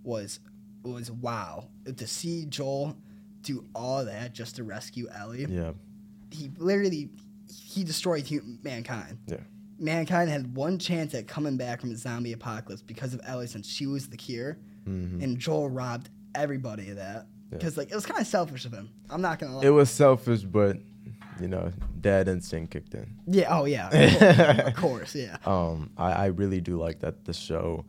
was 0.03 0.39
was 0.83 1.09
wow. 1.11 1.67
To 1.95 2.07
see 2.07 2.45
Joel 2.45 2.97
do 3.43 3.65
all 3.75 4.05
that 4.05 4.33
just 4.33 4.55
to 4.57 4.63
rescue 4.63 5.07
Ellie, 5.15 5.45
Yeah, 5.49 5.71
he 6.31 6.51
literally 6.57 7.09
he 7.47 7.83
destroyed 7.83 8.27
hu- 8.27 8.57
mankind. 8.63 9.17
yeah, 9.27 9.37
Mankind 9.79 10.29
had 10.29 10.55
one 10.55 10.79
chance 10.79 11.13
at 11.13 11.27
coming 11.27 11.57
back 11.57 11.81
from 11.81 11.89
the 11.91 11.97
zombie 11.97 12.33
apocalypse 12.33 12.81
because 12.81 13.13
of 13.13 13.21
Ellie, 13.25 13.47
since 13.47 13.67
she 13.67 13.85
was 13.85 14.07
the 14.09 14.17
cure, 14.17 14.57
hmm 14.85 15.21
and 15.21 15.37
Joel 15.37 15.69
robbed 15.69 16.09
everybody 16.35 16.89
of 16.89 16.95
that. 16.97 17.27
Yeah. 17.51 17.57
Because 17.59 17.77
like 17.77 17.91
it 17.91 17.95
was 17.95 18.05
kind 18.05 18.19
of 18.19 18.25
selfish 18.27 18.65
of 18.65 18.71
him. 18.73 18.89
I'm 19.09 19.21
not 19.21 19.39
gonna 19.39 19.57
lie. 19.57 19.63
it 19.65 19.69
was 19.69 19.89
selfish, 19.89 20.41
but 20.41 20.77
you 21.41 21.47
know, 21.47 21.71
dad 21.99 22.27
instinct 22.27 22.71
kicked 22.71 22.93
in. 22.93 23.07
yeah. 23.27 23.47
Oh 23.59 23.65
yeah. 23.65 23.89
Of 23.93 24.19
course, 24.19 24.67
of 24.67 24.75
course. 24.75 25.15
Yeah. 25.15 25.37
um, 25.45 25.89
I, 25.97 26.11
I 26.11 26.25
really 26.27 26.61
do 26.61 26.77
like 26.77 26.99
that 27.01 27.25
the 27.25 27.33
show, 27.33 27.85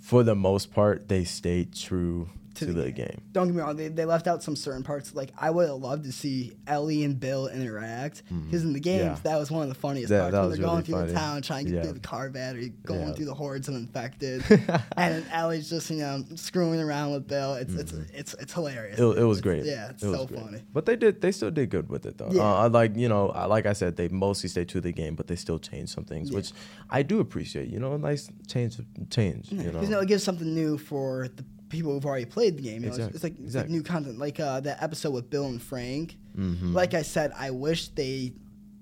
for 0.00 0.22
the 0.22 0.34
most 0.34 0.72
part, 0.72 1.08
they 1.08 1.24
stayed 1.24 1.74
true 1.74 2.28
to, 2.58 2.72
the, 2.72 2.90
game. 2.90 3.20
Don't 3.32 3.46
get 3.48 3.54
me 3.56 3.62
wrong, 3.62 3.76
they, 3.76 3.88
they 3.88 4.04
left 4.04 4.26
out 4.26 4.42
some 4.42 4.56
certain 4.56 4.82
parts. 4.82 5.14
Like 5.14 5.32
I 5.38 5.50
would 5.50 5.68
have 5.68 5.76
loved 5.78 6.04
to 6.04 6.12
see 6.12 6.52
Ellie 6.66 7.04
and 7.04 7.18
Bill 7.18 7.46
interact 7.48 8.22
because 8.28 8.64
in 8.64 8.72
the 8.72 8.80
games 8.80 8.98
Mm-hmm. 8.98 9.14
Yeah. 9.26 9.32
that 9.32 9.38
was 9.38 9.50
one 9.50 9.62
of 9.62 9.68
the 9.68 9.74
funniest 9.74 10.10
Yeah, 10.10 10.20
parts 10.22 10.32
that 10.32 10.40
when 10.40 10.50
they're 10.50 10.58
going 10.58 10.70
really 10.72 10.82
through 10.84 10.94
funny. 10.96 11.08
the 11.12 11.18
town 11.18 11.42
trying 11.42 11.64
to 11.66 11.70
get 11.70 11.76
Yeah. 11.78 11.82
through 11.84 11.92
the 11.94 12.00
car 12.00 12.30
battery, 12.30 12.72
going 12.84 13.14
through 13.14 13.26
the 13.26 13.34
hordes 13.34 13.68
of 13.68 13.74
infected, 13.76 14.42
and 14.96 15.24
Ellie's 15.30 15.68
just 15.70 15.90
you 15.90 15.98
know 15.98 16.24
screwing 16.34 16.80
around 16.80 17.12
with 17.12 17.26
Bill. 17.28 17.54
It's 17.54 17.74
it's 17.74 17.92
it's 17.92 18.34
it's 18.34 18.52
hilarious. 18.52 18.98
Mm-hmm. 18.98 19.18
It, 19.18 19.22
it 19.22 19.24
was 19.24 19.38
It's- 19.38 19.40
great. 19.62 19.64
Yeah, 19.64 19.90
it's 19.90 20.02
It 20.02 20.08
was 20.08 20.20
so 20.20 20.26
great. 20.26 20.40
funny. 20.40 20.62
But 20.72 20.86
they 20.86 20.96
did. 20.96 21.20
They 21.20 21.32
still 21.32 21.50
did 21.50 21.70
good 21.70 21.88
with 21.88 22.06
it 22.06 22.18
though. 22.18 22.30
Yeah. 22.32 22.42
Uh, 22.42 22.54
I 22.54 22.66
like 22.66 22.96
you 22.96 23.08
know, 23.08 23.26
like 23.48 23.66
I 23.66 23.72
said, 23.72 23.96
they 23.96 24.08
mostly 24.08 24.48
stayed 24.48 24.68
to 24.70 24.80
the 24.80 24.92
game, 24.92 25.14
but 25.14 25.26
they 25.26 25.36
still 25.36 25.58
changed 25.58 25.92
some 25.92 26.04
things, 26.04 26.32
which 26.32 26.52
I 26.90 27.02
do 27.02 27.20
appreciate. 27.20 27.68
You 27.68 27.78
know, 27.78 27.92
a 27.94 27.98
nice 27.98 28.30
change. 28.48 28.78
Change. 29.10 29.52
You 29.52 29.72
know. 29.72 29.80
You 29.82 29.88
know, 29.88 30.00
it 30.00 30.08
gives 30.08 30.22
something 30.24 30.54
new 30.54 30.78
for 30.78 31.28
the 31.36 31.44
people 31.68 31.92
who've 31.92 32.06
already 32.06 32.24
played 32.24 32.56
the 32.56 32.62
game. 32.62 32.82
You 32.82 32.90
know, 32.90 32.94
it's- 32.96 33.14
it's, 33.14 33.22
like, 33.24 33.38
it's 33.38 33.54
like 33.54 33.68
new 33.68 33.82
content. 33.82 34.18
Like 34.18 34.40
uh, 34.40 34.60
that 34.60 34.82
episode 34.82 35.10
with 35.12 35.28
Bill 35.30 35.46
and 35.46 35.60
Frank. 35.62 36.16
Mhm. 36.36 36.72
Like 36.74 36.94
I 36.94 37.02
said, 37.02 37.32
I 37.36 37.50
wish 37.50 37.88
they 37.88 38.32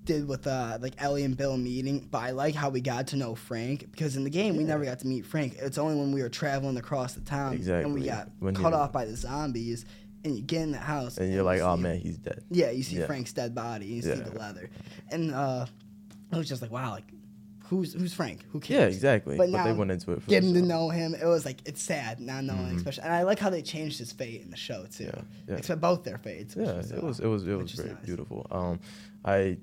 did 0.05 0.25
with 0.27 0.47
uh, 0.47 0.77
like 0.79 0.93
Ellie 0.99 1.23
and 1.23 1.35
Bill 1.35 1.57
meeting, 1.57 2.07
but 2.09 2.19
I 2.19 2.31
like 2.31 2.55
how 2.55 2.69
we 2.69 2.79
got 2.79 3.07
to 3.07 3.17
know 3.17 3.35
Frank 3.35 3.91
because 3.91 4.15
in 4.15 4.23
the 4.23 4.29
game 4.29 4.55
we 4.55 4.63
never 4.63 4.85
got 4.85 4.99
to 4.99 5.07
meet 5.07 5.25
Frank. 5.25 5.55
It's 5.59 5.77
only 5.77 5.95
when 5.95 6.11
we 6.13 6.21
were 6.21 6.29
traveling 6.29 6.77
across 6.77 7.13
the 7.13 7.21
town 7.21 7.55
and 7.67 7.93
we 7.93 8.05
got 8.05 8.29
When 8.39 8.55
cut 8.55 8.73
off 8.73 8.93
by 8.93 9.03
the 9.05 9.15
zombies, 9.17 9.85
and 10.23 10.35
you 10.37 10.41
get 10.43 10.61
in 10.61 10.71
the 10.71 10.77
house 10.77 11.17
and 11.17 11.33
you're 11.33 11.43
like, 11.43 11.59
oh 11.61 11.75
man, 11.77 11.99
he's 11.99 12.17
dead. 12.17 12.41
yeah, 12.49 12.69
you 12.71 12.83
see 12.83 12.97
Yeah. 12.99 13.05
Frank's 13.05 13.33
dead 13.33 13.53
body, 13.53 13.85
and 13.87 13.95
you 13.95 14.01
see 14.01 14.21
the 14.21 14.37
leather, 14.39 14.69
and 15.11 15.33
uh, 15.33 15.65
I 16.31 16.37
was 16.37 16.47
just 16.47 16.61
like, 16.61 16.71
wow, 16.71 16.91
like 16.91 17.11
who's 17.69 17.93
who's 17.93 18.13
Frank? 18.13 18.43
Who 18.51 18.59
cares? 18.59 18.79
Yeah, 18.93 18.95
exactly. 18.95 19.37
But 19.37 19.51
But, 19.51 19.63
they 19.63 19.73
went 19.73 19.91
into 19.91 20.11
it. 20.13 20.21
For 20.23 20.29
getting 20.29 20.53
to 20.53 20.61
know 20.61 20.89
him, 20.89 21.13
it 21.15 21.25
was 21.25 21.45
like 21.45 21.59
it's 21.65 21.81
sad 21.81 22.19
not 22.19 22.43
knowing, 22.43 22.73
Mhm. 22.73 22.77
especially. 22.77 23.03
And 23.03 23.13
I 23.13 23.23
like 23.23 23.39
how 23.39 23.49
they 23.49 23.61
changed 23.61 23.99
his 23.99 24.11
fate 24.11 24.41
in 24.41 24.49
the 24.49 24.57
show 24.57 24.85
too. 24.91 25.05
Yeah, 25.05 25.21
yeah. 25.47 25.55
Except 25.55 25.79
both 25.81 26.03
their 26.03 26.17
fates. 26.17 26.55
Yeah, 26.55 26.77
was, 26.77 26.91
it 26.91 26.97
uh, 27.03 27.05
was 27.05 27.19
it 27.19 27.27
was 27.27 27.47
it 27.47 27.55
was 27.55 27.71
very 27.73 27.89
nice. 27.93 28.05
beautiful. 28.05 28.45
Um, 28.51 28.79
I, 29.25 29.57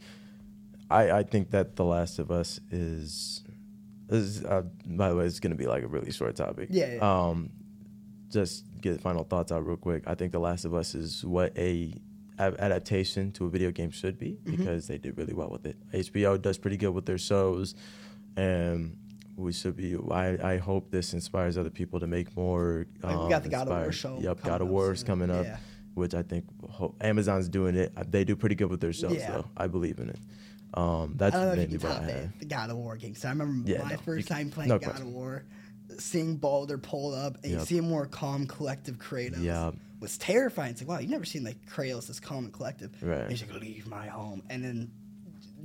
I 0.90 1.10
I 1.10 1.22
think 1.22 1.50
that 1.50 1.76
The 1.76 1.84
Last 1.84 2.18
of 2.18 2.30
Us 2.30 2.60
is 2.70 3.42
is 4.10 4.44
uh, 4.44 4.62
by 4.86 5.08
the 5.10 5.16
way 5.16 5.24
it's 5.24 5.40
gonna 5.40 5.54
be 5.54 5.66
like 5.66 5.82
a 5.82 5.88
really 5.88 6.12
short 6.12 6.36
topic. 6.36 6.68
Yeah, 6.70 6.94
yeah. 6.94 7.00
Um, 7.28 7.50
just 8.30 8.64
get 8.80 9.00
final 9.00 9.24
thoughts 9.24 9.50
out 9.52 9.64
real 9.66 9.76
quick. 9.76 10.04
I 10.06 10.14
think 10.14 10.32
The 10.32 10.40
Last 10.40 10.64
of 10.64 10.74
Us 10.74 10.94
is 10.94 11.24
what 11.24 11.56
a- 11.56 11.94
adaptation 12.38 13.32
to 13.32 13.46
a 13.46 13.50
video 13.50 13.70
game 13.70 13.90
should 13.90 14.18
be 14.18 14.32
Mm-hmm. 14.44 14.56
because 14.56 14.86
they 14.86 14.98
did 14.98 15.16
really 15.16 15.34
well 15.34 15.48
with 15.50 15.66
it. 15.66 15.76
HBO 15.92 16.40
does 16.40 16.58
pretty 16.58 16.76
good 16.76 16.90
with 16.90 17.06
their 17.06 17.18
shows, 17.18 17.74
and 18.36 18.96
we 19.36 19.52
should 19.52 19.76
be. 19.76 19.96
I, 20.10 20.54
I 20.54 20.56
hope 20.58 20.90
this 20.90 21.12
inspires 21.12 21.56
other 21.58 21.70
people 21.70 22.00
to 22.00 22.06
make 22.06 22.36
more. 22.36 22.86
Like, 23.02 23.16
we 23.16 23.22
um, 23.24 23.28
got 23.30 23.42
the 23.42 23.48
God 23.48 23.62
of 23.62 23.68
War 23.68 23.84
inspired- 23.86 23.94
show 23.94 24.18
Yep, 24.20 24.42
God 24.42 24.60
of 24.60 24.66
up 24.68 24.72
War 24.72 24.92
is 24.92 25.00
soon. 25.00 25.06
coming 25.06 25.30
up 25.30 25.44
Yeah. 25.46 25.56
which 25.94 26.14
I 26.14 26.22
think 26.22 26.44
ho- 26.70 26.94
Amazon's 27.00 27.48
doing 27.48 27.76
it. 27.76 27.92
They 28.10 28.24
do 28.24 28.36
pretty 28.36 28.54
good 28.56 28.70
with 28.70 28.80
their 28.80 28.92
shows, 28.92 29.14
Yeah. 29.16 29.30
though. 29.30 29.46
I 29.56 29.66
believe 29.68 29.98
in 29.98 30.10
it. 30.10 30.18
Um, 30.74 31.14
that's 31.16 31.36
I 31.36 31.38
don't 31.38 31.46
know 31.46 31.52
if 31.52 31.58
mainly 31.58 31.72
you 31.74 31.78
can 31.78 31.88
what 31.90 31.98
I 31.98 32.10
have. 32.10 32.38
the, 32.40 32.44
God 32.46 32.70
of 32.70 32.76
War 32.78 32.96
game. 32.96 33.14
So 33.14 33.28
I 33.28 33.30
remember 33.30 33.70
Yeah, 33.70 33.82
my 33.84 33.90
no, 33.90 33.96
first 33.98 34.26
time 34.26 34.50
playing 34.50 34.70
no 34.70 34.78
God 34.80 35.00
of 35.00 35.06
War, 35.06 35.44
seeing 35.98 36.36
Baldur 36.36 36.78
pulled 36.78 37.14
up 37.14 37.38
and 37.44 37.52
you 37.52 37.60
see 37.60 37.78
a 37.78 37.82
more 37.82 38.06
calm, 38.06 38.46
collective 38.48 38.98
Kratos. 38.98 39.40
Yep. 39.42 39.74
Was 40.00 40.18
terrifying. 40.18 40.72
It's 40.72 40.82
like, 40.82 40.88
wow, 40.88 40.98
you've 40.98 41.10
never 41.10 41.24
seen 41.24 41.44
like 41.44 41.64
Kratos 41.66 42.06
this 42.08 42.20
calm 42.20 42.44
and 42.44 42.52
collective. 42.52 42.90
Right. 43.02 43.20
And 43.22 43.30
he's 43.30 43.42
like, 43.42 43.58
leave 43.60 43.86
my 43.86 44.06
home. 44.06 44.42
And 44.50 44.62
then 44.64 44.90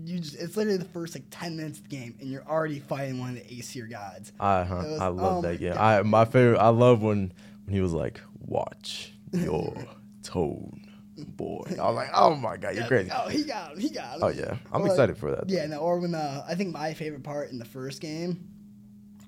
you 0.05 0.19
just, 0.19 0.35
it's 0.35 0.55
literally 0.55 0.77
the 0.77 0.85
first 0.85 1.13
like 1.13 1.25
10 1.29 1.57
minutes 1.57 1.79
of 1.79 1.89
the 1.89 1.95
game 1.95 2.15
and 2.21 2.29
you're 2.29 2.45
already 2.47 2.79
fighting 2.79 3.19
one 3.19 3.29
of 3.31 3.35
the 3.35 3.53
Aesir 3.59 3.85
gods. 3.87 4.31
I 4.39 4.63
huh, 4.63 4.75
was- 4.75 5.01
I 5.01 5.07
oh 5.07 5.11
love 5.11 5.43
my 5.43 5.51
that 5.51 5.59
game. 5.59 5.73
God. 5.73 5.81
I 5.99 6.01
my 6.03 6.23
favorite. 6.25 6.57
I 6.59 6.69
love 6.69 7.01
when 7.01 7.33
when 7.65 7.73
he 7.75 7.81
was 7.81 7.91
like, 7.91 8.21
"Watch 8.39 9.11
your 9.33 9.73
tone, 10.23 10.87
boy." 11.17 11.63
I 11.71 11.83
was 11.87 11.95
like, 11.95 12.09
"Oh 12.15 12.33
my 12.35 12.55
god, 12.55 12.75
you're 12.75 12.83
Yeah, 12.83 12.87
crazy." 12.87 13.11
Oh, 13.13 13.27
he 13.27 13.43
got 13.43 13.73
him. 13.73 13.79
He 13.79 13.89
got 13.89 14.15
him. 14.15 14.23
Oh 14.23 14.27
yeah, 14.29 14.57
I'm 14.71 14.83
But- 14.83 14.91
excited 14.91 15.17
for 15.17 15.31
that. 15.31 15.49
Yeah, 15.49 15.65
no, 15.65 15.79
or 15.79 15.99
when 15.99 16.15
uh, 16.15 16.45
I 16.47 16.55
think 16.55 16.71
my 16.73 16.93
favorite 16.93 17.23
part 17.23 17.51
in 17.51 17.59
the 17.59 17.65
first 17.65 17.99
game 18.01 18.47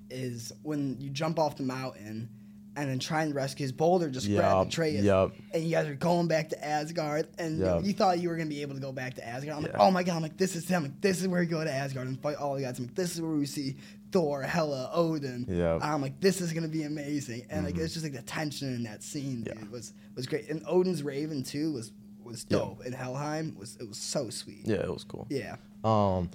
is 0.09 0.51
when 0.63 0.95
you 0.99 1.09
jump 1.09 1.37
off 1.39 1.57
the 1.57 1.63
mountain 1.63 2.29
and 2.75 2.89
then 2.89 2.99
trying 2.99 3.29
to 3.29 3.34
rescue 3.36 3.63
his 3.63 3.71
boulder 3.73 4.10
just 4.10 4.27
grabbed 4.27 4.41
Yup, 4.60 4.67
Atreus. 4.67 5.03
yup. 5.03 5.34
And 5.53 5.63
you 5.63 5.71
guys 5.71 5.88
are 5.88 5.95
going 5.95 6.27
back 6.27 6.49
to 6.49 6.65
Asgard 6.65 7.27
and 7.38 7.57
you- 7.60 7.81
you 7.88 7.93
thought 7.93 8.19
you 8.19 8.29
were 8.29 8.38
gonna 8.38 8.49
be 8.49 8.62
able 8.62 8.75
to 8.75 8.79
go 8.81 8.91
back 8.93 9.15
to 9.15 9.27
Asgard. 9.27 9.57
I'm 9.57 9.63
like, 9.63 9.75
oh 9.77 9.91
my 9.91 10.03
god, 10.03 10.15
I'm 10.15 10.21
like, 10.21 10.38
this 10.38 10.55
is 10.55 10.67
him. 10.67 10.84
Like, 10.84 11.01
this 11.01 11.21
is 11.21 11.27
where 11.27 11.41
we 11.41 11.47
go 11.47 11.63
to 11.63 11.71
Asgard 11.71 12.07
and 12.07 12.19
fight 12.21 12.38
all 12.38 12.55
the 12.55 12.62
gods. 12.62 12.79
I'm 12.79 12.86
like, 12.86 12.95
this 12.95 13.13
is 13.15 13.21
where 13.21 13.31
we 13.31 13.45
see 13.45 13.75
Thor, 14.13 14.41
Hela, 14.41 14.89
Odin. 14.93 15.45
I'm 15.81 16.01
like, 16.01 16.19
this 16.21 16.39
is 16.41 16.53
gonna 16.53 16.67
be 16.69 16.84
amazing. 16.84 17.43
And 17.49 17.65
like 17.65 17.75
Mhm. 17.75 17.81
it's 17.84 17.93
just 17.93 18.03
like 18.05 18.13
the 18.13 18.21
tension 18.21 18.73
in 18.73 18.84
that 18.84 19.03
scene, 19.03 19.43
Yeah. 19.45 19.53
was 19.69 19.93
was 20.15 20.25
great. 20.27 20.49
And 20.49 20.62
Odin's 20.67 21.03
Raven 21.03 21.43
too 21.43 21.73
was 21.73 21.91
was 22.23 22.45
Yeah. 22.49 22.60
dope. 22.60 22.86
And 22.86 22.95
Helheim 22.95 23.55
was 23.60 23.75
it 23.81 23.88
was 23.88 23.97
so 23.97 24.29
sweet. 24.29 24.65
Yeah, 24.65 24.75
it 24.77 24.89
was 24.93 25.03
cool. 25.03 25.27
Yeah. 25.29 25.55
Um, 25.84 26.29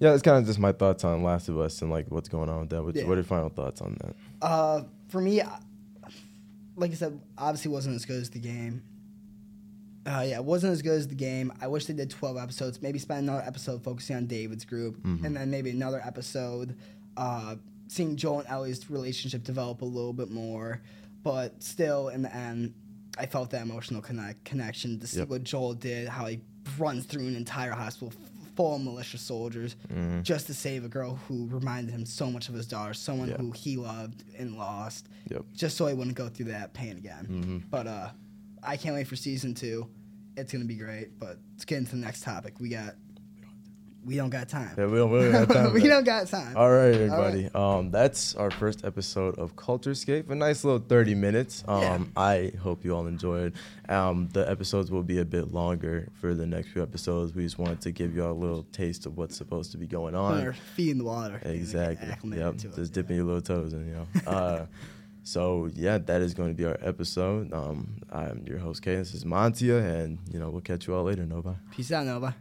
yeah, 0.00 0.12
it's 0.14 0.22
kind 0.22 0.36
of 0.38 0.46
just 0.46 0.58
my 0.58 0.72
thoughts 0.72 1.04
on 1.04 1.22
Last 1.22 1.48
of 1.48 1.58
Us 1.58 1.80
and 1.82 1.90
like 1.90 2.10
what's 2.10 2.28
going 2.28 2.48
on 2.48 2.60
with 2.60 2.70
that. 2.70 2.82
What, 2.82 2.94
Yeah. 2.96 3.04
what 3.04 3.12
are 3.12 3.16
your 3.16 3.24
final 3.24 3.50
thoughts 3.50 3.80
on 3.80 3.96
that? 4.00 4.16
Uh, 4.42 4.82
for 5.08 5.20
me, 5.20 5.40
like 6.76 6.90
I 6.90 6.94
said, 6.94 7.20
obviously 7.38 7.70
wasn't 7.70 7.96
as 7.96 8.04
good 8.04 8.20
as 8.20 8.30
the 8.30 8.38
game. 8.38 8.82
Uh, 10.06 10.24
yeah, 10.28 10.36
it 10.36 10.44
wasn't 10.44 10.72
as 10.72 10.82
good 10.82 10.92
as 10.92 11.08
the 11.08 11.14
game. 11.16 11.52
I 11.60 11.66
wish 11.66 11.86
they 11.86 11.94
did 11.94 12.10
twelve 12.10 12.36
episodes. 12.36 12.80
Maybe 12.80 12.98
spend 13.00 13.28
another 13.28 13.42
episode 13.44 13.82
focusing 13.82 14.14
on 14.16 14.26
David's 14.26 14.64
group, 14.64 15.02
Mhm. 15.02 15.24
and 15.24 15.36
then 15.36 15.50
maybe 15.50 15.70
another 15.70 16.00
episode 16.04 16.76
uh, 17.16 17.56
seeing 17.88 18.14
Joel 18.16 18.40
and 18.40 18.48
Ellie's 18.48 18.88
relationship 18.90 19.42
develop 19.42 19.80
a 19.80 19.84
little 19.86 20.12
bit 20.12 20.30
more. 20.30 20.80
But 21.24 21.62
still, 21.62 22.08
in 22.08 22.22
the 22.22 22.34
end, 22.34 22.74
I 23.18 23.26
felt 23.26 23.50
that 23.50 23.62
emotional 23.62 24.00
connect 24.02 24.44
connection 24.44 25.00
to 25.00 25.06
see 25.06 25.20
Yep. 25.20 25.28
what 25.30 25.42
Joel 25.44 25.74
did, 25.74 26.08
how 26.08 26.26
he 26.26 26.40
runs 26.78 27.06
through 27.06 27.26
an 27.26 27.34
entire 27.34 27.72
hospital 27.72 28.12
full 28.56 28.78
militia 28.78 29.18
soldiers 29.18 29.76
Mhm. 29.92 30.22
just 30.22 30.46
to 30.46 30.54
save 30.54 30.84
a 30.84 30.88
girl 30.88 31.16
who 31.28 31.46
reminded 31.48 31.92
him 31.92 32.06
so 32.06 32.30
much 32.30 32.48
of 32.48 32.54
his 32.54 32.66
daughter, 32.66 32.94
someone 32.94 33.28
Yeah. 33.28 33.36
who 33.36 33.50
he 33.52 33.76
loved 33.76 34.24
and 34.38 34.56
lost, 34.56 35.08
Yep. 35.30 35.44
just 35.54 35.76
so 35.76 35.86
he 35.86 35.94
wouldn't 35.94 36.16
go 36.16 36.28
through 36.28 36.46
that 36.46 36.72
pain 36.72 36.96
again. 36.96 37.26
Mhm. 37.28 37.62
But 37.70 37.86
uh, 37.86 38.10
I 38.62 38.76
can't 38.76 38.94
wait 38.94 39.06
for 39.06 39.16
season 39.16 39.54
two. 39.54 39.88
It's 40.36 40.52
gonna 40.52 40.64
be 40.64 40.76
great. 40.76 41.18
But 41.18 41.38
let's 41.52 41.64
get 41.64 41.78
into 41.78 41.92
the 41.92 41.96
next 41.98 42.22
topic. 42.22 42.58
We 42.60 42.68
got, 42.70 42.96
we 44.06 44.14
don't 44.16 44.30
got 44.30 44.48
time. 44.48 44.72
Yeah, 44.78 44.86
we 44.86 44.98
don't, 44.98 45.32
have 45.32 45.48
time. 45.48 45.72
we 45.74 45.80
don't 45.82 46.04
got 46.04 46.28
time. 46.28 46.56
All 46.56 46.70
right, 46.70 46.84
All 46.84 46.90
right. 46.90 46.94
everybody. 46.94 47.50
Um, 47.54 47.90
that's 47.90 48.36
our 48.36 48.52
first 48.52 48.84
episode 48.84 49.36
of 49.36 49.56
Culturescape. 49.56 50.30
A 50.30 50.34
nice 50.34 50.62
little 50.62 50.78
thirty 50.78 51.14
minutes. 51.16 51.64
Um, 51.66 51.82
Yeah. 51.82 52.04
I 52.16 52.52
hope 52.62 52.84
you 52.84 52.94
all 52.94 53.06
enjoyed. 53.08 53.54
Um, 53.88 54.28
the 54.32 54.48
episodes 54.48 54.90
will 54.92 55.02
be 55.02 55.18
a 55.18 55.24
bit 55.24 55.52
longer 55.52 56.08
for 56.20 56.34
the 56.34 56.46
next 56.46 56.68
few 56.68 56.82
episodes. 56.82 57.34
We 57.34 57.42
just 57.42 57.58
wanted 57.58 57.80
to 57.82 57.90
give 57.90 58.14
you 58.14 58.24
all 58.24 58.32
a 58.32 58.34
little 58.34 58.62
taste 58.72 59.06
of 59.06 59.16
what's 59.16 59.36
supposed 59.36 59.72
to 59.72 59.78
be 59.78 59.86
going 59.88 60.14
on. 60.14 60.40
our 60.40 60.52
feet 60.52 60.90
in 60.90 60.98
the 60.98 61.04
water. 61.04 61.40
Exactly. 61.44 62.38
Yep. 62.38 62.58
to 62.58 62.68
it. 62.68 62.76
Just 62.76 62.92
dipping 62.92 63.16
your 63.16 63.24
little 63.24 63.42
toes 63.42 63.72
in, 63.72 63.88
you 63.88 63.94
know. 63.94 64.06
Uh, 64.30 64.66
so 65.24 65.68
yeah, 65.74 65.98
that 65.98 66.22
is 66.22 66.32
going 66.32 66.50
to 66.50 66.54
be 66.54 66.64
our 66.64 66.78
episode. 66.80 67.52
Um, 67.52 68.02
I'm 68.12 68.44
your 68.46 68.58
host, 68.58 68.82
Kay. 68.82 68.94
This 68.94 69.14
is 69.14 69.24
Montia, 69.24 69.82
and 69.84 70.18
you 70.32 70.38
know 70.38 70.50
we'll 70.50 70.60
catch 70.60 70.86
you 70.86 70.94
all 70.94 71.02
later. 71.02 71.26
Nova. 71.26 71.58
Peace 71.72 71.90
out, 71.90 72.06
Nova. 72.06 72.36